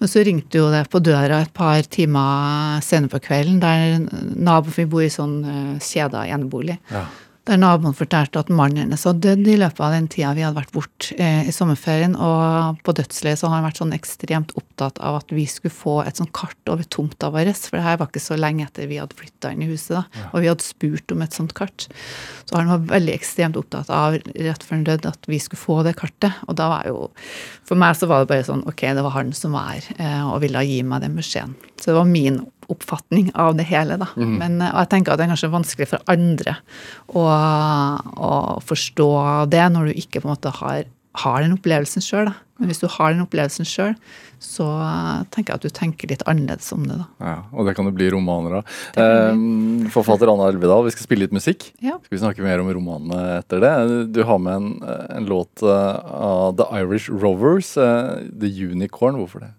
Men 0.02 0.12
så 0.12 0.26
ringte 0.28 0.60
jo 0.60 0.68
det 0.74 0.84
på 0.92 1.02
døra 1.04 1.40
et 1.46 1.54
par 1.56 1.80
timer 1.88 2.84
senere 2.84 3.14
på 3.16 3.24
kvelden, 3.30 3.62
der 3.64 4.04
naboen 4.36 4.76
Vi 4.76 4.86
bor 4.90 5.02
i 5.04 5.12
sånn 5.12 5.40
eh, 5.48 5.80
kjeda 5.84 6.28
enebolig. 6.30 6.78
Ja. 6.92 7.08
Der 7.48 7.58
naboen 7.58 7.96
fortalte 7.98 8.42
at 8.42 8.50
mannen 8.52 8.84
hennes 8.84 9.06
hadde 9.08 9.24
dødd 9.24 9.48
i 9.50 9.56
løpet 9.58 9.80
av 9.82 9.94
den 9.96 10.08
tida 10.12 10.34
vi 10.38 10.44
hadde 10.46 10.60
vært 10.60 10.74
borte 10.76 11.16
eh, 11.18 11.48
i 11.50 11.54
sommerferien. 11.56 12.14
Og 12.14 12.82
på 12.86 12.94
dødsleiet 12.98 13.42
så 13.42 13.50
har 13.50 13.60
han 13.60 13.66
vært 13.66 13.80
sånn 13.82 13.96
ekstremt 13.96 14.52
opptatt 14.60 15.00
av 15.02 15.22
at 15.22 15.34
vi 15.34 15.48
skulle 15.50 15.74
få 15.74 15.96
et 16.04 16.20
sånt 16.20 16.34
kart 16.36 16.72
over 16.72 16.86
tomta 16.86 17.32
vår. 17.34 17.50
For 17.56 17.80
det 17.80 17.86
her 17.88 17.98
var 18.02 18.12
ikke 18.12 18.22
så 18.22 18.38
lenge 18.38 18.68
etter 18.68 18.90
vi 18.92 19.00
hadde 19.02 19.18
flytta 19.18 19.54
inn 19.56 19.64
i 19.66 19.70
huset, 19.72 19.96
da. 19.98 20.28
Og 20.34 20.44
vi 20.44 20.52
hadde 20.52 20.68
spurt 20.68 21.16
om 21.16 21.24
et 21.26 21.40
sånt 21.40 21.56
kart. 21.58 21.88
Så 22.44 22.60
han 22.60 22.70
var 22.70 22.86
veldig 22.92 23.16
ekstremt 23.16 23.58
opptatt 23.60 23.90
av 23.94 24.20
rett 24.20 24.68
før 24.68 24.78
han 24.78 24.88
døde 24.92 25.16
at 25.16 25.32
vi 25.32 25.42
skulle 25.42 25.64
få 25.64 25.80
det 25.88 25.96
kartet. 26.00 26.44
Og 26.48 26.60
da 26.60 26.70
var 26.76 26.92
jo 26.92 27.10
For 27.66 27.80
meg 27.80 27.98
så 27.98 28.10
var 28.10 28.24
det 28.24 28.32
bare 28.32 28.46
sånn 28.46 28.66
ok, 28.70 28.86
det 28.98 29.04
var 29.06 29.14
han 29.16 29.34
som 29.38 29.54
var 29.58 29.74
her 29.74 29.90
eh, 29.98 30.24
og 30.28 30.42
ville 30.44 30.64
gi 30.66 30.80
meg 30.86 31.04
den 31.06 31.18
beskjeden. 31.18 31.58
Så 31.78 31.92
det 31.92 32.00
var 32.00 32.10
min 32.10 32.42
oppfatning 32.70 33.32
av 33.36 33.56
det 33.60 33.68
hele, 33.70 33.98
da. 34.02 34.10
Men, 34.18 34.62
eh, 34.62 34.72
og 34.74 34.84
jeg 34.84 34.92
tenker 34.96 35.14
at 35.14 35.22
det 35.22 35.28
er 35.28 35.34
kanskje 35.34 35.54
vanskelig 35.54 35.90
for 35.92 36.12
andre 36.12 36.58
å, 37.10 37.26
å 37.26 38.32
forstå 38.66 39.12
det 39.54 39.66
når 39.74 39.90
du 39.90 40.02
ikke 40.04 40.22
på 40.22 40.30
en 40.30 40.36
måte 40.36 40.54
har, 40.62 40.86
har 41.24 41.42
den 41.44 41.58
opplevelsen 41.58 42.06
sjøl. 42.06 42.32
Men 42.60 42.68
hvis 42.68 42.82
du 42.82 42.90
har 42.92 43.14
den 43.14 43.24
opplevelsen 43.24 43.68
sjøl, 43.68 43.94
så 44.44 44.66
eh, 44.84 45.22
tenker 45.32 45.54
jeg 45.54 45.60
at 45.60 45.68
du 45.68 45.76
tenker 45.76 46.12
litt 46.12 46.26
annerledes 46.28 46.68
om 46.76 46.84
det, 46.88 46.98
da. 47.00 47.08
Ja, 47.24 47.36
og 47.56 47.68
det 47.68 47.76
kan 47.78 47.88
jo 47.88 47.94
bli 47.96 48.10
romaner 48.12 48.60
av. 48.60 48.74
Eh, 49.00 49.40
forfatter 49.94 50.32
Anna 50.32 50.50
Elvedal, 50.52 50.84
vi 50.88 50.94
skal 50.96 51.08
spille 51.08 51.28
litt 51.28 51.36
musikk. 51.36 51.70
Ja. 51.84 51.98
Skal 52.04 52.18
vi 52.18 52.22
snakke 52.24 52.44
mer 52.44 52.64
om 52.64 52.72
romanene 52.76 53.40
etter 53.40 53.64
det? 53.64 53.74
Du 54.16 54.22
har 54.28 54.42
med 54.44 54.60
en, 54.60 54.70
en 55.16 55.30
låt 55.32 55.64
eh, 55.64 55.96
av 56.20 56.60
The 56.60 56.68
Irish 56.82 57.08
Rovers, 57.12 57.74
The 57.76 58.52
Unicorn. 58.68 59.20
Hvorfor 59.20 59.48
det? 59.48 59.54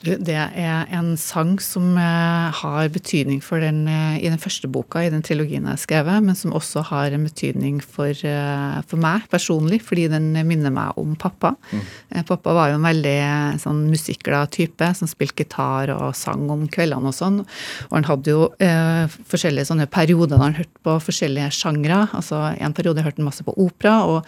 Det 0.00 0.32
er 0.32 0.88
en 0.96 1.12
sang 1.20 1.58
som 1.60 1.92
eh, 2.00 2.56
har 2.56 2.88
betydning 2.92 3.42
for 3.44 3.60
den, 3.60 3.82
eh, 3.90 4.16
i 4.24 4.30
den 4.30 4.40
første 4.40 4.68
boka 4.72 5.02
i 5.04 5.10
den 5.12 5.20
trilogien 5.26 5.66
jeg 5.66 5.76
har 5.76 5.82
skrevet, 5.82 6.24
men 6.24 6.38
som 6.38 6.54
også 6.56 6.86
har 6.88 7.12
en 7.12 7.26
betydning 7.28 7.82
for, 7.84 8.08
eh, 8.08 8.78
for 8.88 9.02
meg 9.02 9.26
personlig, 9.32 9.82
fordi 9.84 10.06
den 10.08 10.32
minner 10.48 10.72
meg 10.72 10.96
om 11.00 11.12
pappa. 11.20 11.52
Mm. 11.70 11.84
Pappa 12.30 12.56
var 12.56 12.72
jo 12.72 12.78
en 12.78 12.88
veldig 12.88 13.20
sånn 13.60 13.84
musikkglad 13.92 14.54
type 14.56 14.88
som 14.96 15.10
spilte 15.10 15.44
gitar 15.44 15.92
og 15.94 16.16
sang 16.16 16.48
om 16.52 16.66
kveldene 16.70 17.12
og 17.12 17.16
sånn. 17.16 17.40
Og 17.90 17.94
han 17.98 18.08
hadde 18.08 18.32
jo 18.32 18.48
eh, 18.56 19.04
forskjellige 19.30 19.68
sånne 19.68 19.88
perioder 19.92 20.36
da 20.36 20.48
han 20.48 20.58
hørte 20.62 20.84
på 20.86 20.96
forskjellige 21.10 21.52
sjangre. 21.60 22.06
Altså 22.16 22.46
en 22.56 22.76
periode 22.76 23.04
hørte 23.04 23.20
han 23.20 23.28
masse 23.28 23.44
på 23.44 23.56
opera. 23.60 24.00
og 24.08 24.24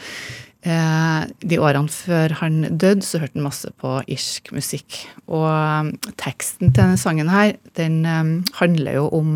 de 0.63 1.57
årene 1.59 1.91
før 1.91 2.37
han 2.39 2.61
døde, 2.79 3.03
så 3.03 3.19
hørte 3.19 3.35
han 3.35 3.47
masse 3.49 3.71
på 3.83 3.97
irsk 4.07 4.53
musikk. 4.55 5.01
Og 5.27 5.49
um, 5.49 5.89
teksten 6.21 6.71
til 6.71 6.79
denne 6.79 7.01
sangen 7.01 7.33
her, 7.33 7.57
den 7.79 8.05
um, 8.07 8.31
handler 8.61 9.01
jo 9.01 9.09
om 9.19 9.33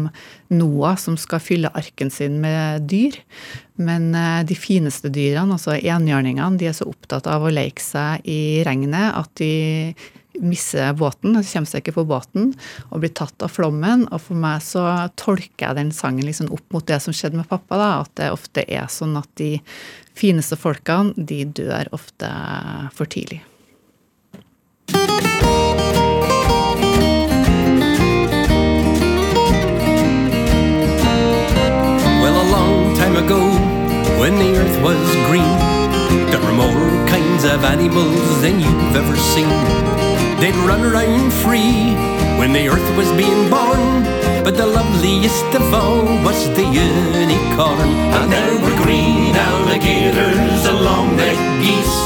Noah 0.55 0.95
som 1.03 1.17
skal 1.19 1.43
fylle 1.43 1.73
arken 1.75 2.13
sin 2.15 2.39
med 2.45 2.87
dyr. 2.91 3.19
Men 3.77 4.13
eh, 4.17 4.45
de 4.49 4.57
fineste 4.57 5.11
dyrene, 5.13 5.59
altså 5.59 5.75
enhjørningene, 5.77 6.57
de 6.61 6.71
er 6.71 6.77
så 6.77 6.87
opptatt 6.89 7.27
av 7.29 7.45
å 7.45 7.53
leke 7.53 7.83
seg 7.83 8.25
i 8.25 8.63
regnet 8.65 9.19
at 9.19 9.35
de 9.37 9.93
mister 10.41 10.93
båten, 10.97 11.35
de 11.37 11.43
kommer 11.45 11.69
seg 11.69 11.83
ikke 11.83 11.97
på 11.99 12.07
båten 12.09 12.51
og 12.91 13.03
blir 13.03 13.13
tatt 13.17 13.45
av 13.45 13.53
flommen. 13.53 14.07
Og 14.13 14.23
for 14.29 14.41
meg 14.41 14.65
så 14.65 14.85
tolker 15.19 15.69
jeg 15.69 15.79
den 15.79 15.93
sangen 15.97 16.27
liksom 16.29 16.53
opp 16.55 16.67
mot 16.75 16.87
det 16.89 17.01
som 17.05 17.17
skjedde 17.17 17.41
med 17.41 17.49
pappa. 17.51 17.79
da, 17.81 17.91
At 18.05 18.13
det 18.21 18.33
ofte 18.35 18.65
er 18.67 18.89
sånn 18.93 19.17
at 19.21 19.31
de 19.41 19.57
fineste 20.17 20.57
folkene, 20.57 21.13
de 21.17 21.45
dør 21.45 21.91
ofte 21.93 22.31
for 22.97 23.05
tidlig. 23.07 23.43
Well, 32.23 32.37
a 32.41 32.49
long 32.51 32.97
time 32.97 33.17
ago, 33.17 33.41
when 34.19 34.39
the 34.39 34.51
earth 34.57 34.79
was 34.83 35.03
green, 35.29 35.57
there 36.31 36.41
were 36.41 36.57
more 36.57 36.89
kinds 37.07 37.45
of 37.45 37.65
animals 37.65 38.41
than 38.41 38.61
you've 38.61 38.97
ever 38.97 39.17
seen. 39.17 39.53
They'd 40.41 40.57
run 40.67 40.83
around 40.85 41.33
free 41.33 42.16
when 42.39 42.53
the 42.53 42.69
earth 42.69 42.97
was 42.97 43.11
being 43.13 43.51
born, 43.51 44.05
but 44.45 44.57
the 44.57 44.67
loveliest 44.67 45.49
of 45.55 45.75
all 45.75 46.05
was 46.23 46.49
the 46.55 46.63
unicorn. 46.63 47.91
And 48.17 48.33
there 48.33 48.57
were 48.63 48.77
green 48.85 49.35
alligators 49.35 50.61
and 50.71 50.81
long-necked 50.81 51.47
geese, 51.63 51.99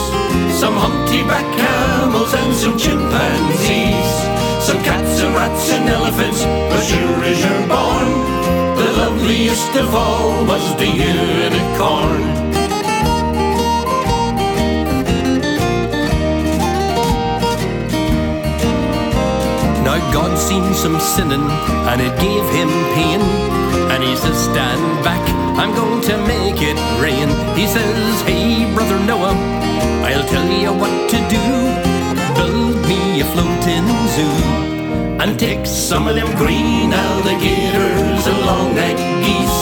some 0.59 0.75
humpty-back 0.75 1.47
camels 1.57 2.33
and 2.35 2.55
some 2.55 2.79
chimpanzees, 2.79 4.13
some 4.63 4.81
cats 4.83 5.21
and 5.21 5.35
rats 5.35 5.71
and 5.73 5.89
elephants, 5.89 6.43
but 6.45 6.83
sure 6.83 7.25
as 7.25 7.39
you're 7.45 7.67
born, 7.69 8.09
the 8.79 8.91
loveliest 9.03 9.75
of 9.77 9.95
all 9.95 10.45
was 10.47 10.65
the 10.77 10.87
unicorn. 10.87 12.50
Now 19.91 20.13
God 20.13 20.39
seen 20.39 20.73
some 20.73 21.01
sinning 21.01 21.43
and 21.91 22.01
it 22.01 22.15
gave 22.21 22.47
him 22.55 22.71
pain. 22.95 23.21
And 23.91 24.05
he 24.05 24.15
says, 24.15 24.39
Stand 24.39 24.85
back, 25.03 25.19
I'm 25.59 25.75
going 25.75 26.01
to 26.03 26.17
make 26.31 26.63
it 26.63 26.79
rain. 27.03 27.27
He 27.59 27.67
says, 27.67 28.23
Hey, 28.23 28.73
brother 28.73 29.01
Noah, 29.01 29.35
I'll 30.07 30.29
tell 30.29 30.47
you 30.47 30.71
what 30.73 30.95
to 31.11 31.19
do. 31.37 31.45
Build 32.39 32.79
me 32.87 33.21
a 33.21 33.27
floating 33.35 33.89
zoo. 34.15 34.37
And 35.19 35.37
take 35.37 35.67
some 35.67 36.07
of 36.07 36.15
them 36.15 36.31
green 36.37 36.93
alligators 36.93 38.25
and 38.31 38.41
long 38.47 38.73
necked 38.77 39.03
geese. 39.27 39.61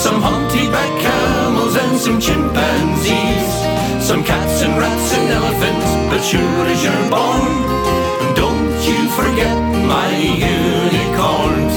Some 0.00 0.22
humpty 0.22 0.70
back 0.70 0.92
camels 1.02 1.74
and 1.74 1.98
some 1.98 2.20
chimpanzees, 2.20 3.50
some 3.98 4.22
cats 4.22 4.62
and 4.62 4.78
rats 4.78 5.12
and 5.12 5.28
elephants, 5.32 5.90
but 6.08 6.22
sure 6.22 6.66
as 6.70 6.84
you're 6.84 7.10
born, 7.10 7.75
you 8.88 9.08
forget 9.10 9.56
my 9.86 10.08
unicorns. 10.16 11.74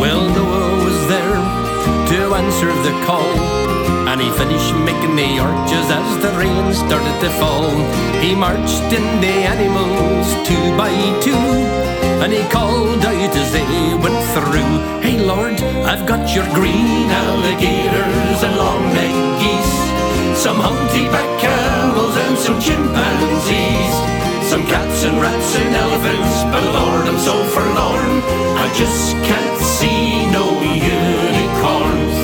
Well, 0.00 0.22
Noah 0.36 0.84
was 0.84 0.98
there 1.08 1.36
to 2.10 2.34
answer 2.34 2.72
the 2.86 2.94
call. 3.06 3.60
And 4.08 4.20
he 4.20 4.30
finished 4.30 4.74
making 4.74 5.14
the 5.14 5.38
arches 5.38 5.88
as 5.90 6.22
the 6.22 6.32
rain 6.38 6.72
started 6.74 7.16
to 7.20 7.30
fall. 7.38 7.70
He 8.20 8.34
marched 8.34 8.90
in 8.92 9.20
the 9.20 9.36
animals 9.54 10.26
two 10.48 10.76
by 10.76 10.92
two. 11.20 11.46
And 12.22 12.32
he 12.32 12.42
called 12.48 13.04
out 13.04 13.36
as 13.36 13.52
they 13.52 13.94
went 13.94 14.20
through. 14.34 14.72
Hey 15.00 15.18
Lord, 15.18 15.60
I've 15.84 16.06
got 16.06 16.34
your 16.34 16.46
green 16.54 17.10
alligators 17.10 18.42
and 18.42 18.56
long-necked 18.56 19.20
geese. 19.20 19.29
Some 20.40 20.56
humpty-back 20.56 21.38
camels 21.38 22.16
and 22.16 22.38
some 22.38 22.58
chimpanzees. 22.60 23.94
Some 24.48 24.64
cats 24.64 25.04
and 25.04 25.20
rats 25.20 25.56
and 25.58 25.74
elephants, 25.76 26.44
but 26.44 26.64
Lord, 26.64 27.04
I'm 27.08 27.18
so 27.18 27.36
forlorn. 27.52 28.22
I 28.56 28.66
just 28.72 29.12
can't 29.28 29.60
see 29.60 30.24
no 30.32 30.46
unicorns. 30.64 32.16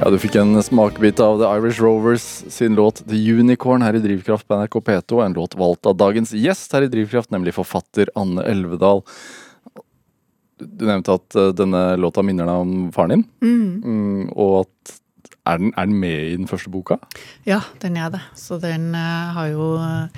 Ja, 0.00 0.10
Du 0.10 0.18
fikk 0.18 0.40
en 0.40 0.62
smakebit 0.62 1.20
av 1.20 1.38
The 1.38 1.52
Irish 1.58 1.82
Rovers 1.84 2.44
sin 2.48 2.74
låt 2.74 3.04
The 3.08 3.32
Unicorn 3.32 3.82
her 3.82 3.94
i 3.94 3.98
Drivkraft 3.98 4.48
på 4.48 4.56
NRK 4.56 4.80
P2. 4.80 5.24
En 5.24 5.32
låt 5.32 5.54
valgt 5.54 5.86
av 5.86 5.96
dagens 5.96 6.32
gjest 6.32 6.72
her 6.72 6.82
i 6.82 6.88
Drivkraft, 6.88 7.30
nemlig 7.30 7.54
forfatter 7.54 8.08
Anne 8.14 8.42
Elvedal. 8.42 9.02
Du 10.56 10.86
nevnte 10.88 11.12
at 11.20 11.34
eh, 11.36 11.52
denne 11.52 11.90
låta 12.00 12.22
minner 12.24 12.48
deg 12.48 12.54
om 12.64 12.92
faren 12.92 13.18
din. 13.18 13.26
Mm, 13.44 14.30
og 14.32 14.64
at 14.64 15.02
er 15.46 15.58
den, 15.62 15.72
er 15.76 15.84
den 15.88 16.00
med 16.02 16.18
i 16.26 16.36
den 16.36 16.48
første 16.50 16.70
boka? 16.72 16.94
Ja, 17.46 17.60
den 17.82 17.96
er 17.96 18.10
det. 18.14 18.20
Så 18.38 18.58
den 18.62 18.94
uh, 18.94 19.32
har 19.36 19.46
jo 19.52 19.66
uh, 19.80 20.08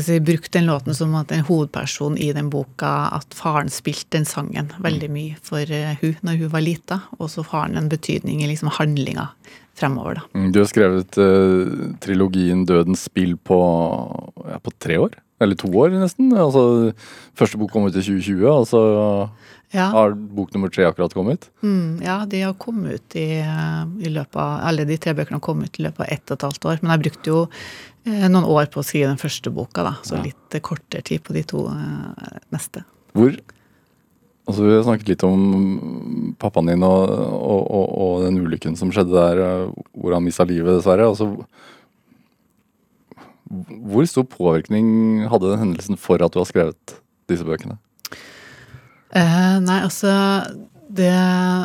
si, 0.00 0.20
brukt 0.20 0.52
den 0.54 0.66
låten 0.70 0.94
som 0.96 1.14
at 1.18 1.32
en 1.34 1.46
hovedperson 1.46 2.18
i 2.18 2.32
den 2.36 2.50
boka, 2.52 2.92
at 3.18 3.34
faren 3.36 3.70
spilte 3.72 4.16
den 4.18 4.26
sangen 4.28 4.72
veldig 4.82 5.10
mye 5.12 5.34
for 5.44 5.62
uh, 5.62 5.94
hun 6.02 6.16
når 6.26 6.34
hun 6.44 6.52
var 6.54 6.62
lita, 6.64 6.96
og 7.18 7.30
så 7.32 7.40
har 7.52 7.64
den 7.70 7.78
en 7.84 7.92
betydning 7.92 8.38
i 8.42 8.50
liksom 8.50 8.70
handlinga 8.78 9.26
fremover, 9.76 10.14
da. 10.20 10.24
Mm, 10.32 10.50
Du 10.54 10.58
har 10.62 10.68
skrevet 10.70 11.10
uh, 11.20 11.64
trilogien 12.00 12.64
Dødens 12.68 13.02
spill 13.10 13.36
på, 13.36 13.58
ja, 14.48 14.58
på 14.62 14.70
tre 14.80 14.96
år? 15.02 15.12
Eller 15.40 15.54
to 15.58 15.68
år, 15.68 15.92
nesten. 15.92 16.30
Altså, 16.32 16.92
første 17.36 17.58
bok 17.60 17.70
kom 17.74 17.84
ut 17.84 17.96
i 17.96 18.00
2020, 18.00 18.46
og 18.48 18.64
så 18.70 18.80
Ja, 19.74 19.88
har 19.90 20.12
bok 20.14 20.52
nummer 20.54 20.70
tre 20.70 20.84
akkurat 20.86 21.12
kommet. 21.12 21.48
mm, 21.62 22.00
ja 22.04 22.20
de 22.30 22.40
har 22.44 22.54
kommet 22.54 22.94
ut 23.00 23.16
i, 23.18 23.40
eh, 23.42 23.82
i 24.06 24.12
løpet 24.12 24.36
av 24.38 24.60
Alle 24.68 24.84
de 24.86 24.96
tre 24.96 25.12
bøkene 25.12 25.40
har 25.40 25.40
kommet 25.44 25.72
ut 25.74 25.80
i 25.80 25.82
løpet 25.88 26.00
av 26.00 26.12
ett 26.12 26.30
og 26.30 26.36
et 26.38 26.46
halvt 26.46 26.64
år. 26.70 26.78
Men 26.82 26.94
jeg 26.94 27.02
brukte 27.10 27.26
jo 27.32 27.40
eh, 28.06 28.28
noen 28.28 28.44
år 28.46 28.66
på 28.70 28.80
å 28.80 28.86
skrive 28.86 29.08
den 29.10 29.18
første 29.18 29.50
boka, 29.52 29.82
da, 29.82 29.96
så 30.06 30.16
Ja. 30.16 30.22
litt 30.28 30.54
eh, 30.54 30.60
kortere 30.62 31.02
tid 31.02 31.24
på 31.26 31.34
de 31.34 31.42
to 31.42 31.66
eh, 31.68 32.38
neste. 32.54 32.84
Hvor 33.12 33.34
Altså, 34.46 34.62
Vi 34.62 34.74
har 34.76 34.84
snakket 34.86 35.08
litt 35.08 35.22
om 35.26 36.34
pappaen 36.38 36.68
din 36.70 36.84
og, 36.86 37.10
og, 37.10 37.62
og, 37.66 37.86
og 37.98 38.20
den 38.22 38.38
ulykken 38.46 38.76
som 38.78 38.92
skjedde 38.94 39.10
der, 39.10 39.40
eh, 39.42 39.72
hvor 39.98 40.14
han 40.14 40.22
mista 40.22 40.44
livet, 40.46 40.76
dessverre. 40.78 41.08
Altså, 41.10 41.26
hvor 43.50 44.06
stor 44.06 44.22
påvirkning 44.30 45.26
hadde 45.30 45.50
den 45.50 45.58
hendelsen 45.64 45.98
for 45.98 46.22
at 46.22 46.30
du 46.34 46.38
har 46.38 46.46
skrevet 46.46 46.94
disse 47.26 47.42
bøkene? 47.46 47.74
Eh, 49.14 49.58
nei, 49.62 49.80
altså 49.86 50.10
det, 50.86 51.10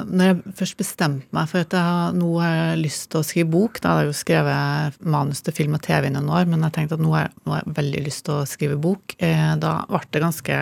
Når 0.10 0.28
jeg 0.28 0.56
først 0.60 0.78
bestemte 0.80 1.36
meg 1.36 1.50
for 1.50 1.64
at 1.66 1.74
jeg 1.74 2.18
nå 2.18 2.30
har 2.42 2.54
jeg 2.56 2.82
lyst 2.84 3.08
til 3.12 3.22
å 3.22 3.26
skrive 3.26 3.50
bok 3.54 3.80
Da 3.82 3.94
hadde 3.94 4.04
jeg 4.04 4.12
jo 4.12 4.18
skrevet 4.20 5.00
manus 5.16 5.42
til 5.46 5.56
film 5.58 5.78
og 5.78 5.82
TV 5.86 6.10
i 6.10 6.14
noen 6.14 6.30
år, 6.30 6.46
men 6.50 6.66
jeg 6.68 6.76
tenkte 6.78 7.00
at 7.00 7.04
nå 7.06 7.14
har 7.16 7.28
jeg, 7.28 7.34
nå 7.46 7.56
har 7.56 7.64
jeg 7.64 7.78
veldig 7.80 8.04
lyst 8.06 8.26
til 8.28 8.38
å 8.38 8.50
skrive 8.50 8.78
bok. 8.82 9.16
Eh, 9.22 9.54
da 9.62 9.80
ble 9.90 10.04
det 10.14 10.24
ganske 10.26 10.60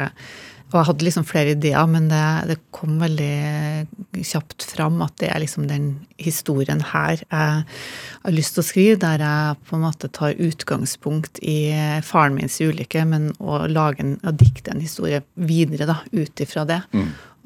Og 0.69 0.75
jeg 0.77 0.87
hadde 0.91 1.05
liksom 1.07 1.25
flere 1.25 1.53
ideer, 1.55 1.85
men 1.89 2.09
det, 2.11 2.25
det 2.49 2.57
kom 2.75 2.99
veldig 3.01 4.25
kjapt 4.25 4.67
fram 4.69 4.99
at 5.01 5.15
det 5.21 5.31
er 5.31 5.41
liksom 5.41 5.65
den 5.69 5.87
historien 6.21 6.83
her 6.91 7.23
jeg 7.23 7.63
har 7.63 8.35
lyst 8.35 8.53
til 8.53 8.61
å 8.61 8.67
skrive, 8.67 8.99
der 9.01 9.23
jeg 9.23 9.57
på 9.65 9.77
en 9.77 9.85
måte 9.87 10.11
tar 10.13 10.37
utgangspunkt 10.37 11.41
i 11.41 11.73
faren 12.05 12.37
mins 12.37 12.59
ulykke, 12.61 13.05
men 13.09 13.31
å 13.41 13.63
lage 13.71 14.05
en, 14.05 14.13
å 14.21 14.35
dikte 14.35 14.75
en 14.75 14.83
historie 14.83 15.23
videre 15.33 15.89
da, 15.89 15.99
ut 16.13 16.45
ifra 16.45 16.67
det. 16.69 16.83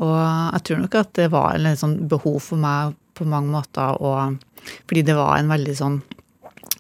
Og 0.04 0.18
jeg 0.18 0.66
tror 0.68 0.84
nok 0.84 1.00
at 1.00 1.16
det 1.16 1.30
var 1.32 1.56
en 1.56 1.80
sånn 1.80 2.00
behov 2.12 2.42
for 2.44 2.60
meg 2.60 2.98
på 3.14 3.28
mange 3.30 3.54
måter 3.54 4.02
å 4.02 4.34
Fordi 4.88 5.02
det 5.04 5.16
var 5.16 5.38
en 5.38 5.52
veldig 5.52 5.74
sånn 5.76 5.98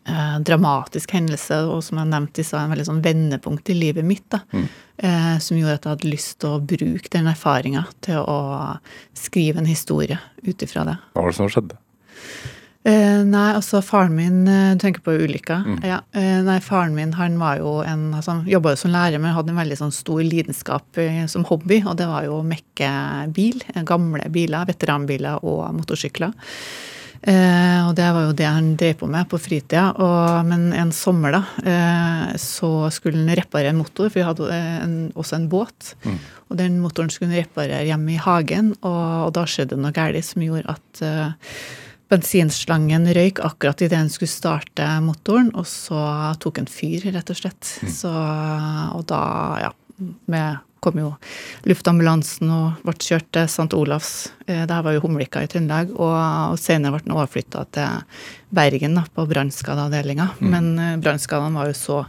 eh, 0.08 0.38
dramatisk 0.40 1.12
hendelse, 1.12 1.58
og 1.68 1.84
som 1.84 2.00
jeg 2.00 2.12
nevnte 2.12 2.46
så 2.48 2.62
en 2.62 2.72
veldig 2.72 2.86
sånn 2.88 3.02
vendepunkt 3.04 3.70
i 3.70 3.76
livet 3.76 4.08
mitt. 4.08 4.24
da, 4.32 4.40
eh, 4.98 5.38
Som 5.40 5.58
gjorde 5.58 5.80
at 5.80 5.86
jeg 5.88 5.96
hadde 5.98 6.12
lyst 6.12 6.40
til 6.44 6.50
å 6.56 6.62
bruke 6.64 7.10
den 7.14 7.30
erfaringa 7.32 7.86
til 8.06 8.20
å 8.22 8.40
skrive 9.18 9.60
en 9.64 9.70
historie 9.70 10.20
ut 10.44 10.62
ifra 10.66 10.86
det. 10.90 10.98
Hva 11.14 11.24
var 11.26 11.32
det 11.34 11.40
som 11.40 11.50
skjedde? 11.52 11.80
Eh, 12.84 13.22
nei, 13.24 13.54
altså 13.56 13.80
faren 13.80 14.12
min 14.18 14.42
eh, 14.52 14.74
Du 14.76 14.82
tenker 14.84 15.00
på 15.06 15.14
ulykka? 15.16 15.62
Ja. 15.88 16.02
Eh, 16.12 16.42
nei, 16.44 16.58
faren 16.60 16.92
min 16.98 17.14
han 17.16 17.38
var 17.40 17.62
jo 17.62 17.78
en 17.88 18.10
altså, 18.18 18.42
jobba 18.44 18.74
jo 18.74 18.82
som 18.82 18.92
lærer, 18.92 19.22
men 19.24 19.32
hadde 19.32 19.54
en 19.54 19.62
veldig 19.62 19.78
sånn 19.80 19.94
stor 19.96 20.20
lidenskap 20.20 21.00
eh, 21.00 21.22
som 21.32 21.46
hobby, 21.48 21.80
og 21.88 21.96
det 22.02 22.10
var 22.12 22.28
jo 22.28 22.42
å 22.42 22.48
mekke 22.48 22.90
bil. 23.32 23.64
eh, 23.72 23.86
Gamle 23.88 24.28
biler, 24.36 24.68
veteranbiler 24.68 25.40
og 25.48 25.64
motorsykler. 25.78 26.36
Eh, 27.24 27.80
og 27.88 27.94
det 27.96 28.08
var 28.12 28.26
jo 28.26 28.36
det 28.36 28.48
han 28.50 28.74
drev 28.80 28.98
på 29.00 29.08
med 29.12 29.30
på 29.32 29.40
fritida. 29.40 29.86
Og, 29.96 30.44
men 30.50 30.72
en 30.76 30.92
sommer, 30.96 31.38
da, 31.38 31.44
eh, 31.64 32.34
så 32.42 32.72
skulle 32.94 33.22
han 33.22 33.38
reparere 33.40 33.72
en 33.72 33.80
motor, 33.80 34.10
for 34.10 34.20
vi 34.20 34.28
hadde 34.28 34.50
eh, 34.52 34.82
en, 34.84 34.98
også 35.16 35.40
en 35.40 35.48
båt. 35.52 35.94
Og 36.50 36.60
den 36.60 36.82
motoren 36.84 37.14
skulle 37.14 37.32
han 37.32 37.46
reparere 37.46 37.86
hjemme 37.88 38.16
i 38.16 38.20
hagen, 38.22 38.74
og, 38.82 39.30
og 39.30 39.32
da 39.38 39.48
skjedde 39.48 39.78
det 39.78 39.86
noe 39.86 39.96
galt 39.96 40.28
som 40.28 40.44
gjorde 40.44 40.76
at 40.76 41.04
eh, 41.06 41.56
bensinslangen 42.14 43.08
røyk 43.16 43.40
akkurat 43.42 43.82
idet 43.82 43.98
han 43.98 44.12
skulle 44.12 44.30
starte 44.30 44.86
motoren, 45.02 45.54
og 45.58 45.66
så 45.70 46.04
tok 46.44 46.60
han 46.62 46.70
fyr, 46.70 47.08
rett 47.16 47.32
og 47.32 47.40
slett. 47.40 47.72
Så, 47.90 48.12
og 48.12 49.08
da, 49.10 49.24
ja 49.64 49.72
med, 50.26 50.58
kom 50.84 51.00
jo 51.00 51.12
luftambulansen 51.70 52.52
og 52.54 52.84
ble 52.86 52.94
kjørt 53.00 53.30
til 53.36 53.48
St. 53.50 53.70
Olavs. 53.78 54.12
Eh, 54.48 54.66
Det 54.68 54.76
her 54.76 54.84
var 54.86 54.98
jo 54.98 55.04
Humlika 55.06 55.44
i 55.44 55.50
Trøndelag. 55.52 55.94
Og, 55.96 56.16
og 56.54 56.60
senere 56.62 56.98
ble 56.98 57.06
den 57.06 57.16
overflytta 57.16 57.64
til 57.76 58.04
Bergen, 58.54 59.00
da, 59.00 59.06
på 59.16 59.26
brannskadeavdelinga. 59.32 60.28
Men 60.44 60.74
eh, 60.80 60.98
brannskadene 61.02 61.58
var 61.62 61.72
jo 61.72 61.80
så 61.80 62.02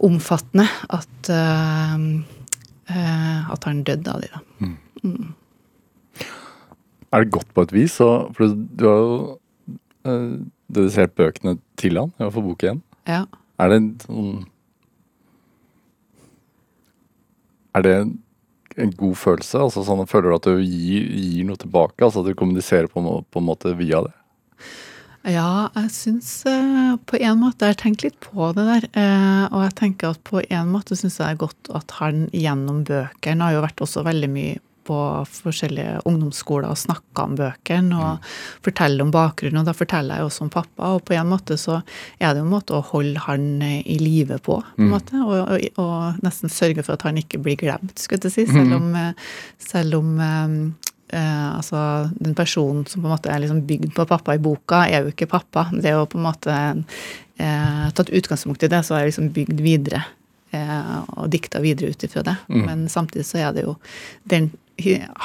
omfattende 0.00 0.64
at, 0.96 1.28
eh, 1.34 1.98
eh, 2.94 3.50
at 3.52 3.68
han 3.68 3.82
døde 3.84 4.14
av 4.14 4.22
de, 4.24 4.30
da. 4.32 4.40
Er 7.10 7.24
det 7.24 7.34
godt 7.34 7.50
på 7.56 7.66
et 7.66 7.74
vis? 7.74 7.98
Og, 8.04 8.30
for 8.36 8.54
du 8.54 8.86
har 8.86 9.00
jo 9.02 9.18
eh, 10.06 10.38
dedisert 10.70 11.16
bøkene 11.18 11.58
til 11.80 11.98
han, 11.98 12.14
i 12.14 12.22
hvert 12.22 12.36
fall 12.36 12.46
bok 12.46 12.64
igjen. 12.64 12.82
Ja. 13.10 13.24
Er 13.60 13.72
det 13.72 13.80
en 13.80 13.90
sånn 14.06 14.44
Er 17.76 17.86
det 17.86 17.96
en 18.80 18.94
god 18.98 19.18
følelse? 19.18 19.58
Altså 19.66 19.84
sånn, 19.86 20.06
Føler 20.10 20.30
du 20.30 20.36
at 20.38 20.48
du 20.48 20.62
gir, 20.62 21.10
gir 21.10 21.48
noe 21.48 21.60
tilbake? 21.60 22.02
Altså 22.04 22.22
at 22.22 22.30
du 22.30 22.38
kommuniserer 22.38 22.90
på, 22.90 23.02
en 23.02 23.26
på 23.26 23.42
en 23.42 23.48
måte 23.48 23.74
via 23.78 24.02
det? 24.06 24.14
Ja, 25.28 25.68
jeg 25.74 25.90
syns 25.92 26.28
eh, 26.48 26.94
på 27.04 27.18
en 27.20 27.42
måte 27.42 27.66
Jeg 27.66 27.74
har 27.74 27.80
tenkt 27.82 28.04
litt 28.06 28.16
på 28.24 28.46
det 28.56 28.64
der. 28.64 28.86
Eh, 28.96 29.44
og 29.50 29.66
jeg 29.66 29.76
tenker 29.82 30.14
at 30.14 30.22
på 30.24 30.40
en 30.40 30.72
måte 30.72 30.96
syns 30.96 31.18
jeg 31.20 31.26
det 31.26 31.34
er 31.34 31.42
godt 31.42 31.72
at 31.76 31.96
han 31.98 32.24
gjennom 32.32 32.82
bøkene 32.88 33.44
har 33.44 33.58
jo 33.58 33.64
vært 33.66 33.84
også 33.84 34.04
veldig 34.06 34.30
mye 34.32 34.56
på 34.90 34.98
forskjellige 35.30 36.00
ungdomsskoler 36.08 36.70
og 36.72 36.78
snakka 36.80 37.26
om 37.28 37.36
bøkene 37.38 37.98
og 38.00 38.30
forteller 38.66 39.06
om 39.06 39.12
bakgrunnen. 39.14 39.62
Og 39.62 39.70
da 39.70 39.74
forteller 39.76 40.18
jeg 40.18 40.28
også 40.28 40.46
om 40.46 40.52
pappa, 40.52 40.94
og 40.96 41.04
på 41.06 41.14
en 41.14 41.30
måte 41.30 41.58
så 41.60 41.80
er 42.18 42.32
det 42.32 42.42
jo 42.42 42.48
en 42.48 42.54
måte 42.54 42.76
å 42.76 42.84
holde 42.90 43.22
han 43.28 43.48
eh, 43.66 43.80
i 43.86 44.00
live 44.02 44.40
på, 44.42 44.58
på 44.76 44.84
en 44.84 44.92
måte. 44.92 45.22
Og, 45.22 45.38
og, 45.38 45.80
og 45.82 46.22
nesten 46.26 46.52
sørge 46.52 46.84
for 46.86 46.98
at 46.98 47.06
han 47.06 47.20
ikke 47.20 47.42
blir 47.44 47.58
glemt, 47.60 47.96
skulle 48.02 48.30
jeg 48.30 48.40
si. 48.40 48.46
Selv 48.50 48.78
om, 48.80 48.92
eh, 48.98 49.34
selv 49.62 50.00
om 50.00 50.14
eh, 50.26 50.54
eh, 51.16 51.48
altså, 51.56 52.10
den 52.18 52.34
personen 52.38 52.86
som 52.86 53.02
på 53.02 53.08
en 53.08 53.14
måte 53.14 53.32
er 53.32 53.42
liksom 53.42 53.64
bygd 53.68 53.92
på 53.96 54.06
pappa 54.10 54.36
i 54.36 54.42
boka, 54.42 54.84
er 54.86 55.04
jo 55.04 55.14
ikke 55.14 55.30
pappa. 55.30 55.68
Det 55.72 55.92
er 55.92 55.98
jo 55.98 56.08
på 56.10 56.18
en 56.20 56.26
måte 56.26 56.56
eh, 57.40 57.84
tatt 57.96 58.10
utgangspunkt 58.10 58.64
i 58.66 58.72
det, 58.72 58.82
så 58.86 58.96
er 58.96 59.04
det 59.04 59.12
liksom 59.12 59.30
bygd 59.36 59.62
videre. 59.64 60.02
Eh, 60.50 60.96
og 61.14 61.30
dikta 61.30 61.60
videre 61.62 61.92
ut 61.92 62.02
ifra 62.02 62.24
det. 62.26 62.36
Men 62.50 62.88
samtidig 62.90 63.26
så 63.28 63.38
er 63.38 63.52
det 63.54 63.68
jo 63.68 63.76
den, 64.26 64.50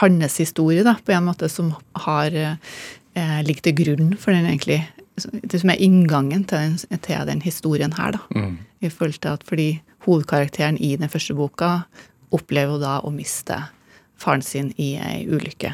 hans 0.01 0.39
historie, 0.41 0.83
da, 0.85 0.95
på 1.05 1.13
en 1.15 1.27
måte, 1.27 1.49
som 1.51 1.73
har 2.05 2.35
eh, 2.35 3.39
ligger 3.45 3.69
til 3.69 3.77
grunn 3.79 4.13
for 4.19 4.35
den 4.35 4.47
egentlig 4.49 4.83
det 5.15 5.61
som 5.61 5.71
er 5.71 5.79
inngangen 5.79 6.43
til 6.43 6.57
den, 6.59 6.99
til 6.99 7.27
den 7.29 7.41
historien 7.45 7.93
her, 7.95 8.17
da. 8.17 8.41
I 8.83 8.89
forhold 8.91 9.21
til 9.23 9.29
at 9.31 9.45
fordi 9.47 9.69
hovedkarakteren 10.05 10.77
i 10.77 10.95
den 10.99 11.09
første 11.09 11.33
boka 11.33 11.85
opplever 12.35 12.75
jo 12.75 12.81
da 12.81 12.97
å 12.99 13.13
miste 13.15 13.61
faren 14.19 14.43
sin 14.43 14.73
i 14.77 14.95
ei 14.99 15.23
ulykke. 15.27 15.73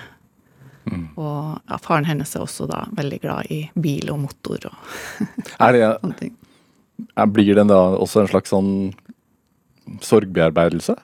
Og 1.15 1.57
ja, 1.69 1.77
faren 1.81 2.07
hennes 2.09 2.35
er 2.35 2.43
også 2.43 2.67
da 2.69 2.83
veldig 2.97 3.19
glad 3.21 3.51
i 3.53 3.61
bil 3.77 4.09
og 4.11 4.23
motor 4.23 4.65
og 4.71 5.27
Er 5.61 5.75
det, 5.75 5.83
sånne 6.01 6.17
ting. 6.17 6.33
er, 7.15 7.25
blir 7.29 7.55
den 7.55 7.69
da 7.69 7.79
også 7.97 8.23
en 8.23 8.31
slags 8.31 8.53
sånn 8.53 8.71
sorgbearbeidelse? 10.01 10.95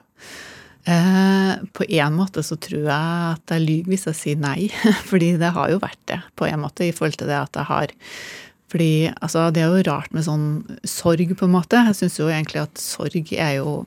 Eh, 0.88 1.54
på 1.76 1.84
en 1.84 2.14
måte 2.16 2.40
så 2.46 2.56
tror 2.56 2.86
jeg 2.86 3.32
at 3.34 3.52
jeg 3.52 3.64
lyver 3.64 3.92
hvis 3.92 4.06
jeg 4.08 4.16
sier 4.16 4.38
nei, 4.40 4.70
fordi 5.10 5.34
det 5.40 5.52
har 5.52 5.72
jo 5.72 5.80
vært 5.82 6.00
det, 6.08 6.22
på 6.38 6.48
en 6.48 6.62
måte, 6.62 6.86
i 6.86 6.94
forhold 6.96 7.18
til 7.20 7.28
det 7.28 7.36
at 7.36 7.58
jeg 7.60 7.68
har 7.68 7.92
Fordi 8.72 9.10
altså, 9.20 9.48
det 9.52 9.62
er 9.64 9.72
jo 9.72 9.84
rart 9.88 10.12
med 10.12 10.24
sånn 10.26 10.48
sorg, 10.84 11.30
på 11.36 11.46
en 11.46 11.54
måte. 11.54 11.80
Jeg 11.88 11.96
syns 11.96 12.18
jo 12.20 12.28
egentlig 12.28 12.66
at 12.66 12.80
sorg 12.80 13.32
er 13.32 13.54
jo 13.58 13.86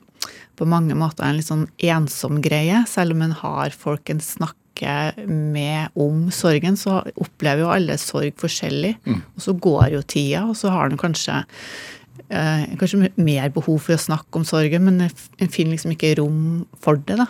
på 0.58 0.66
mange 0.66 0.96
måter 0.98 1.22
en 1.26 1.38
litt 1.38 1.46
sånn 1.46 1.68
ensom 1.78 2.40
greie. 2.42 2.82
Selv 2.90 3.14
om 3.14 3.22
en 3.22 3.36
har 3.44 3.70
folk 3.70 4.10
en 4.10 4.22
snakker 4.22 5.22
med 5.30 5.94
om 5.94 6.26
sorgen, 6.34 6.74
så 6.78 6.98
opplever 7.14 7.62
jo 7.62 7.70
alle 7.70 7.94
sorg 8.02 8.34
forskjellig. 8.42 8.96
Og 9.36 9.46
så 9.46 9.54
går 9.54 9.94
jo 9.94 10.02
tida, 10.02 10.42
og 10.50 10.58
så 10.58 10.74
har 10.74 10.90
en 10.90 10.98
kanskje 10.98 11.44
kanskje 12.32 13.10
mer 13.20 13.50
behov 13.52 13.82
for 13.84 13.96
å 13.96 14.00
snakke 14.00 14.40
om 14.40 14.44
sorgen, 14.48 14.86
men 14.86 15.04
en 15.04 15.52
finner 15.52 15.74
liksom 15.74 15.92
ikke 15.92 16.14
rom 16.20 16.64
for 16.80 16.96
det. 16.96 17.18
da. 17.20 17.28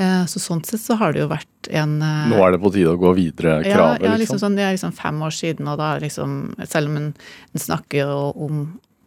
Eh, 0.00 0.22
så 0.30 0.40
sånn 0.40 0.62
sett 0.64 0.80
så 0.80 0.96
har 1.00 1.12
det 1.12 1.20
jo 1.20 1.30
vært 1.30 1.68
en 1.68 1.98
eh, 2.00 2.30
Nå 2.30 2.38
er 2.40 2.54
det 2.54 2.60
på 2.62 2.70
tide 2.72 2.94
å 2.94 3.00
gå 3.00 3.10
videre, 3.16 3.58
kravet, 3.60 4.00
ja, 4.00 4.14
liksom. 4.14 4.22
liksom 4.22 4.40
sånn, 4.40 4.56
det 4.56 4.64
er 4.64 4.76
liksom 4.76 4.94
fem 4.96 5.18
år 5.26 5.34
siden, 5.36 5.68
og 5.68 5.76
da 5.80 5.90
er 5.92 6.06
liksom 6.06 6.38
Selv 6.64 6.88
om 6.88 6.96
en, 6.98 7.10
en 7.52 7.64
snakker 7.66 8.08
om, 8.08 8.62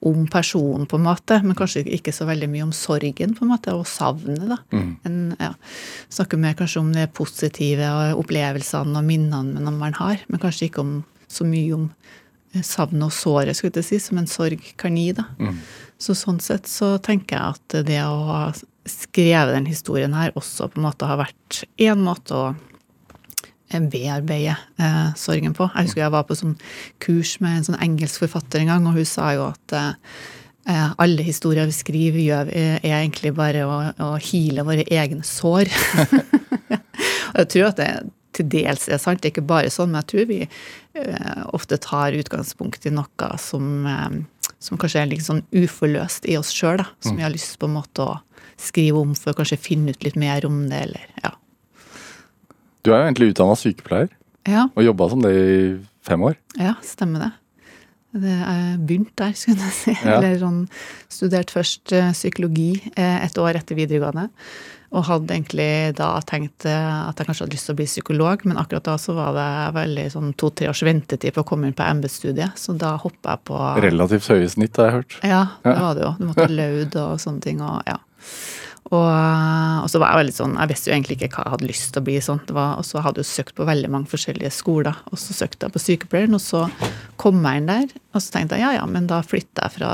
om 0.06 0.28
personen, 0.32 0.86
på 0.90 1.00
en 1.00 1.08
måte, 1.08 1.40
men 1.42 1.58
kanskje 1.58 1.88
ikke 1.98 2.14
så 2.14 2.28
veldig 2.30 2.52
mye 2.54 2.68
om 2.68 2.76
sorgen, 2.76 3.34
på 3.34 3.48
en 3.48 3.52
måte, 3.56 3.74
og 3.74 3.90
savnet, 3.90 4.46
da. 4.52 4.60
Mm. 4.76 4.92
En, 5.10 5.18
ja, 5.42 5.56
snakker 6.14 6.42
mer 6.42 6.54
kanskje 6.60 6.84
om 6.84 6.94
det 6.94 7.10
positive 7.18 7.90
og 7.90 8.22
opplevelsene 8.22 9.02
og 9.02 9.10
minnene 9.10 9.74
man 9.74 9.98
har, 9.98 10.22
men 10.30 10.44
kanskje 10.44 10.70
ikke 10.70 10.86
om 10.86 11.00
så 11.26 11.48
mye 11.50 11.74
om 11.74 11.90
eh, 11.90 12.22
savnet 12.64 13.08
og 13.10 13.16
såret, 13.16 13.58
skulle 13.58 13.82
jeg 13.82 13.88
si, 13.90 14.00
som 14.04 14.22
en 14.22 14.30
sorg 14.30 14.62
kan 14.80 14.96
gi, 14.98 15.10
da. 15.18 15.28
Mm. 15.40 15.60
Så 16.02 16.16
sånn 16.18 16.40
sett 16.44 16.70
så 16.70 16.96
tenker 17.04 17.38
jeg 17.38 17.58
at 17.58 17.76
det 17.88 18.00
å 18.04 18.16
ha 18.30 18.40
skrevet 18.86 19.56
den 19.56 19.68
historien 19.70 20.14
her 20.14 20.36
også 20.38 20.70
på 20.70 20.80
en 20.80 20.86
måte 20.86 21.10
har 21.10 21.22
vært 21.24 21.64
en 21.82 22.04
måte 22.06 22.38
å 22.38 22.48
bearbeide 23.92 24.56
eh, 24.78 25.14
sorgen 25.18 25.56
på. 25.58 25.68
Jeg 25.74 25.88
husker 25.90 26.04
jeg 26.04 26.14
var 26.14 26.26
på 26.28 26.38
sånn 26.38 26.54
kurs 27.04 27.36
med 27.44 27.58
en 27.58 27.68
sånn 27.70 27.82
engelsk 27.84 28.24
forfatter 28.24 28.62
en 28.62 28.72
gang, 28.72 28.86
og 28.88 29.00
hun 29.00 29.08
sa 29.10 29.32
jo 29.36 29.48
at 29.50 29.76
eh, 29.76 30.92
alle 31.02 31.26
historier 31.26 31.68
vi 31.68 31.76
skriver, 31.76 32.22
gjør, 32.22 32.52
er 32.56 32.86
egentlig 33.02 33.34
bare 33.36 33.66
å, 33.68 33.80
å 34.06 34.12
hile 34.22 34.64
våre 34.68 34.86
egne 34.86 35.26
sår. 35.28 35.72
og 37.34 37.42
jeg 37.42 37.50
tror 37.56 37.72
at 37.72 37.82
det 37.82 37.90
til 38.36 38.48
dels 38.52 38.88
er 38.90 39.02
sant, 39.02 39.22
det 39.22 39.30
er 39.30 39.36
ikke 39.36 39.48
bare 39.50 39.72
sånn, 39.74 39.92
men 39.94 40.02
jeg 40.04 40.10
tror 40.12 40.28
vi 40.30 40.40
eh, 40.46 41.42
ofte 41.56 41.80
tar 41.82 42.18
utgangspunkt 42.18 42.86
i 42.88 42.94
noe 42.94 43.30
som, 43.42 43.70
eh, 43.90 44.52
som 44.64 44.82
kanskje 44.82 45.02
er 45.02 45.12
litt 45.12 45.26
sånn 45.26 45.44
uforløst 45.56 46.28
i 46.30 46.38
oss 46.40 46.54
sjøl, 46.56 46.84
som 47.04 47.18
vi 47.18 47.26
har 47.26 47.34
lyst 47.34 47.58
på 47.62 47.70
en 47.70 47.78
måte 47.78 48.06
å 48.06 48.20
skrive 48.62 49.02
om 49.02 49.16
for 49.18 49.34
å 49.34 49.40
kanskje 49.40 49.62
finne 49.62 49.96
ut 49.96 50.06
litt 50.06 50.20
mer 50.20 50.46
om 50.48 50.66
det, 50.72 50.84
eller 50.90 51.24
ja. 51.24 51.34
Du 52.86 52.92
er 52.92 53.02
jo 53.02 53.08
egentlig 53.08 53.32
utdanna 53.34 53.56
sykepleier 53.58 54.12
Ja, 54.46 54.68
og 54.70 54.86
jobba 54.86 55.10
som 55.10 55.24
det 55.24 55.34
i 55.34 55.58
fem 56.06 56.22
år. 56.28 56.38
Ja, 56.62 56.76
stemmer 56.86 57.24
det. 57.26 57.32
Det 58.16 58.36
er 58.48 58.78
begynt 58.80 59.12
der, 59.20 59.34
skulle 59.36 59.66
jeg 59.66 59.76
si. 59.76 59.96
Ja. 60.06 60.20
Eller 60.20 60.38
sånn 60.40 60.62
studert 61.12 61.52
først 61.52 61.92
eh, 61.98 62.14
psykologi 62.16 62.78
et 62.96 63.42
år 63.42 63.58
etter 63.60 63.76
videregående. 63.76 64.30
Og 64.96 65.04
hadde 65.10 65.34
egentlig 65.36 65.96
da 65.98 66.10
tenkt 66.24 66.68
eh, 66.70 67.00
at 67.10 67.20
jeg 67.20 67.28
kanskje 67.28 67.46
hadde 67.46 67.58
lyst 67.58 67.68
til 67.68 67.76
å 67.76 67.80
bli 67.82 67.88
psykolog, 67.90 68.46
men 68.48 68.60
akkurat 68.62 68.88
da 68.88 68.96
så 69.02 69.16
var 69.18 69.34
det 69.36 69.48
veldig 69.76 70.06
sånn 70.14 70.30
to-tre 70.40 70.70
års 70.72 70.84
ventetid 70.88 71.36
på 71.36 71.44
å 71.44 71.48
komme 71.48 71.68
inn 71.68 71.76
på 71.76 71.84
embetsstudiet, 71.84 72.56
så 72.60 72.76
da 72.80 72.96
hoppa 73.02 73.36
jeg 73.36 73.46
på 73.50 73.64
Relativt 73.84 74.30
høye 74.32 74.52
snitt, 74.52 74.80
har 74.80 74.88
jeg 74.88 75.02
hørt. 75.02 75.18
Ja, 75.26 75.42
det 75.66 75.80
var 75.82 75.98
det 75.98 76.06
jo. 76.06 76.14
Du 76.20 76.30
måtte 76.30 76.48
laud 76.52 76.96
og 77.02 77.18
sånne 77.22 77.44
ting. 77.44 77.60
Og, 77.66 77.82
ja. 77.90 77.98
og, 78.88 79.10
og 79.84 79.90
så 79.92 80.00
var 80.00 80.14
jeg 80.14 80.22
veldig 80.22 80.36
sånn 80.36 80.56
Jeg 80.62 80.72
visste 80.72 80.90
jo 80.90 80.96
egentlig 80.96 81.18
ikke 81.18 81.32
hva 81.34 81.46
jeg 81.48 81.56
hadde 81.56 81.70
lyst 81.74 81.92
til 81.92 82.04
å 82.04 82.08
bli. 82.08 82.18
sånn. 82.24 82.42
Det 82.48 82.56
var, 82.56 82.80
og 82.80 82.88
så 82.88 83.04
hadde 83.04 83.20
jeg 83.20 83.28
jo 83.28 83.34
søkt 83.34 83.60
på 83.60 83.68
veldig 83.68 83.92
mange 83.98 84.12
forskjellige 84.14 84.54
skoler. 84.56 85.04
Og 85.12 85.20
så 85.20 85.36
søkte 85.36 85.68
jeg 85.68 85.76
på 85.76 85.84
sykepleieren, 85.90 86.40
og 86.40 86.44
så 86.46 86.66
kom 87.22 87.44
jeg 87.44 87.64
inn 87.64 87.72
der. 87.74 87.92
Og 88.16 88.24
så 88.24 88.38
tenkte 88.38 88.62
jeg 88.62 88.68
ja, 88.70 88.74
ja, 88.80 88.88
men 88.88 89.12
da 89.12 89.20
flytter 89.28 89.68
jeg 89.68 89.78
fra 89.82 89.94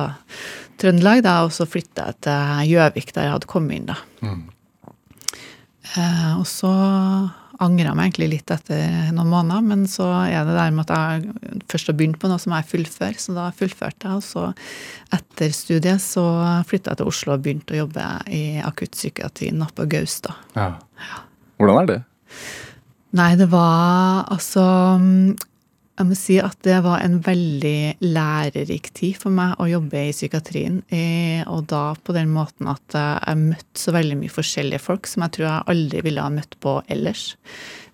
Trøndelag, 0.82 1.26
da, 1.26 1.36
og 1.46 1.54
så 1.54 1.66
flytter 1.70 2.10
jeg 2.10 2.24
til 2.26 2.74
Gjøvik, 2.76 3.14
der 3.14 3.28
jeg 3.28 3.40
hadde 3.40 3.50
kommet 3.50 3.78
inn, 3.78 3.90
da. 3.92 4.02
Eh, 4.26 4.42
og 6.38 6.46
så 6.50 6.72
angra 7.62 7.94
meg 7.94 8.10
egentlig 8.10 8.30
litt 8.32 8.52
etter 8.54 9.12
noen 9.14 9.30
måneder, 9.30 9.66
men 9.66 9.84
så 9.90 10.08
er 10.26 10.48
det 10.48 10.56
der 10.56 10.72
med 10.74 10.90
at 10.90 11.22
jeg 11.22 11.64
først 11.70 11.92
har 11.92 11.98
begynt 12.00 12.18
på 12.22 12.30
noe 12.32 12.42
som 12.42 12.56
jeg 12.56 12.70
fullfører, 12.72 13.20
så 13.22 13.36
da 13.36 13.50
fullførte 13.56 14.10
jeg. 14.10 14.18
Og 14.18 14.26
så 14.26 14.48
etter 15.18 15.54
studiet 15.56 16.02
så 16.04 16.26
flytta 16.68 16.96
jeg 16.96 17.02
til 17.02 17.12
Oslo 17.12 17.36
og 17.36 17.46
begynte 17.46 17.76
å 17.76 17.84
jobbe 17.84 18.08
i 18.34 18.44
akuttpsykiatrien 18.66 19.62
oppe 19.62 19.84
på 19.84 19.90
Gaustad. 19.94 20.42
Ja. 20.58 20.72
Hvordan 21.62 21.84
er 21.84 21.92
det? 21.92 22.00
Nei, 23.20 23.32
det 23.38 23.50
var 23.52 24.26
altså 24.32 24.64
Jeg 26.02 26.10
må 26.10 26.16
si 26.18 26.40
at 26.42 26.58
det 26.66 26.80
var 26.82 27.04
en 27.04 27.20
veldig 27.22 28.02
lærerik 28.02 28.90
tid 28.98 29.20
for 29.22 29.34
meg 29.34 29.60
å 29.62 29.68
jobbe 29.70 30.08
i 30.08 30.14
psykiatrien. 30.16 30.80
Og 31.54 31.68
da 31.70 31.84
på 31.94 32.16
den 32.18 32.32
måten 32.34 32.72
at 32.72 32.96
jeg 32.98 33.38
møtte 33.38 33.84
så 33.84 33.94
veldig 33.94 34.18
mye 34.24 34.34
forskjellige 34.34 34.82
folk 34.82 35.10
som 35.10 35.28
jeg 35.28 35.38
tror 35.38 35.48
jeg 35.48 35.70
aldri 35.76 36.02
ville 36.08 36.26
ha 36.26 36.34
møtt 36.34 36.58
på 36.64 36.80
ellers. 36.90 37.36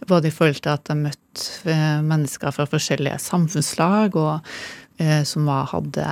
Både 0.08 0.30
i 0.30 0.36
forhold 0.38 0.62
til 0.62 0.72
at 0.72 0.88
jeg 0.88 1.02
møtte 1.02 1.72
eh, 1.74 2.00
mennesker 2.06 2.54
fra 2.56 2.68
forskjellige 2.70 3.18
samfunnslag, 3.20 4.16
og 4.16 4.48
eh, 5.02 5.24
som 5.28 5.50
var, 5.50 5.68
hadde 5.74 6.06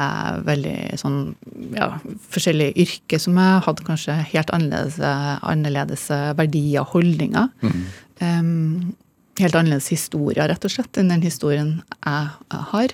veldig 0.47 0.99
sånn 0.99 1.19
ja, 1.77 1.93
forskjellige 2.33 2.75
yrker 2.81 3.21
som 3.21 3.39
jeg 3.39 3.63
hadde 3.69 3.87
kanskje 3.87 4.17
helt 4.33 4.51
annerledes, 4.57 4.99
annerledes 4.99 6.09
verdier 6.41 6.83
og 6.83 6.97
holdninger. 6.97 7.49
Um, 8.19 8.95
helt 9.41 9.55
annerledes 9.57 9.89
historier, 9.91 10.47
rett 10.49 10.65
og 10.67 10.71
slett, 10.71 10.97
enn 10.99 11.11
den 11.11 11.23
historien 11.25 11.71
jeg 11.95 12.59
har. 12.71 12.93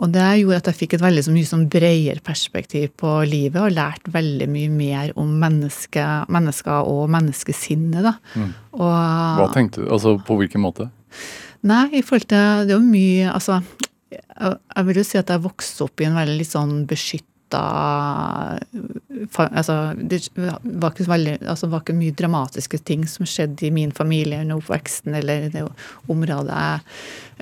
Og 0.00 0.12
det 0.14 0.26
gjorde 0.40 0.60
at 0.62 0.70
jeg 0.70 0.78
fikk 0.80 0.96
et 0.96 1.04
veldig 1.04 1.24
så 1.26 1.34
mye 1.34 1.48
sånn 1.48 1.66
bredere 1.72 2.24
perspektiv 2.24 2.92
på 3.00 3.12
livet, 3.28 3.60
og 3.62 3.76
lært 3.76 4.08
veldig 4.12 4.48
mye 4.52 4.72
mer 4.72 5.12
om 5.20 5.34
menneske, 5.42 6.04
mennesker 6.32 6.92
og 6.92 7.10
menneskesinnet, 7.12 8.06
da. 8.06 8.14
Og, 8.76 8.86
Hva 9.40 9.50
tenkte 9.54 9.84
du? 9.84 9.90
Altså, 9.92 10.16
på 10.26 10.38
hvilken 10.40 10.64
måte? 10.64 10.90
Nei, 11.66 11.86
i 11.98 12.02
forhold 12.04 12.28
til 12.30 12.66
Det 12.68 12.74
er 12.74 12.76
jo 12.76 12.84
mye 12.84 13.30
Altså, 13.32 13.56
jeg, 14.12 14.82
vil 14.86 15.00
jo 15.00 15.04
si 15.06 15.18
at 15.18 15.30
jeg 15.32 15.42
vokste 15.42 15.86
opp 15.86 16.02
i 16.02 16.06
en 16.06 16.18
veldig 16.18 16.36
litt 16.38 16.52
sånn 16.52 16.74
beskytta 17.46 18.58
Altså, 19.54 19.94
det 19.96 20.30
var 20.36 20.92
ikke, 20.92 21.06
veldig, 21.08 21.38
altså, 21.46 21.66
var 21.66 21.80
ikke 21.80 21.94
mye 21.94 22.14
dramatiske 22.14 22.78
ting 22.84 23.06
som 23.06 23.26
skjedde 23.26 23.66
i 23.66 23.70
min 23.70 23.92
familie 23.92 24.40
under 24.40 24.56
oppveksten 24.56 25.14
eller 25.14 25.46
i 25.46 25.50
det 25.50 25.62
området 26.08 26.56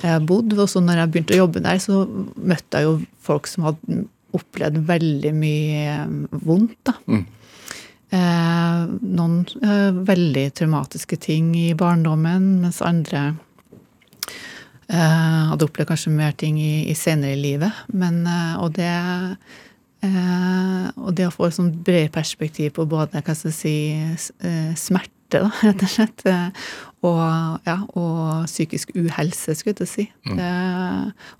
jeg, 0.01 0.25
bodde. 0.27 0.59
Og 0.61 0.69
så 0.69 0.79
når 0.81 0.99
jeg 0.99 1.11
begynte 1.11 1.33
å 1.33 1.43
jobbe 1.43 1.63
der, 1.63 1.79
så 1.79 2.05
møtte 2.35 2.77
jeg 2.77 2.85
jo 2.85 2.99
folk 3.19 3.47
som 3.47 3.63
hadde 3.69 4.05
opplevd 4.35 4.77
veldig 4.87 5.33
mye 5.33 5.95
vondt. 6.45 6.77
da. 6.85 6.93
Mm. 7.07 7.25
Eh, 8.15 8.81
noen 9.01 9.39
eh, 9.63 9.91
veldig 10.05 10.45
traumatiske 10.55 11.17
ting 11.17 11.55
i 11.57 11.73
barndommen, 11.73 12.61
mens 12.61 12.81
andre 12.85 13.35
eh, 14.89 15.43
hadde 15.51 15.65
opplevd 15.65 15.89
kanskje 15.93 16.13
mer 16.13 16.35
ting 16.37 16.59
i, 16.61 16.85
i 16.91 16.95
senere 16.95 17.33
i 17.35 17.41
livet. 17.41 17.85
Men, 17.93 18.25
eh, 18.27 18.57
og 18.61 18.75
det 18.77 18.91
eh, 20.05 20.87
og 21.01 21.13
det 21.17 21.27
å 21.27 21.33
få 21.33 21.49
et 21.49 21.57
sånt 21.57 21.77
bredere 21.85 22.13
perspektiv 22.13 22.75
på 22.77 22.87
både 22.89 23.21
hva 23.21 23.35
skal 23.35 23.51
jeg 23.51 23.57
si, 23.57 23.77
eh, 24.45 24.73
smerte, 24.79 25.41
da, 25.41 25.49
rett 25.65 25.85
og 25.85 25.91
slett, 25.91 26.25
eh, 26.29 26.67
og, 27.05 27.61
ja, 27.67 27.79
og 27.97 28.45
psykisk 28.49 28.93
uhelse, 28.97 29.55
skulle 29.55 29.73
jeg 29.73 29.79
til 29.81 29.87
å 29.87 29.91
si. 29.91 30.05
Det, 30.37 30.51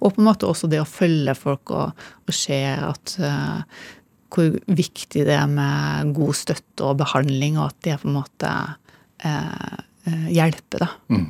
og 0.01 0.15
på 0.15 0.21
en 0.21 0.27
måte 0.27 0.49
også 0.49 0.69
det 0.69 0.81
å 0.81 0.89
følge 0.89 1.33
folk 1.37 1.73
og, 1.73 2.07
og 2.25 2.35
se 2.35 2.59
at 2.75 3.15
eh, 3.21 3.85
hvor 4.35 4.55
viktig 4.67 5.25
det 5.27 5.35
er 5.35 5.49
med 5.49 6.13
god 6.15 6.37
støtte 6.37 6.85
og 6.85 6.99
behandling, 7.01 7.59
og 7.59 7.71
at 7.71 7.77
det 7.87 7.99
på 8.01 8.09
en 8.09 8.17
måte 8.17 8.51
eh, 9.25 9.77
eh, 10.09 10.27
hjelper, 10.35 10.83
da. 10.85 10.89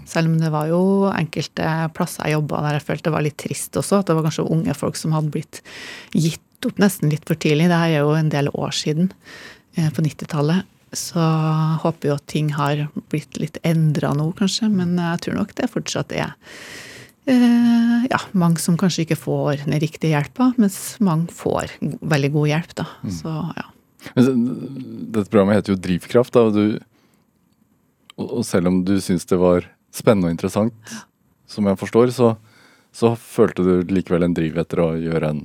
Selv 0.09 0.31
om 0.31 0.39
det 0.41 0.51
var 0.53 0.71
jo 0.71 0.81
enkelte 1.11 1.69
plasser 1.95 2.25
jeg 2.25 2.39
jobba 2.39 2.63
der 2.65 2.79
jeg 2.79 2.87
følte 2.87 3.09
det 3.09 3.15
var 3.17 3.27
litt 3.27 3.39
trist 3.41 3.77
også, 3.81 4.01
at 4.01 4.09
det 4.09 4.17
var 4.17 4.27
kanskje 4.27 4.49
unge 4.57 4.77
folk 4.77 4.99
som 4.99 5.15
hadde 5.15 5.33
blitt 5.35 5.61
gitt 6.15 6.41
opp 6.63 6.79
nesten 6.79 7.11
litt 7.11 7.27
for 7.27 7.35
tidlig. 7.35 7.67
Det 7.71 7.81
her 7.81 7.97
er 7.97 8.05
jo 8.05 8.15
en 8.15 8.31
del 8.31 8.47
år 8.53 8.71
siden, 8.75 9.11
eh, 9.75 9.91
på 9.91 10.05
90-tallet. 10.05 10.71
Så 10.95 11.19
håper 11.83 12.13
jo 12.13 12.15
at 12.15 12.27
ting 12.31 12.53
har 12.55 12.87
blitt 13.11 13.35
litt 13.41 13.59
endra 13.67 14.13
nå, 14.15 14.29
kanskje, 14.39 14.69
men 14.71 14.95
jeg 14.95 15.25
tror 15.25 15.41
nok 15.41 15.55
det 15.57 15.71
fortsatt 15.73 16.15
er 16.15 16.35
Eh, 17.25 18.05
ja, 18.09 18.19
mange 18.37 18.61
som 18.61 18.77
kanskje 18.77 19.05
ikke 19.05 19.17
får 19.17 19.63
den 19.63 19.79
riktige 19.81 20.13
hjelpa, 20.13 20.51
mens 20.61 20.77
mange 21.01 21.33
får 21.33 21.73
veldig 21.81 22.31
god 22.35 22.51
hjelp. 22.51 22.75
da. 22.77 22.85
Så 23.09 23.31
ja. 23.57 23.65
Men 24.13 24.43
Dette 25.09 25.31
programmet 25.31 25.57
heter 25.57 25.73
jo 25.73 25.81
Drivkraft, 25.81 26.35
da, 26.35 26.45
og, 26.45 26.53
du, 26.53 26.77
og 28.21 28.45
selv 28.45 28.69
om 28.69 28.83
du 28.85 28.99
syns 29.01 29.25
det 29.25 29.41
var 29.41 29.65
spennende 29.95 30.29
og 30.29 30.35
interessant, 30.35 30.95
som 31.49 31.65
jeg 31.65 31.81
forstår, 31.81 32.13
så, 32.13 32.35
så 32.93 33.15
følte 33.17 33.65
du 33.65 33.93
likevel 33.95 34.27
en 34.27 34.37
driv 34.37 34.59
etter 34.61 34.83
å 34.83 34.91
gjøre 34.93 35.33
en 35.33 35.41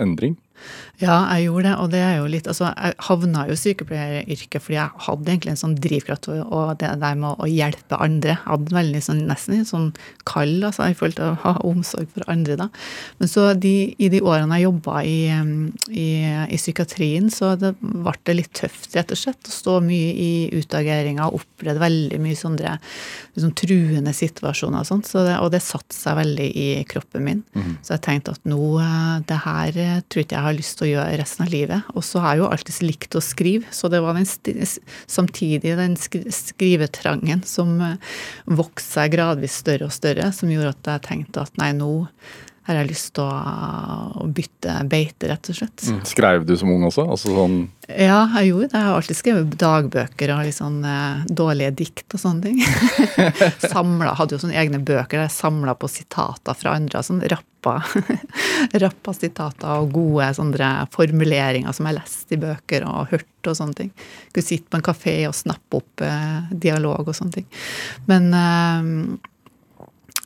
endring? 0.00 0.36
Ja, 1.02 1.16
jeg 1.34 1.48
gjorde 1.48 1.66
det, 1.66 1.74
og 1.82 1.90
det 1.90 2.00
er 2.04 2.16
jo 2.20 2.28
litt 2.30 2.46
Altså, 2.50 2.68
jeg 2.70 2.94
havna 3.08 3.44
jo 3.48 3.56
i 3.56 3.58
sykepleieryrket 3.58 4.62
fordi 4.62 4.76
jeg 4.76 5.04
hadde 5.06 5.32
egentlig 5.32 5.52
en 5.54 5.60
sånn 5.62 5.76
drivkraft 5.82 6.28
og, 6.32 6.74
det 6.80 6.90
der 7.02 7.18
med 7.18 7.40
å 7.42 7.48
hjelpe 7.48 7.98
andre. 8.02 8.36
Jeg 8.36 8.50
hadde 8.50 8.76
veldig 8.76 9.02
sånn, 9.02 9.22
nesten 9.28 9.56
en 9.56 9.68
sånn 9.68 9.88
kall, 10.28 10.54
altså, 10.68 10.86
i 10.86 10.96
forhold 10.98 11.18
til 11.18 11.30
å 11.30 11.40
ha 11.44 11.54
omsorg 11.66 12.10
for 12.14 12.26
andre, 12.30 12.58
da. 12.60 12.68
Men 13.20 13.30
så 13.30 13.48
de, 13.58 13.74
i 13.96 14.10
de 14.12 14.22
årene 14.22 14.60
jeg 14.60 14.68
jobba 14.68 15.02
i, 15.08 15.16
um, 15.34 15.54
i, 15.90 16.06
i 16.22 16.60
psykiatrien, 16.60 17.30
så 17.32 17.54
det 17.60 17.74
ble 17.80 18.14
det 18.28 18.36
litt 18.38 18.52
tøft, 18.58 18.92
rett 18.96 19.12
og 19.14 19.18
slett, 19.18 19.48
å 19.48 19.54
stå 19.54 19.78
mye 19.84 20.12
i 20.12 20.30
utageringa 20.54 21.28
og 21.28 21.40
opplevde 21.42 21.82
veldig 21.82 22.20
mye 22.22 22.38
sånne 22.38 22.76
liksom, 22.78 23.54
truende 23.58 24.14
situasjoner 24.16 24.84
og 24.84 24.88
sånt, 24.88 25.08
så 25.08 25.24
det, 25.26 25.38
og 25.42 25.50
det 25.54 25.62
satte 25.64 25.96
seg 25.96 26.18
veldig 26.20 26.48
i 26.52 26.68
kroppen 26.88 27.26
min. 27.26 27.42
Så 27.82 27.96
jeg 27.96 28.04
tenkte 28.04 28.34
at 28.36 28.44
nå, 28.48 28.60
eh, 28.82 29.16
det 29.28 29.38
her 29.44 29.78
eh, 29.80 30.00
tror 30.08 30.24
ikke 30.24 30.36
jeg 30.36 30.46
har 30.46 30.51
lyst 30.58 30.78
til 30.78 30.88
å 30.88 30.90
gjøre 30.92 31.18
resten 31.20 31.46
av 31.46 31.52
livet. 31.52 31.90
Og 31.96 32.04
så 32.06 32.22
har 32.22 32.36
jeg 32.36 32.42
jo 32.42 32.50
alltid 32.50 32.78
likt 32.86 33.18
å 33.18 33.24
skrive, 33.24 33.68
så 33.74 33.90
det 33.92 34.02
var 34.04 34.18
den 34.18 34.28
samtidig 34.28 35.76
den 35.78 35.98
skri 36.00 36.24
skrivetrangen 36.32 37.42
som 37.48 37.74
eh, 37.82 38.14
vokste 38.46 39.00
seg 39.00 39.14
gradvis 39.16 39.58
større 39.62 39.88
og 39.88 39.94
større, 39.94 40.30
som 40.34 40.50
gjorde 40.52 40.74
at 40.76 40.90
jeg 40.94 41.06
tenkte 41.08 41.46
at 41.46 41.60
nei, 41.60 41.72
nå 41.76 41.92
har 42.62 42.78
jeg 42.78 42.90
lyst 42.92 43.10
til 43.16 43.26
å, 43.26 44.26
bytte 44.30 44.74
beite, 44.90 45.26
rett 45.30 45.48
og 45.50 45.56
slett. 45.58 45.84
Skrev 46.06 46.44
du 46.46 46.54
som 46.58 46.70
ung 46.70 46.84
også? 46.86 47.04
Altså 47.10 47.32
sånn 47.34 47.56
Ja, 47.88 48.20
jeg 48.38 48.52
gjorde 48.52 48.68
det. 48.68 48.76
Jeg 48.76 48.86
har 48.86 48.98
alltid 48.98 49.18
skrevet 49.18 49.56
dagbøker 49.58 50.32
og 50.36 50.44
litt 50.46 50.58
sånn 50.58 50.78
eh, 50.86 51.24
dårlige 51.26 51.72
dikt 51.82 52.14
og 52.14 52.22
sånne 52.22 52.46
ting. 52.46 52.60
samla, 53.72 54.14
hadde 54.20 54.36
jo 54.36 54.44
sånne 54.44 54.60
egne 54.62 54.78
bøker 54.78 55.18
der 55.18 55.26
jeg 55.26 55.34
samla 55.34 55.74
på 55.74 55.90
sitater 55.90 56.58
fra 56.58 56.76
andre. 56.78 57.02
Sånn 57.02 57.18
rappa, 57.32 57.80
rappa 58.84 59.16
sitater 59.18 59.82
og 59.82 59.90
gode 59.98 60.30
sånne 60.38 60.70
formuleringer 60.94 61.74
som 61.74 61.90
jeg 61.90 61.98
leste 61.98 62.38
i 62.38 62.40
bøker 62.46 62.86
og 62.86 63.10
hørt 63.10 63.50
og 63.50 63.58
sånne 63.58 63.78
ting. 63.80 63.92
Kunne 64.30 64.50
sitte 64.52 64.70
på 64.70 64.78
en 64.78 64.86
kafé 64.86 65.18
og 65.26 65.34
snappe 65.34 65.82
opp 65.82 66.06
eh, 66.06 66.54
dialog 66.54 67.10
og 67.10 67.18
sånne 67.18 67.40
ting. 67.40 67.50
Men 68.06 68.30
eh, 68.38 69.28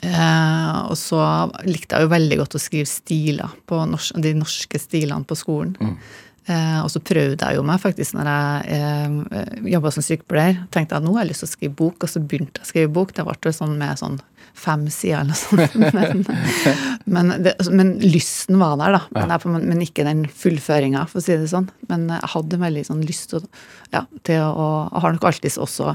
Eh, 0.07 0.79
og 0.91 0.97
så 1.01 1.21
likte 1.67 1.97
jeg 1.97 2.07
jo 2.07 2.13
veldig 2.13 2.39
godt 2.43 2.57
å 2.59 2.63
skrive 2.63 2.89
stiler, 2.91 3.59
på 3.67 3.81
nors 3.91 4.13
de 4.23 4.33
norske 4.39 4.81
stilene 4.81 5.27
på 5.27 5.39
skolen. 5.39 5.77
Eh, 6.47 6.79
og 6.79 6.91
så 6.93 7.03
prøvde 7.03 7.43
jeg 7.43 7.59
jo 7.59 7.65
meg 7.67 7.81
faktisk 7.83 8.15
når 8.15 8.29
jeg 8.31 8.77
eh, 8.79 9.57
jobba 9.73 9.91
som 9.95 10.05
sykepleier. 10.07 10.61
Tenkte 10.71 10.95
jeg 10.95 11.03
at 11.03 11.07
nå 11.07 11.17
har 11.17 11.25
jeg 11.25 11.33
lyst 11.33 11.43
til 11.43 11.51
å 11.51 11.55
skrive 11.57 11.79
bok, 11.81 11.99
og 11.99 12.13
så 12.13 12.23
begynte 12.23 12.63
jeg 12.63 12.69
å 12.69 12.71
skrive 12.71 12.93
bok. 12.99 13.15
Det 13.17 13.27
ble 13.27 13.55
sånn 13.57 13.75
med 13.81 14.03
sånn 14.03 14.21
fem 14.57 14.87
sider 14.91 15.21
eller 15.21 15.35
noe 15.35 15.39
sånt. 15.39 16.31
Men, 17.07 17.29
men, 17.31 17.43
det, 17.45 17.53
men 17.71 17.91
lysten 18.03 18.57
var 18.59 18.75
der, 18.81 18.97
da. 18.97 19.01
Men, 19.15 19.31
jeg, 19.35 19.43
på- 19.45 19.53
men 19.71 19.83
ikke 19.85 20.05
den 20.07 20.25
fullføringa, 20.27 21.05
for 21.11 21.21
å 21.21 21.25
si 21.27 21.37
det 21.39 21.47
sånn. 21.53 21.69
Men 21.91 22.09
jeg 22.11 22.31
hadde 22.33 22.59
veldig 22.63 22.83
sånn 22.89 23.03
lyst 23.07 23.31
til, 23.31 23.45
ja, 23.93 24.03
til 24.27 24.43
å 24.43 24.67
Og 24.91 24.97
har 25.05 25.13
nok 25.15 25.27
alltid 25.29 25.55
også 25.63 25.93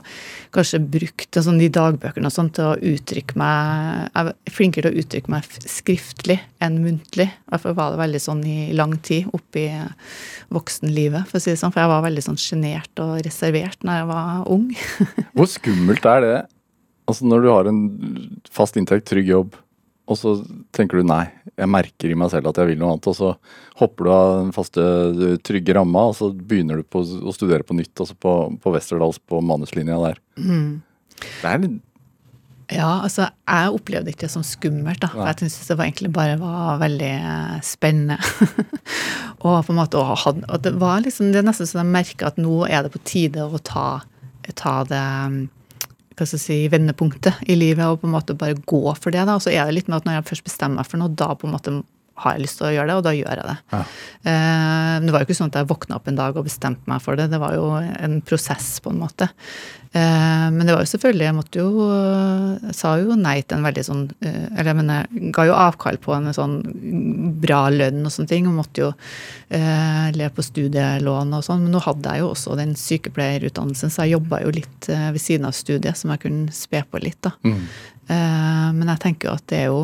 kanskje 0.56 0.80
brukt 0.94 1.36
sånn, 1.44 1.60
de 1.60 1.68
dagbøkene 1.74 2.30
og 2.30 2.34
sånn 2.36 2.52
til 2.56 2.70
å 2.70 2.78
uttrykke 2.94 3.36
meg 3.42 4.08
Jeg 4.14 4.30
er 4.32 4.56
flinkere 4.56 4.88
til 4.88 4.94
å 4.96 5.04
uttrykke 5.04 5.34
meg 5.34 5.50
skriftlig 5.68 6.38
enn 6.64 6.80
muntlig. 6.86 7.28
Derfor 7.52 7.76
var 7.78 7.92
det 7.96 8.02
veldig 8.06 8.22
sånn 8.24 8.46
i 8.48 8.58
lang 8.78 8.96
tid 9.04 9.28
oppi 9.36 9.66
voksenlivet, 10.54 11.28
for 11.30 11.40
å 11.40 11.44
si 11.44 11.52
det 11.54 11.60
sånn. 11.62 11.74
For 11.74 11.84
jeg 11.84 11.92
var 11.92 12.06
veldig 12.08 12.24
sånn 12.26 12.40
sjenert 12.42 13.02
og 13.04 13.20
reservert 13.26 13.84
når 13.88 14.02
jeg 14.02 14.10
var 14.12 14.50
ung. 14.52 14.68
Hvor 15.36 15.50
skummelt 15.52 16.08
er 16.08 16.26
det? 16.26 16.36
Altså 17.12 17.28
Når 17.28 17.44
du 17.44 17.52
har 17.52 17.68
en 17.68 17.82
fast 18.48 18.80
inntekt, 18.80 19.10
trygg 19.10 19.28
jobb, 19.28 19.58
og 20.12 20.18
så 20.20 20.34
tenker 20.76 21.00
du 21.00 21.08
nei, 21.08 21.24
jeg 21.56 21.70
merker 21.72 22.12
i 22.12 22.18
meg 22.18 22.32
selv 22.34 22.50
at 22.50 22.60
jeg 22.60 22.72
vil 22.72 22.80
noe 22.82 22.96
annet, 22.96 23.08
og 23.12 23.16
så 23.16 23.30
hopper 23.80 24.08
du 24.08 24.12
av 24.14 24.32
den 24.40 24.50
faste, 24.56 24.88
trygge 25.46 25.76
ramma, 25.78 26.08
og 26.10 26.18
så 26.18 26.32
begynner 26.34 26.82
du 26.82 26.88
på 26.88 27.04
å 27.04 27.36
studere 27.36 27.68
på 27.68 27.78
nytt, 27.78 27.94
altså 27.96 28.18
på, 28.18 28.34
på 28.64 28.74
Westerdals, 28.76 29.22
på 29.24 29.40
manuslinja 29.46 30.00
der. 30.02 30.20
Det 31.22 31.48
er 31.48 31.64
litt 31.64 31.80
Ja, 32.72 33.04
altså, 33.04 33.30
jeg 33.44 33.72
opplevde 33.78 34.14
ikke 34.14 34.26
det 34.26 34.34
som 34.34 34.46
skummelt, 34.48 35.02
da. 35.04 35.12
For 35.12 35.28
jeg 35.28 35.42
syntes 35.44 35.70
det 35.70 35.76
var 35.80 35.90
egentlig 35.90 36.12
bare 36.16 36.38
var 36.40 36.82
veldig 36.82 37.14
spennende. 37.68 38.18
og 39.46 39.58
på 39.68 39.74
en 39.74 39.80
måte 39.80 40.00
å 40.00 40.06
ha 40.08 40.18
og 40.32 40.60
Det 40.64 40.76
var 40.80 41.04
liksom, 41.04 41.34
det 41.34 41.42
er 41.42 41.50
nesten 41.50 41.68
så 41.68 41.82
jeg 41.82 41.92
merker 41.92 42.32
at 42.32 42.40
nå 42.40 42.64
er 42.68 42.86
det 42.86 42.94
på 42.94 43.04
tide 43.04 43.44
å 43.44 43.60
ta, 43.60 43.90
ta 44.56 44.78
det 44.88 45.04
hva 46.22 46.30
skal 46.30 46.38
jeg 46.38 46.46
si, 46.46 46.60
vendepunktet 46.72 47.42
i 47.50 47.58
livet 47.58 47.88
og 47.88 48.04
på 48.04 48.10
en 48.10 48.14
måte 48.14 48.38
bare 48.38 48.60
gå 48.70 48.84
for 48.94 49.14
det. 49.14 49.26
da, 49.26 49.36
Og 49.36 49.44
så 49.44 49.54
er 49.54 49.66
det 49.66 49.80
litt 49.80 49.90
med 49.90 50.02
at 50.02 50.08
når 50.08 50.20
jeg 50.20 50.30
først 50.32 50.48
bestemmer 50.48 50.82
meg 50.82 50.90
for 50.92 51.02
noe, 51.02 51.14
da 51.18 51.34
på 51.34 51.50
en 51.50 51.56
måte 51.58 51.74
har 52.22 52.36
jeg 52.36 52.44
lyst 52.44 52.60
til 52.60 52.68
å 52.68 52.74
gjøre 52.76 52.90
det, 52.92 52.96
og 53.00 53.06
da 53.08 53.14
gjør 53.18 53.40
jeg 53.40 53.48
det. 53.48 53.58
Eh, 54.30 54.96
det 55.02 55.14
var 55.14 55.24
jo 55.24 55.28
ikke 55.28 55.38
sånn 55.40 55.50
at 55.50 55.58
jeg 55.58 55.70
våkna 55.72 55.98
opp 55.98 56.10
en 56.12 56.20
dag 56.20 56.38
og 56.38 56.46
bestemte 56.46 56.92
meg 56.92 57.02
for 57.02 57.18
det. 57.18 57.30
Det 57.32 57.40
var 57.42 57.56
jo 57.58 57.72
en 57.80 58.20
prosess, 58.28 58.76
på 58.84 58.92
en 58.94 59.02
måte. 59.02 59.32
Eh, 59.92 60.48
men 60.56 60.64
det 60.64 60.72
var 60.72 60.86
jo 60.86 60.88
selvfølgelig 60.88 61.26
Jeg 61.26 61.36
måtte 61.36 61.60
jo 61.60 61.84
Jeg 62.64 62.76
sa 62.78 62.94
jo 62.96 63.18
nei 63.20 63.42
til 63.44 63.58
en 63.58 63.66
veldig 63.68 63.82
sånn 63.84 64.06
eh, 64.24 64.46
Eller 64.54 64.70
jeg 64.70 64.78
mener, 64.78 65.10
jeg 65.12 65.34
ga 65.36 65.44
jo 65.50 65.58
avkall 65.60 65.98
på 66.00 66.14
en 66.16 66.30
sånn 66.32 66.54
bra 67.44 67.66
lønn 67.74 68.06
og 68.06 68.14
sånne 68.14 68.32
ting, 68.32 68.48
og 68.48 68.56
måtte 68.62 68.86
jo 68.86 68.90
eh, 69.52 70.08
le 70.16 70.30
på 70.32 70.46
studielån 70.46 71.34
og 71.36 71.44
sånn. 71.44 71.66
Men 71.66 71.76
nå 71.76 71.82
hadde 71.84 72.14
jeg 72.14 72.24
jo 72.24 72.30
også 72.32 72.56
den 72.60 72.76
sykepleierutdannelsen, 72.80 73.92
så 73.92 74.06
jeg 74.06 74.16
jobba 74.16 74.44
jo 74.46 74.54
litt 74.62 74.88
eh, 74.94 75.10
ved 75.12 75.24
siden 75.24 75.50
av 75.50 75.58
studiet 75.58 76.00
som 76.00 76.14
jeg 76.14 76.24
kunne 76.24 76.56
spe 76.56 76.84
på 76.88 77.02
litt, 77.02 77.20
da. 77.26 77.34
Eh, 78.12 78.70
men 78.78 78.94
jeg 78.94 79.04
tenker 79.08 79.32
jo 79.32 79.36
at 79.40 79.48
det 79.52 79.60
er 79.64 79.70
jo 79.74 79.84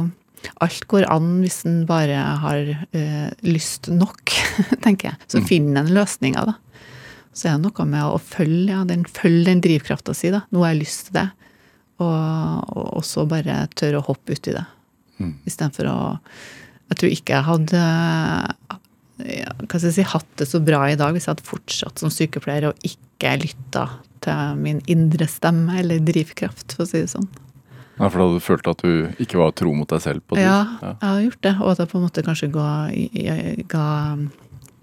Alt 0.63 0.85
går 0.87 1.07
an 1.11 1.41
hvis 1.41 1.63
en 1.67 1.79
bare 1.89 2.21
har 2.43 2.69
eh, 2.95 3.29
lyst 3.43 3.89
nok, 3.91 4.31
tenker 4.85 5.09
jeg. 5.09 5.17
Så 5.33 5.41
finner 5.49 5.81
en 5.81 5.91
løsninger, 5.97 6.47
da. 6.47 6.53
Så 7.37 7.51
er 7.51 7.57
det 7.57 7.67
noe 7.67 7.85
med 7.85 8.01
å 8.01 8.17
følge 8.21 8.73
ja, 8.73 8.81
den, 8.87 9.03
følge 9.05 9.51
den 9.51 9.61
drivkrafta 9.61 10.15
si. 10.17 10.31
da. 10.33 10.41
Nå 10.49 10.63
har 10.63 10.73
jeg 10.73 10.81
lyst 10.81 11.09
til 11.09 11.19
det. 11.19 11.27
Og, 12.01 12.73
og, 12.77 13.03
så 13.05 13.25
bare 13.29 13.63
tørre 13.77 14.01
å 14.01 14.07
hoppe 14.07 14.37
uti 14.37 14.53
det. 14.55 14.65
Mm. 15.17 15.33
Istedenfor 15.49 15.89
å 15.89 15.97
Jeg 16.87 16.99
tror 16.99 17.13
ikke 17.13 17.33
jeg 17.33 17.47
hadde 17.47 17.79
ja, 19.25 19.49
hva 19.57 19.79
skal 19.79 19.87
jeg 19.89 19.95
si, 19.95 20.05
hatt 20.05 20.27
det 20.37 20.45
så 20.47 20.61
bra 20.61 20.83
i 20.91 20.97
dag 20.99 21.15
hvis 21.15 21.25
jeg 21.25 21.33
hadde 21.33 21.47
fortsatt 21.47 22.01
som 22.03 22.11
sykepleier 22.13 22.69
og 22.69 22.85
ikke 22.85 23.33
lytta 23.41 23.87
til 24.23 24.61
min 24.61 24.79
indre 24.89 25.27
stemme 25.29 25.79
eller 25.81 26.03
drivkraft, 26.05 26.75
for 26.77 26.85
å 26.85 26.89
si 26.89 27.01
det 27.01 27.11
sånn. 27.11 27.27
Ja, 27.97 28.11
For 28.11 28.19
da 28.19 28.27
hadde 28.27 28.37
du 28.37 28.45
følt 28.45 28.69
at 28.69 28.83
du 28.85 29.21
ikke 29.23 29.39
var 29.41 29.55
tro 29.57 29.73
mot 29.73 29.89
deg 29.89 30.03
selv? 30.03 30.21
på 30.27 30.37
det. 30.37 30.45
Ja, 30.45 30.59
ja. 30.81 30.91
jeg 30.93 31.09
har 31.09 31.23
gjort 31.25 31.41
det. 31.47 31.53
Og 31.57 31.71
at 31.71 31.81
jeg 31.81 31.89
på 31.91 31.97
en 31.97 32.05
måte 32.05 32.25
kanskje 32.25 32.49
ga, 32.53 32.69
ga 33.73 33.87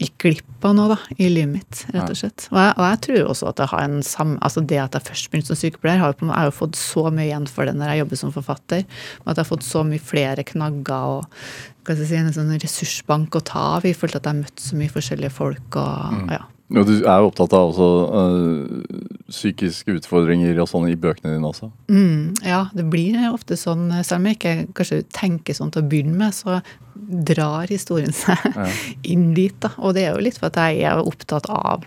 gikk 0.03 0.15
glipp 0.25 0.67
av 0.67 0.75
noe 0.75 0.91
da, 0.95 0.97
i 1.15 1.29
livet 1.31 1.53
mitt, 1.53 1.83
rett 1.95 2.11
og 2.11 2.19
slett. 2.19 2.47
Og 2.51 2.59
jeg, 2.59 2.73
og 2.75 2.85
jeg 2.89 3.01
tror 3.07 3.29
også 3.31 3.51
at 3.51 3.61
jeg 3.63 3.71
har 3.71 3.85
en 3.85 4.01
sam, 4.07 4.33
altså 4.43 4.63
det 4.73 4.81
at 4.83 4.97
jeg 4.99 5.07
først 5.11 5.31
begynte 5.31 5.53
som 5.53 5.61
sykepleier, 5.61 6.01
har 6.03 6.13
jo 6.13 6.19
på, 6.19 6.29
jeg 6.31 6.35
har 6.35 6.51
jo 6.51 6.57
fått 6.57 6.81
så 6.81 7.05
mye 7.15 7.29
igjen 7.29 7.47
for 7.51 7.69
det 7.69 7.77
når 7.79 7.93
jeg 7.93 8.03
jobber 8.03 8.21
som 8.21 8.35
forfatter. 8.35 8.83
At 9.23 9.35
jeg 9.35 9.43
har 9.45 9.51
fått 9.53 9.67
så 9.67 9.85
mye 9.87 10.03
flere 10.03 10.47
knagger 10.49 11.21
og 11.21 11.39
hva 11.85 11.95
skal 11.95 12.05
jeg 12.05 12.11
si, 12.11 12.19
en 12.21 12.35
sånn 12.35 12.57
ressursbank 12.57 13.37
å 13.37 13.45
ta 13.45 13.65
av 13.77 13.87
forhold 13.87 14.17
til 14.17 14.21
at 14.23 14.27
jeg 14.27 14.33
har 14.33 14.43
møtt 14.43 14.65
så 14.65 14.81
mye 14.81 14.93
forskjellige 14.93 15.35
folk. 15.37 15.79
og 15.81 16.33
ja. 16.33 16.43
Jo, 16.73 16.81
du 16.89 16.95
er 17.05 17.21
jo 17.21 17.29
opptatt 17.29 17.53
av 17.55 17.71
også 17.71 17.89
øh, 18.19 19.03
psykiske 19.29 19.99
utfordringer 19.99 20.57
og 20.63 20.71
sånn 20.71 20.89
i 20.89 20.97
bøkene 20.99 21.35
dine 21.35 21.51
også. 21.51 21.69
Mm, 21.93 22.33
ja, 22.41 22.65
det 22.73 22.87
blir 22.91 23.19
ofte 23.29 23.59
sånn, 23.61 23.91
selv 24.01 24.23
om 24.23 24.31
jeg 24.31 24.39
ikke 24.39 24.55
kanskje 24.79 25.03
tenker 25.13 25.57
sånn 25.57 25.75
til 25.75 25.85
å 25.85 25.91
begynne 25.91 26.17
med, 26.17 26.33
så 26.33 26.63
drar 26.95 27.69
historien 27.69 28.15
seg 28.17 28.41
inn 29.13 29.33
dit. 29.37 29.55
da. 29.61 29.75
Og 29.85 29.93
det 29.97 30.07
er 30.07 30.17
jo 30.17 30.25
litt 30.25 30.41
for 30.41 30.49
at 30.49 30.63
jeg 30.65 30.89
er 30.89 31.05
opptatt 31.05 31.51
av 31.53 31.85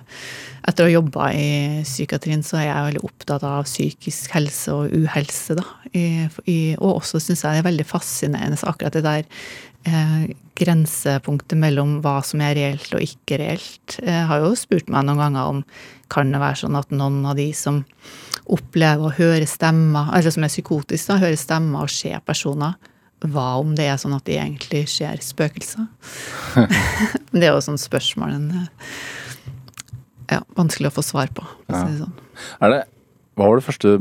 Etter 0.68 0.84
å 0.84 0.90
ha 0.90 0.92
jobba 0.98 1.26
i 1.32 1.50
psykiatrien, 1.88 2.42
så 2.44 2.58
er 2.60 2.66
jeg 2.66 2.88
veldig 2.90 3.02
opptatt 3.08 3.44
av 3.48 3.62
psykisk 3.64 4.34
helse 4.36 4.74
og 4.76 4.92
uhelse, 4.92 5.56
da. 5.56 5.64
I, 5.96 6.02
i, 6.44 6.58
og 6.76 6.98
også 6.98 7.22
syns 7.24 7.46
jeg 7.46 7.56
det 7.56 7.62
er 7.62 7.68
veldig 7.70 7.86
fascinerende 7.88 8.60
akkurat 8.68 8.98
det 8.98 9.06
der 9.06 9.30
eh, 9.88 10.28
grensepunktet 10.58 11.58
mellom 11.60 11.98
hva 12.04 12.20
som 12.26 12.42
er 12.44 12.56
reelt 12.58 12.94
og 12.96 13.04
ikke 13.04 13.40
reelt. 13.42 13.98
Jeg 14.02 14.26
har 14.30 14.44
jo 14.44 14.54
spurt 14.58 14.90
meg 14.92 15.08
noen 15.08 15.22
ganger 15.22 15.54
om 15.54 15.64
kan 16.12 16.32
det 16.32 16.42
være 16.42 16.62
sånn 16.64 16.78
at 16.80 16.94
noen 16.94 17.24
av 17.28 17.38
de 17.40 17.50
som 17.56 17.82
opplever 18.48 19.10
å 19.10 19.16
høre 19.18 19.48
stemmer, 19.50 20.14
eller 20.16 20.32
som 20.34 20.46
er 20.46 20.52
psykotiske, 20.52 21.12
da, 21.12 21.20
høre 21.20 21.40
stemmer 21.40 21.84
og 21.84 21.92
ser 21.92 22.22
personer, 22.24 22.78
hva 23.26 23.48
om 23.60 23.74
det 23.76 23.88
er 23.90 23.98
sånn 24.00 24.16
at 24.16 24.28
de 24.30 24.38
egentlig 24.38 24.86
ser 24.94 25.20
spøkelser? 25.26 25.88
det 27.34 27.44
er 27.44 27.52
jo 27.52 27.64
sånn 27.66 27.82
spørsmål 27.82 28.36
en, 28.38 28.52
ja, 30.32 30.44
vanskelig 30.58 30.92
å 30.92 30.98
få 31.00 31.06
svar 31.06 31.34
på, 31.36 31.44
si 31.68 31.82
det 31.82 32.06
sånn. 32.06 32.16
Er 32.64 32.74
det, 32.74 32.82
hva 33.36 33.50
var 33.50 33.60
det 33.60 33.68
første 33.68 33.98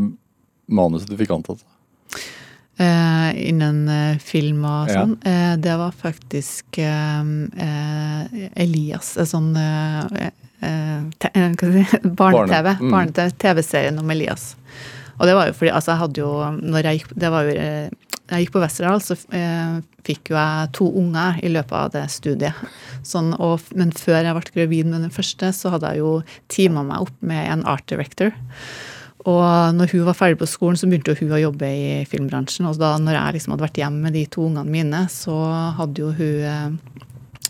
manuset 0.67 1.11
du 1.11 1.19
fikk 1.19 1.35
antatt? 1.35 1.65
Eh, 2.79 3.49
innen 3.49 3.89
eh, 3.89 4.19
film 4.21 4.65
og 4.69 4.91
Ja. 4.91 4.99
sånn. 5.01 5.15
Eh, 5.25 5.55
det 5.57 5.77
var 5.81 5.93
faktisk 5.97 6.77
eh, 6.77 7.23
eh, 7.57 8.51
Elias, 8.55 9.15
sånn 9.31 9.55
barne-TV. 10.61 11.85
Barne- 12.17 12.77
mm. 12.81 12.91
Barne-TV-serien 12.91 13.99
om 13.99 14.11
Elias. 14.11 14.57
Og 15.19 15.27
det 15.27 15.35
var 15.35 15.47
jo 15.49 15.55
fordi 15.57 15.73
altså 15.73 15.95
jeg 15.95 16.03
hadde 16.03 16.21
jo 16.21 16.33
når 16.61 16.83
jeg 16.91 16.99
gikk, 17.01 17.15
det 17.17 17.31
var 17.33 17.47
jo, 17.49 17.55
jeg 17.57 18.43
gikk 18.45 18.53
på 18.53 18.61
Westerdal, 18.61 19.01
så 19.01 19.17
eh, 19.33 19.79
fikk 20.05 20.33
jo 20.33 20.37
jeg 20.37 20.73
to 20.77 20.91
unger 21.01 21.39
i 21.43 21.49
løpet 21.49 21.73
av 21.79 21.93
det 21.95 22.05
studiet. 22.13 22.59
Sånn, 23.07 23.33
og, 23.41 23.65
men 23.75 23.93
før 23.97 24.21
jeg 24.21 24.37
ble 24.37 24.53
gravid 24.59 24.91
med 24.93 25.07
den 25.07 25.15
første, 25.15 25.53
så 25.57 25.73
hadde 25.73 25.95
jeg 25.95 26.03
jo 26.05 26.13
teama 26.53 26.85
meg 26.85 27.07
opp 27.09 27.17
med 27.25 27.49
en 27.55 27.65
art 27.65 27.87
director. 27.89 28.35
Og 29.27 29.75
når 29.75 29.91
hun 29.95 30.05
var 30.07 30.19
ferdig 30.19 30.39
på 30.39 30.49
skolen, 30.51 30.79
så 30.79 30.87
begynte 30.87 31.17
hun 31.19 31.35
å 31.35 31.41
jobbe 31.41 31.67
i 31.67 32.05
filmbransjen. 32.07 32.69
Og 32.71 32.79
da 32.79 32.95
når 33.03 33.19
jeg 33.19 33.39
liksom 33.39 33.55
hadde 33.55 33.67
vært 33.67 33.81
hjemme 33.83 34.07
med 34.07 34.15
de 34.15 34.27
to 34.31 34.47
ungene 34.47 34.71
mine, 34.71 35.03
så 35.11 35.35
hadde 35.81 36.05
jo 36.05 36.13
hun 36.15 36.47
eh, 36.47 37.03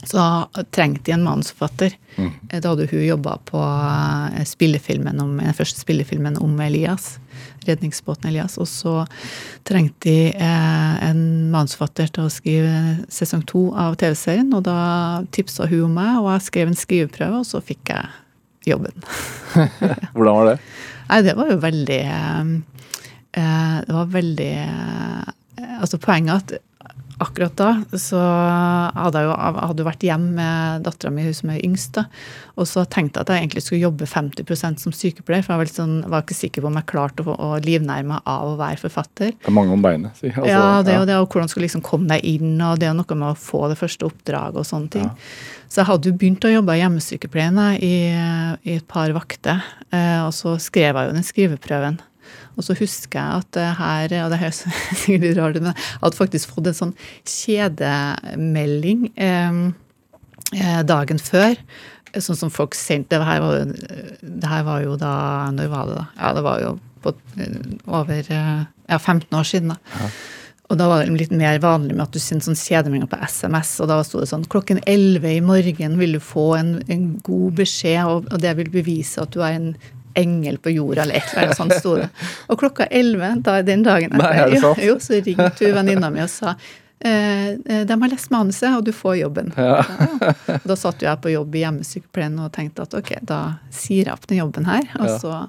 så 0.07 0.22
trengte 0.70 1.09
de 1.09 1.14
en 1.16 1.24
manusforfatter. 1.27 1.97
Mm. 2.16 2.33
Da 2.53 2.70
hadde 2.70 2.89
hun 2.91 3.05
jobba 3.05 3.37
på 3.49 3.61
eh, 3.61 4.45
spillefilmen 4.49 5.20
om, 5.20 5.37
den 5.43 5.57
første 5.57 5.83
spillefilmen 5.83 6.39
om 6.43 6.55
Elias. 6.62 7.16
Redningsbåten 7.66 8.31
Elias. 8.31 8.57
Og 8.62 8.68
så 8.70 8.95
trengte 9.66 10.09
de 10.09 10.18
eh, 10.31 10.93
en 11.09 11.22
manusforfatter 11.53 12.12
til 12.14 12.29
å 12.29 12.33
skrive 12.33 13.09
sesong 13.12 13.45
to 13.51 13.68
av 13.77 13.99
TV-serien. 14.01 14.53
Og 14.57 14.64
da 14.68 14.79
tipsa 15.35 15.68
hun 15.70 15.89
om 15.91 15.99
meg, 15.99 16.20
og 16.22 16.31
jeg 16.37 16.49
skrev 16.51 16.72
en 16.72 16.79
skriveprøve, 16.87 17.43
og 17.43 17.49
så 17.49 17.61
fikk 17.64 17.93
jeg 17.93 18.14
jobben. 18.72 18.95
Hvordan 20.14 20.39
var 20.39 20.53
det? 20.53 20.61
Nei, 21.07 21.22
det 21.26 21.36
var 21.38 21.50
jo 21.52 21.59
veldig 21.62 22.00
eh, 22.02 22.54
eh, 23.38 23.76
Det 23.86 23.94
var 23.94 24.14
veldig 24.14 24.52
eh, 24.62 25.34
Altså, 25.80 26.00
poenget 26.02 26.54
at 26.57 26.62
akkurat 27.16 27.54
da 27.57 27.70
så 27.96 28.18
hadde 28.20 29.22
jeg 29.22 29.28
jo 29.28 29.36
hadde 29.57 29.84
vært 29.86 30.04
hjemme 30.04 30.34
med 30.36 30.82
dattera 30.84 31.12
mi, 31.14 31.24
hun 31.24 31.36
som 31.36 31.52
er 31.52 31.62
yngst, 31.64 31.94
da. 31.96 32.04
Og 32.61 32.68
så 32.68 32.84
tenkte 32.92 33.20
jeg 33.20 33.24
at 33.24 33.32
jeg 33.32 33.44
egentlig 33.44 33.62
skulle 33.64 33.86
jobbe 33.86 34.09
50% 34.11 34.82
som 34.84 34.92
sykepleier, 34.92 35.44
for 35.46 35.54
jeg 35.54 35.62
var, 35.62 35.72
sånn, 35.78 35.96
var 36.12 36.26
ikke 36.26 36.36
sikker 36.36 36.64
på 36.64 36.68
om 36.68 36.76
jeg 36.76 36.88
klarte 36.92 37.24
å, 37.24 37.32
å 37.32 37.50
livnære 37.64 38.04
meg 38.11 38.20
av 38.28 38.50
å 38.50 38.59
være 38.61 38.82
forfatter. 38.84 39.32
Det 39.32 39.48
er 39.48 39.57
mange 39.57 39.72
om 39.72 39.84
beinet. 39.84 40.16
Si. 40.20 40.28
Altså, 40.28 40.50
ja, 40.50 40.66
det 40.84 40.92
ja. 40.92 41.00
jo 41.00 41.09
det, 41.09 41.18
og 41.22 41.30
hvordan 41.32 41.52
skulle 41.52 41.68
liksom 41.70 41.84
komme 41.88 42.11
deg 42.12 42.28
inn, 42.36 42.52
og 42.61 42.82
det 42.82 42.90
er 42.90 42.98
noe 42.98 43.18
med 43.18 43.30
å 43.32 43.38
få 43.46 43.64
det 43.72 43.80
første 43.80 44.11
oppdraget 44.11 44.61
og 44.61 44.68
sånne 44.68 44.92
ting. 44.98 45.09
Så 45.69 45.81
jeg 45.83 45.89
hadde 45.91 46.11
jo 46.12 46.17
begynt 46.19 46.45
å 46.47 46.51
jobbe 46.53 46.77
i 46.77 46.81
hjemmesykepleien 46.83 47.57
i, 47.83 47.95
i 48.62 48.77
et 48.79 48.87
par 48.89 49.11
vakter, 49.17 49.64
eh, 49.91 50.21
og 50.25 50.33
så 50.37 50.55
skrev 50.62 50.95
jeg 50.97 51.09
jo 51.11 51.17
den 51.17 51.27
skriveprøven. 51.27 51.99
Og 52.57 52.64
så 52.64 52.73
husker 52.79 53.19
jeg 53.21 53.43
at 53.43 53.59
her, 53.79 54.14
og 54.25 54.31
det 54.33 54.39
her 54.41 54.49
er 54.53 54.57
sikkert 54.57 55.27
litt 55.27 55.37
rart, 55.39 55.59
men 55.61 55.73
jeg 55.75 56.01
hadde 56.05 56.17
faktisk 56.21 56.55
fått 56.55 56.71
en 56.71 56.79
sånn 56.79 56.95
kjedemelding 57.29 59.11
eh, 59.17 59.61
eh, 60.57 60.81
dagen 60.89 61.21
før. 61.23 61.57
Sånn 62.17 62.39
som 62.39 62.53
folk 62.55 62.73
sendte. 62.79 63.19
Det 63.19 63.27
her 63.29 63.43
var, 63.45 63.59
jo- 63.61 64.31
det 64.41 64.49
her 64.49 64.62
var 64.64 64.81
jo 64.87 64.95
da 64.97 65.11
Når 65.53 65.69
var 65.69 65.91
det, 65.91 65.97
da? 65.99 66.05
Ja, 66.17 66.31
det 66.39 66.45
var 66.47 66.62
jo 66.62 66.71
på, 67.05 67.12
eh, 67.37 67.59
over 67.93 68.23
ja, 68.33 68.99
15 68.99 69.37
år 69.37 69.45
siden. 69.45 69.75
da. 69.75 70.09
Og 70.67 70.79
da 70.81 70.89
var 70.91 71.05
det 71.05 71.14
litt 71.21 71.35
mer 71.35 71.61
vanlig 71.62 71.95
med 71.95 72.07
at 72.09 72.14
du 72.14 72.19
sendte 72.23 72.49
sånn 72.49 72.59
kjedemeldinger 72.59 73.11
på 73.11 73.19
SMS, 73.23 73.77
og 73.83 73.91
da 73.91 74.01
sto 74.07 74.23
det 74.23 74.31
sånn 74.31 74.47
klokken 74.51 74.81
11 74.83 75.29
i 75.37 75.43
morgen 75.45 75.99
vil 76.01 76.17
du 76.17 76.23
få 76.23 76.49
en, 76.59 76.73
en 76.91 77.05
god 77.27 77.61
beskjed, 77.61 78.03
og, 78.03 78.27
og 78.33 78.43
det 78.43 78.57
vil 78.59 78.73
bevise 78.75 79.23
at 79.23 79.35
du 79.35 79.45
er 79.47 79.61
en 79.61 79.71
engel 80.17 80.59
på 80.59 80.73
jorda, 80.73 81.05
eller 81.05 81.21
et 81.21 81.29
eller 81.31 81.51
annet 81.51 81.61
sånt 81.61 81.77
sto 81.77 81.95
det. 82.01 82.09
Og 82.51 82.59
klokka 82.59 82.89
11 82.91 83.45
da, 83.47 83.61
den 83.67 83.85
dagen 83.87 84.17
Nei, 84.17 84.33
er 84.33 84.51
det 84.51 84.62
sant? 84.64 84.81
Jo, 84.81 84.97
jo, 84.97 84.99
så 85.05 85.21
ringte 85.21 85.69
hun 85.69 85.77
venninna 85.77 86.11
mi 86.11 86.25
og 86.25 86.31
sa 86.33 86.55
eh, 86.57 87.51
eh, 87.53 87.83
de 87.87 87.99
har 88.01 88.12
lest 88.12 88.33
manuset, 88.33 88.71
og 88.73 88.87
du 88.87 88.93
får 88.97 89.21
jobben. 89.21 89.53
Ja. 89.57 89.83
Da 90.67 90.77
satt 90.79 91.05
jo 91.05 91.11
jeg 91.11 91.23
på 91.23 91.35
jobb 91.35 91.55
i 91.55 91.67
hjemmesykepleien 91.67 92.39
og 92.43 92.53
tenkte 92.57 92.87
at 92.89 92.97
ok, 92.97 93.19
da 93.29 93.41
sier 93.71 94.09
jeg 94.09 94.17
opp 94.17 94.27
den 94.31 94.41
jobben 94.41 94.69
her. 94.69 94.89
Og 94.99 95.21
så 95.21 95.43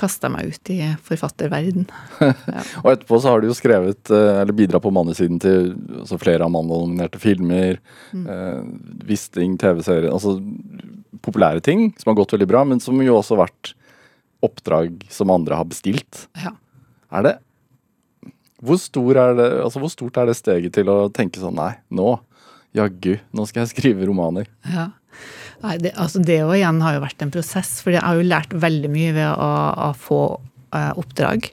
kasta 0.00 0.28
jeg 0.28 0.34
meg 0.34 0.52
ut 0.52 0.70
i 0.72 0.78
forfatterverden. 1.06 1.86
Og 2.82 2.88
etterpå 2.92 3.18
så 3.20 3.32
har 3.32 3.42
du 3.42 3.50
jo 3.50 3.56
skrevet, 3.56 4.02
eh, 4.12 4.40
eller 4.42 4.56
bidratt 4.56 4.84
på 4.84 4.92
mannesiden 4.94 5.40
til 5.42 5.74
altså 6.02 6.18
flere 6.20 6.46
Amanda-nominerte 6.46 7.20
filmer. 7.22 7.80
Mm. 8.14 8.24
Eh, 8.26 9.04
Wisting, 9.10 9.58
TV-serier 9.60 10.10
Altså 10.10 10.38
populære 11.20 11.62
ting 11.64 11.90
som 12.00 12.12
har 12.12 12.20
gått 12.22 12.34
veldig 12.36 12.48
bra, 12.48 12.64
men 12.64 12.80
som 12.80 12.98
jo 13.04 13.18
også 13.18 13.36
har 13.36 13.46
vært 13.46 13.74
oppdrag 14.44 15.04
som 15.12 15.32
andre 15.34 15.58
har 15.58 15.68
bestilt. 15.68 16.26
Ja. 16.40 16.54
Er 17.12 17.26
det 17.26 17.36
hvor, 18.60 18.76
stor 18.76 19.16
er 19.16 19.36
det, 19.38 19.48
altså 19.64 19.80
hvor 19.80 19.92
stort 19.92 20.18
er 20.20 20.28
det 20.28 20.36
steget 20.36 20.74
til 20.76 20.90
å 20.92 21.08
tenke 21.12 21.40
sånn 21.40 21.56
Nei, 21.56 21.72
nå, 21.96 22.12
jaggu, 22.76 23.14
nå 23.32 23.46
skal 23.48 23.64
jeg 23.64 23.72
skrive 23.72 24.08
romaner. 24.08 24.50
Ja. 24.68 24.90
Nei, 25.64 25.76
det, 25.82 25.94
altså 26.00 26.22
det 26.24 26.40
jo 26.40 26.52
igjen 26.56 26.80
har 26.84 26.96
jo 26.96 27.04
vært 27.04 27.24
en 27.24 27.32
prosess, 27.34 27.78
for 27.84 27.94
jeg 27.94 28.04
har 28.04 28.16
jo 28.16 28.28
lært 28.28 28.54
veldig 28.56 28.90
mye 28.92 29.16
ved 29.16 29.28
å, 29.28 29.50
å 29.88 29.90
få 29.98 30.20
eh, 30.76 30.92
oppdrag. 31.00 31.50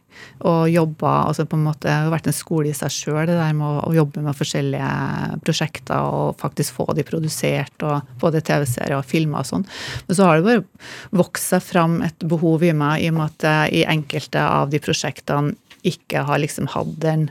Og 0.47 0.69
jobba 0.71 1.11
altså 1.27 1.45
på 1.49 1.57
en 1.57 1.65
måte, 1.67 1.87
Det 1.87 1.93
har 1.93 2.13
vært 2.13 2.29
en 2.29 2.37
skole 2.37 2.71
i 2.71 2.77
seg 2.77 2.93
sjøl, 2.93 3.25
det 3.27 3.37
der 3.37 3.53
med 3.57 3.83
å 3.83 3.93
jobbe 3.93 4.23
med 4.25 4.37
forskjellige 4.37 5.41
prosjekter 5.45 6.07
og 6.07 6.39
faktisk 6.41 6.79
få 6.79 6.87
de 6.97 7.05
produsert, 7.07 7.75
og 7.83 8.17
både 8.21 8.41
TV-serier 8.41 8.97
og 8.97 9.07
filmer 9.07 9.43
og 9.43 9.51
sånn. 9.51 9.67
Men 10.07 10.19
så 10.19 10.29
har 10.29 10.39
det 10.39 10.47
bare 10.47 11.21
vokst 11.23 11.53
seg 11.53 11.65
fram 11.65 12.01
et 12.07 12.27
behov 12.29 12.65
i 12.65 12.73
meg, 12.73 13.03
i 13.03 13.11
og 13.11 13.19
med 13.19 13.31
at 13.33 13.49
jeg 13.49 13.81
i 13.81 13.87
enkelte 13.97 14.43
av 14.43 14.71
de 14.73 14.81
prosjektene 14.83 15.57
ikke 15.87 16.25
har 16.27 16.41
liksom 16.41 16.69
hatt 16.73 16.95
den 17.01 17.29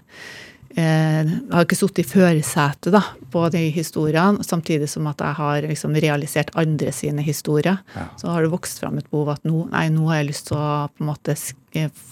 eh, 0.77 1.31
har 1.53 1.66
ikke 1.66 1.79
sittet 1.79 2.05
i 2.05 2.09
førersetet 2.09 2.97
på 3.33 3.45
de 3.53 3.66
historiene, 3.74 4.45
samtidig 4.47 4.89
som 4.93 5.09
at 5.11 5.22
jeg 5.24 5.39
har 5.41 5.68
liksom 5.68 5.97
realisert 6.03 6.53
andre 6.59 6.93
sine 6.95 7.24
historier. 7.27 7.81
Så 8.20 8.31
har 8.33 8.45
det 8.45 8.53
vokst 8.53 8.83
fram 8.83 9.01
et 9.01 9.09
behov 9.11 9.35
at 9.37 9.49
nå, 9.49 9.66
nei, 9.72 9.87
nå 9.93 10.09
har 10.11 10.20
jeg 10.20 10.31
lyst 10.33 10.51
til 10.51 10.61
å 10.61 10.89
på 10.93 11.05
en 11.05 11.11
måte 11.11 11.37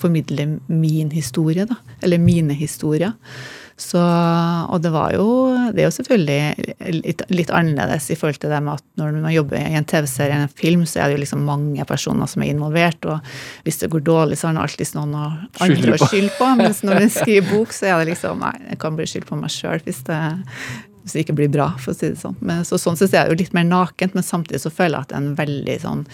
formidle 0.00 0.48
min 0.68 1.12
historie, 1.14 1.68
da. 1.68 1.78
Eller 2.04 2.20
mine 2.22 2.56
historier. 2.56 3.14
Så, 3.76 3.98
og 3.98 4.82
det 4.84 4.92
var 4.94 5.16
jo 5.16 5.24
Det 5.74 5.82
er 5.82 5.88
jo 5.88 5.94
selvfølgelig 5.96 6.92
litt, 6.94 7.24
litt 7.34 7.50
annerledes 7.50 8.06
i 8.14 8.16
forhold 8.18 8.38
til 8.38 8.52
det 8.54 8.60
med 8.62 8.78
at 8.78 8.84
når 9.00 9.18
man 9.18 9.34
jobber 9.34 9.58
i 9.58 9.74
en 9.74 9.88
TV-serie 9.90 10.30
eller 10.30 10.46
en 10.46 10.54
film, 10.62 10.84
så 10.86 11.02
er 11.02 11.10
det 11.10 11.16
jo 11.16 11.22
liksom 11.24 11.42
mange 11.48 11.86
personer 11.88 12.30
som 12.30 12.44
er 12.44 12.52
involvert, 12.54 13.02
og 13.10 13.34
hvis 13.66 13.82
det 13.82 13.90
går 13.90 14.06
dårlig, 14.06 14.38
så 14.38 14.48
har 14.48 14.54
man 14.54 14.68
alltid 14.68 14.94
noen 14.94 15.16
andre 15.18 15.98
å 15.98 16.06
skylde 16.06 16.36
på. 16.38 16.50
Mens 16.62 16.84
når 16.86 17.02
man 17.02 17.14
skriver 17.16 17.50
bok, 17.50 17.74
så 17.74 17.90
er 17.90 18.02
det 18.02 18.14
liksom 18.14 18.42
Nei, 18.44 18.54
jeg 18.70 18.80
kan 18.82 18.98
bli 18.98 19.06
skyldt 19.10 19.30
på 19.30 19.38
meg 19.40 19.52
sjøl 19.54 19.82
hvis 19.86 20.04
det 20.06 20.20
hvis 21.04 21.12
det 21.12 21.26
ikke 21.26 21.36
blir 21.36 21.50
bra, 21.52 21.66
for 21.76 21.92
å 21.92 21.96
si 21.98 22.08
det 22.14 22.16
sånn. 22.16 22.36
Men, 22.40 22.62
så, 22.64 22.78
sånn 22.80 22.96
syns 22.96 23.12
jeg 23.12 23.18
det 23.18 23.22
er 23.26 23.34
jo 23.34 23.42
litt 23.42 23.52
mer 23.52 23.66
nakent, 23.68 24.14
men 24.16 24.24
samtidig 24.24 24.62
så 24.62 24.70
føler 24.72 24.96
jeg 24.96 25.04
at 25.04 25.10
det 25.10 25.18
er 25.18 25.20
en 25.20 25.34
veldig 25.36 25.74
sånn 25.82 26.04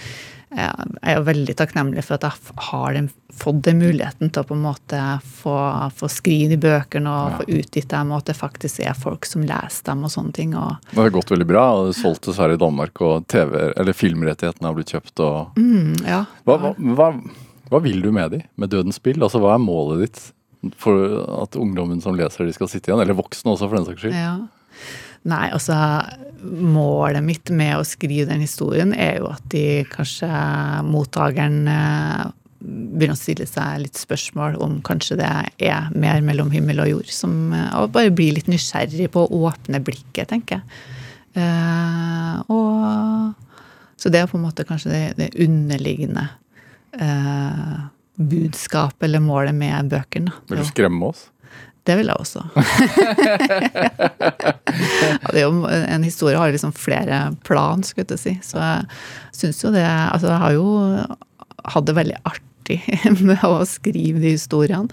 Jeg 0.50 0.88
er 1.06 1.14
jo 1.14 1.26
veldig 1.28 1.54
takknemlig 1.58 2.02
for 2.02 2.16
at 2.16 2.24
jeg 2.26 2.54
har 2.70 2.94
den, 2.96 3.06
fått 3.38 3.60
den 3.68 3.78
muligheten 3.78 4.32
til 4.32 4.42
å 4.42 4.48
på 4.48 4.56
en 4.56 4.64
måte 4.64 5.02
få, 5.40 5.54
få 5.94 6.08
skrive 6.10 6.50
de 6.50 6.58
bøkene 6.60 7.10
og 7.10 7.36
få 7.38 7.46
utgitt 7.60 7.90
dem, 7.92 8.10
og 8.10 8.24
at 8.24 8.32
det 8.32 8.36
faktisk 8.40 8.82
er 8.82 8.98
folk 8.98 9.28
som 9.30 9.44
leser 9.46 9.86
dem 9.92 10.02
og 10.06 10.10
sånne 10.10 10.34
ting. 10.34 10.56
Og, 10.58 10.90
Det 10.90 10.98
har 10.98 11.14
gått 11.14 11.30
veldig 11.30 11.46
bra, 11.46 11.66
og 11.76 11.86
det 11.86 11.94
er 11.94 12.00
solgt 12.00 12.26
dessverre 12.26 12.58
i 12.58 12.60
Danmark, 12.60 12.98
og 13.06 13.28
TV, 13.30 13.54
eller 13.70 13.96
filmrettighetene 13.96 14.70
har 14.70 14.76
blitt 14.80 14.90
kjøpt. 14.96 15.22
og 15.22 15.60
mm, 15.60 16.02
ja. 16.10 16.24
Hva, 16.48 16.58
hva, 16.64 16.74
hva, 16.98 17.08
hva 17.70 17.82
vil 17.86 18.02
du 18.02 18.10
med 18.14 18.34
de, 18.34 18.42
med 18.58 18.74
Dødens 18.74 18.98
spill? 18.98 19.22
Altså, 19.22 19.38
Hva 19.42 19.54
er 19.54 19.62
målet 19.62 20.06
ditt 20.08 20.24
for 20.82 21.22
at 21.44 21.54
ungdommen 21.56 22.02
som 22.02 22.18
leser 22.18 22.48
de 22.48 22.56
skal 22.58 22.68
sitte 22.72 22.90
igjen? 22.90 23.04
Eller 23.04 23.16
voksne 23.16 23.54
også, 23.54 23.70
for 23.70 23.78
den 23.78 23.86
saks 23.86 24.02
skyld. 24.02 24.18
Ja. 24.18 24.34
Nei, 25.28 25.46
altså 25.52 25.76
Målet 26.40 27.20
mitt 27.20 27.50
med 27.52 27.74
å 27.76 27.84
skrive 27.84 28.30
den 28.30 28.40
historien 28.40 28.94
er 28.96 29.18
jo 29.18 29.26
at 29.28 29.42
de 29.52 29.82
kanskje 29.92 30.28
mottakeren 30.88 31.66
eh, 31.68 32.22
begynner 32.60 33.16
å 33.16 33.20
stille 33.20 33.44
seg 33.48 33.82
litt 33.82 34.00
spørsmål 34.00 34.56
om 34.64 34.78
kanskje 34.84 35.18
det 35.20 35.28
er 35.68 35.90
mer 35.92 36.20
mellom 36.24 36.48
himmel 36.52 36.80
og 36.84 36.90
jord. 36.94 37.12
Som, 37.12 37.52
eh, 37.52 37.68
og 37.76 37.92
bare 37.92 38.12
blir 38.12 38.36
litt 38.36 38.48
nysgjerrig 38.48 39.10
på 39.12 39.26
å 39.26 39.42
åpne 39.50 39.82
blikket, 39.84 40.30
tenker 40.32 40.60
jeg. 40.60 40.80
Eh, 41.40 42.40
og, 42.50 43.34
så 44.00 44.12
det 44.12 44.22
er 44.22 44.30
på 44.30 44.38
en 44.40 44.46
måte 44.48 44.66
kanskje 44.68 44.92
det, 44.92 45.04
det 45.20 45.30
underliggende 45.44 46.26
eh, 46.96 47.76
budskapet 48.16 49.08
eller 49.08 49.24
målet 49.24 49.56
med 49.56 49.92
bøkene. 49.92 50.32
Vil 50.48 50.64
du 50.64 50.68
skremme 50.68 51.12
oss? 51.12 51.28
Det 51.88 51.94
vil 51.96 52.10
jeg 52.10 52.16
også. 52.20 52.42
ja, 55.22 55.32
det 55.32 55.42
jo, 55.44 55.50
en 55.70 56.02
historie 56.04 56.38
har 56.38 56.52
liksom 56.52 56.72
flere 56.76 57.22
plan, 57.46 57.82
skulle 57.86 58.06
jeg 58.16 58.20
si. 58.22 58.34
Så 58.44 58.60
jeg 58.60 58.86
syns 59.36 59.62
jo 59.64 59.72
det 59.74 59.84
Altså, 59.86 60.28
jeg 60.30 60.42
har 60.44 60.52
jo 60.56 60.66
hatt 61.70 61.86
det 61.88 61.96
veldig 61.98 62.18
artig 62.28 62.78
med 63.30 63.42
å 63.46 63.64
skrive 63.68 64.20
de 64.22 64.34
historiene. 64.36 64.88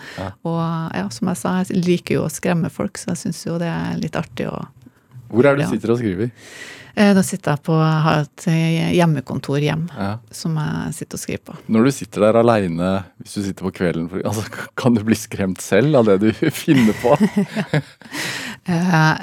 Og 0.48 0.60
ja, 0.98 1.06
som 1.14 1.30
jeg 1.32 1.42
sa, 1.44 1.58
jeg 1.64 1.84
liker 1.86 2.18
jo 2.20 2.26
å 2.26 2.32
skremme 2.34 2.72
folk, 2.74 2.98
så 3.00 3.14
jeg 3.14 3.22
syns 3.28 3.44
jo 3.48 3.60
det 3.62 3.70
er 3.72 4.00
litt 4.02 4.18
artig 4.20 4.50
å 4.52 4.58
Hvor 5.32 5.44
er 5.46 5.56
det 5.56 5.66
du 5.66 5.68
Ja. 5.68 5.72
sitter 5.76 5.94
og 5.96 6.00
skriver? 6.02 6.32
Eh, 6.98 7.14
Da 7.14 7.22
sitter 7.22 7.54
jeg 7.54 7.62
på 7.68 7.76
har 7.78 8.24
et 8.26 8.48
eh, 8.50 8.92
hjemmekontor 8.98 9.62
hjem 9.62 9.84
Ja. 9.94 10.18
som 10.34 10.56
jeg 10.58 10.94
sitter 10.98 11.20
og 11.20 11.22
skriver 11.22 11.44
på. 11.52 11.58
Når 11.70 11.84
du 11.86 11.92
sitter 11.94 12.26
der 12.26 12.40
aleine, 12.42 12.92
hvis 13.22 13.36
du 13.38 13.44
sitter 13.46 13.68
på 13.68 13.74
kvelden, 13.78 14.08
altså, 14.26 14.44
kan 14.76 14.96
du 14.98 15.04
bli 15.06 15.16
skremt 15.16 15.62
selv 15.62 15.96
av 16.02 16.06
det 16.10 16.20
du 16.26 16.32
finner 16.64 16.98
på? 17.04 17.14
Eh, 18.68 19.16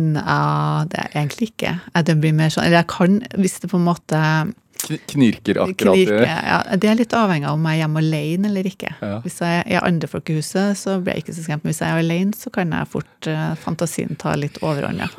Nei, 0.00 0.84
det 0.90 0.98
er 0.98 1.10
egentlig 1.20 1.50
ikke. 1.52 1.74
Jeg- 1.94 2.04
Det 2.06 2.14
blir 2.20 2.32
mer 2.34 2.48
sånn 2.50 2.64
Eller 2.64 2.78
jeg 2.78 2.86
kan, 2.88 3.20
hvis 3.38 3.60
det 3.60 3.70
på 3.70 3.76
en 3.78 3.84
måte 3.84 4.54
Knirker 4.84 5.60
akkurat 5.62 5.96
knirker 5.96 6.24
ja, 6.28 6.58
Det 6.80 6.88
er 6.90 6.98
litt 6.98 7.14
avhengig 7.16 7.48
av 7.48 7.56
om 7.56 7.64
jeg 7.68 7.78
er 7.78 7.80
hjemme 7.84 8.02
alene 8.02 8.50
eller 8.50 8.68
ikke. 8.68 8.90
Ja. 9.00 9.18
Hvis 9.24 9.38
jeg 9.40 9.62
er 9.64 9.86
andre 9.86 10.10
folk 10.10 10.30
i 10.30 10.38
huset, 10.38 10.78
så 10.80 10.98
blir 11.00 11.16
jeg 11.16 11.24
ikke 11.24 11.36
så 11.36 11.44
skremt. 11.46 11.64
Men 11.64 11.72
hvis 11.72 11.82
jeg 11.82 11.90
er 11.90 12.02
alene, 12.02 12.36
så 12.38 12.52
kan 12.54 12.74
jeg 12.74 12.90
fort 12.92 13.28
uh, 13.30 13.54
fantasien 13.64 14.12
ta 14.20 14.34
litt 14.38 14.58
overhånd, 14.64 14.98
ja. 15.04 15.08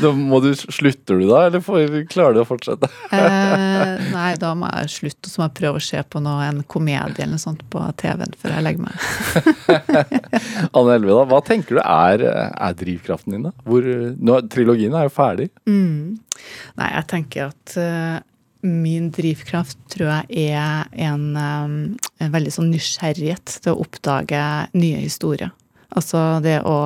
Da 0.00 0.12
må 0.14 0.40
du, 0.44 0.50
slutter 0.54 1.20
du 1.20 1.26
da, 1.28 1.46
eller 1.48 1.62
får, 1.64 1.94
klarer 2.10 2.38
du 2.38 2.44
å 2.44 2.48
fortsette? 2.48 2.90
Eh, 3.14 4.00
nei, 4.10 4.34
da 4.40 4.50
må 4.58 4.68
jeg 4.68 4.90
slutte, 4.90 5.28
og 5.28 5.30
så 5.30 5.40
må 5.40 5.46
jeg 5.46 5.56
prøve 5.58 5.80
å 5.80 5.84
se 5.84 6.00
på 6.10 6.20
noe, 6.22 6.44
en 6.48 6.60
komedie 6.70 7.22
eller 7.22 7.36
noe 7.36 7.42
sånt 7.42 7.62
på 7.70 7.82
TV-en 8.00 8.34
før 8.40 8.54
jeg 8.56 8.64
legger 8.66 8.82
meg. 8.84 8.94
Anne 10.76 10.96
Elve, 10.96 11.12
da, 11.12 11.22
hva 11.30 11.40
tenker 11.46 11.78
du 11.78 11.82
er, 11.82 12.24
er 12.24 12.76
drivkraften 12.78 13.36
din? 13.36 13.46
da? 13.48 13.54
Hvor, 13.68 13.86
nå, 14.18 14.40
trilogien 14.52 14.96
er 14.98 15.08
jo 15.08 15.14
ferdig. 15.14 15.48
Mm. 15.68 16.23
Nei, 16.80 16.90
jeg 16.94 17.08
tenker 17.10 17.50
at 17.52 17.76
uh, 17.80 18.18
min 18.64 19.10
drivkraft 19.14 19.78
tror 19.92 20.10
jeg 20.10 20.50
er 20.54 20.88
en, 21.06 21.24
um, 21.36 21.78
en 22.22 22.34
veldig 22.34 22.52
sånn 22.54 22.72
nysgjerrighet 22.72 23.58
til 23.64 23.74
å 23.74 23.80
oppdage 23.84 24.44
nye 24.76 25.02
historier. 25.04 25.54
Altså 25.94 26.26
det 26.44 26.60
å 26.66 26.78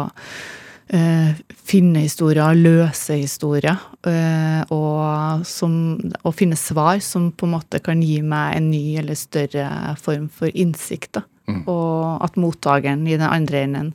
Uh, 0.89 1.37
finne 1.69 2.01
historier, 2.01 2.57
løse 2.57 3.19
historier, 3.19 3.77
uh, 4.09 4.63
og, 4.73 5.43
som, 5.45 5.75
og 6.23 6.33
finne 6.33 6.57
svar 6.57 7.03
som 7.05 7.27
på 7.29 7.45
en 7.45 7.53
måte 7.59 7.83
kan 7.85 8.01
gi 8.01 8.23
meg 8.25 8.55
en 8.57 8.71
ny 8.73 8.97
eller 9.03 9.19
større 9.21 9.67
form 10.01 10.31
for 10.33 10.49
innsikt. 10.49 11.19
Da. 11.19 11.27
Og 11.69 12.25
at 12.25 12.41
mottakeren 12.41 13.05
i 13.05 13.19
den 13.19 13.29
andre 13.29 13.67
enden 13.67 13.93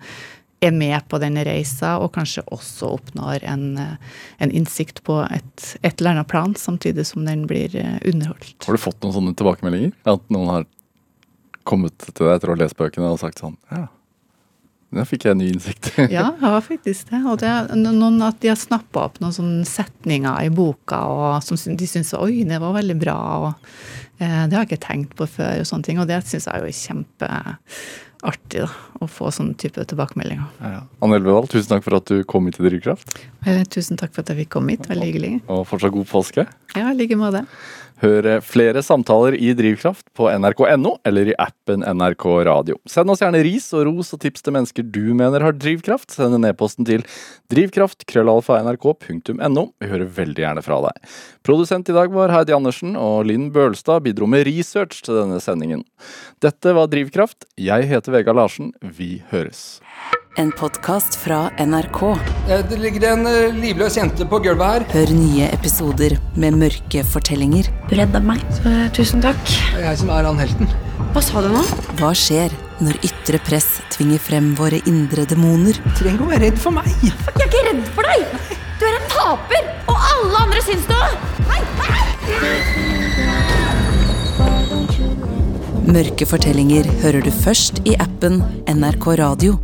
er 0.64 0.74
med 0.76 1.08
på 1.12 1.20
denne 1.22 1.44
reisa, 1.48 1.98
og 2.02 2.14
kanskje 2.16 2.46
også 2.54 2.94
oppnår 2.98 3.44
en, 3.50 3.66
eh, 3.78 4.14
en 4.44 4.54
innsikt 4.54 5.04
på 5.08 5.20
et, 5.28 5.66
et 5.82 5.96
eller 6.00 6.16
annet 6.16 6.30
plan, 6.32 6.56
samtidig 6.56 7.06
som 7.10 7.26
den 7.28 7.46
blir 7.50 7.76
eh, 7.76 7.98
underholdt. 8.10 8.56
Har 8.66 8.78
du 8.78 8.82
fått 8.82 9.02
noen 9.04 9.16
sånne 9.18 9.36
tilbakemeldinger? 9.40 9.94
At 10.10 10.24
noen 10.34 10.52
har 10.52 10.70
kommet 11.68 11.98
til 12.00 12.28
deg 12.28 12.38
etter 12.38 12.52
å 12.52 12.56
ha 12.56 12.64
lest 12.64 12.80
bøkene 12.80 13.12
og 13.14 13.22
sagt 13.22 13.40
sånn 13.40 13.56
Ja, 13.72 13.86
Da 14.94 15.06
fikk 15.08 15.26
jeg 15.30 15.40
ny 15.40 15.50
innsikt. 15.54 15.94
Ja, 16.12 16.34
jeg 16.36 16.44
har 16.44 16.62
faktisk 16.66 17.10
det. 17.10 17.24
Og 17.26 17.40
det 17.42 17.52
noen 17.80 18.22
at 18.26 18.40
de 18.44 18.52
har 18.52 18.60
snappa 18.60 19.08
opp 19.08 19.20
noen 19.24 19.36
sånne 19.36 19.68
setninger 19.68 20.44
i 20.44 20.52
boka 20.54 21.00
og 21.10 21.44
som 21.46 21.58
de 21.58 21.90
syns 21.90 22.14
oi, 22.20 22.44
det 22.48 22.60
var 22.62 22.76
veldig 22.78 22.98
bra. 23.02 23.18
og 23.40 23.52
eh, 24.20 24.44
Det 24.46 24.54
har 24.54 24.66
jeg 24.66 24.74
ikke 24.74 24.88
tenkt 24.88 25.16
på 25.18 25.28
før, 25.28 25.64
og 25.64 25.70
sånne 25.70 25.88
ting. 25.90 26.02
Og 26.04 26.10
det 26.12 26.22
syns 26.28 26.50
jeg 26.50 26.54
er 26.54 26.68
jo 26.68 26.74
kjempeartig, 28.24 28.62
da. 28.64 28.70
Å 29.04 29.08
få 29.10 29.32
sånne 29.32 29.56
type 29.60 29.84
tilbakemeldinger. 29.84 30.46
Ja. 30.62 30.82
Anne 31.04 31.18
Elvedal, 31.20 31.48
tusen 31.52 31.70
takk 31.74 31.84
for 31.84 31.98
at 31.98 32.08
du 32.08 32.24
kom 32.24 32.46
hit 32.48 32.56
til 32.56 32.70
Drivkraft. 32.70 33.18
Eh, 33.46 33.64
tusen 33.68 33.98
takk 34.00 34.14
for 34.14 34.24
at 34.24 34.30
jeg 34.32 34.46
fikk 34.46 34.54
komme 34.56 34.72
hit. 34.72 34.88
Veldig 34.88 35.08
hyggelig. 35.10 35.34
Og 35.52 35.66
fortsatt 35.68 35.94
god 35.94 36.08
påske. 36.08 36.46
Ja, 36.76 36.92
i 36.92 36.96
like 36.96 37.18
måte. 37.20 37.46
Hør 38.04 38.26
flere 38.44 38.82
samtaler 38.84 39.38
i 39.40 39.54
Drivkraft 39.56 40.10
på 40.18 40.26
nrk.no 40.28 40.98
eller 41.08 41.30
i 41.32 41.36
appen 41.40 41.86
NRK 41.88 42.26
Radio. 42.50 42.76
Send 42.90 43.08
oss 43.14 43.22
gjerne 43.24 43.40
ris 43.46 43.70
og 43.72 43.86
ros 43.88 44.10
og 44.12 44.20
tips 44.26 44.44
til 44.44 44.54
mennesker 44.58 44.84
du 44.84 45.14
mener 45.16 45.40
har 45.46 45.56
drivkraft. 45.56 46.12
Send 46.12 46.36
en 46.36 46.44
e-posten 46.50 46.84
til 46.90 47.06
drivkraft.krøllalfa.nrk.no. 47.54 49.64
Vi 49.80 49.88
hører 49.94 50.12
veldig 50.20 50.44
gjerne 50.44 50.66
fra 50.66 50.78
deg. 50.90 50.96
Produsent 51.48 51.88
i 51.88 51.96
dag 51.96 52.12
var 52.12 52.36
Heidi 52.36 52.52
Andersen, 52.58 52.92
og 53.00 53.24
Linn 53.30 53.48
Bølstad 53.56 54.04
bidro 54.04 54.28
med 54.28 54.44
research 54.52 55.00
til 55.06 55.16
denne 55.22 55.40
sendingen. 55.44 55.84
Dette 56.44 56.70
var 56.76 56.92
Drivkraft. 56.92 57.40
Jeg 57.56 57.88
heter 57.88 58.12
Vegard 58.18 58.36
Larsen. 58.42 58.76
Vi 58.84 59.24
høres. 59.32 59.80
En 60.36 60.50
podkast 60.52 61.16
fra 61.16 61.50
NRK. 61.60 62.00
Eh, 62.50 62.62
Det 62.70 62.78
ligger 62.82 63.04
en 63.12 63.28
eh, 63.30 63.54
livløs 63.54 63.98
jente 64.00 64.26
på 64.26 64.40
gulvet 64.42 64.66
her. 64.66 64.86
Hør 64.94 65.12
nye 65.14 65.50
episoder 65.54 66.16
med 66.36 66.58
mørke 66.58 67.04
fortellinger. 67.06 67.70
Du 67.90 67.94
redda 68.00 68.20
meg, 68.26 68.42
så 68.58 68.72
tusen 68.98 69.22
takk. 69.22 69.38
Det 69.46 69.84
er 69.84 69.92
jeg 69.92 70.00
som 70.02 70.10
er 70.16 70.26
han 70.26 70.42
helten. 70.42 70.72
Hva 71.14 71.22
sa 71.22 71.44
du 71.46 71.52
nå? 71.54 71.62
Hva 72.00 72.10
skjer 72.18 72.50
når 72.82 72.98
ytre 73.06 73.38
press 73.46 73.68
tvinger 73.94 74.18
frem 74.20 74.52
våre 74.58 74.80
indre 74.90 75.28
demoner? 75.30 75.78
Du 75.86 75.92
trenger 76.00 76.18
ikke 76.18 76.26
å 76.26 76.32
være 76.34 76.46
redd 76.48 76.58
for 76.64 76.74
meg. 76.80 76.90
Jeg 77.06 77.14
er 77.14 77.46
ikke 77.46 77.64
redd 77.70 77.84
for 77.94 78.10
deg! 78.10 78.26
Du 78.82 78.88
er 78.90 78.96
en 78.98 79.06
taper, 79.14 79.68
og 79.94 80.08
alle 80.10 80.42
andre 80.48 80.64
syns 80.66 80.90
det! 80.90 81.04
Mørke 85.94 86.26
fortellinger 86.26 86.88
hører 87.04 87.22
du 87.22 87.30
først 87.44 87.84
i 87.86 87.94
appen 88.02 88.42
NRK 88.72 89.08
Radio. 89.22 89.60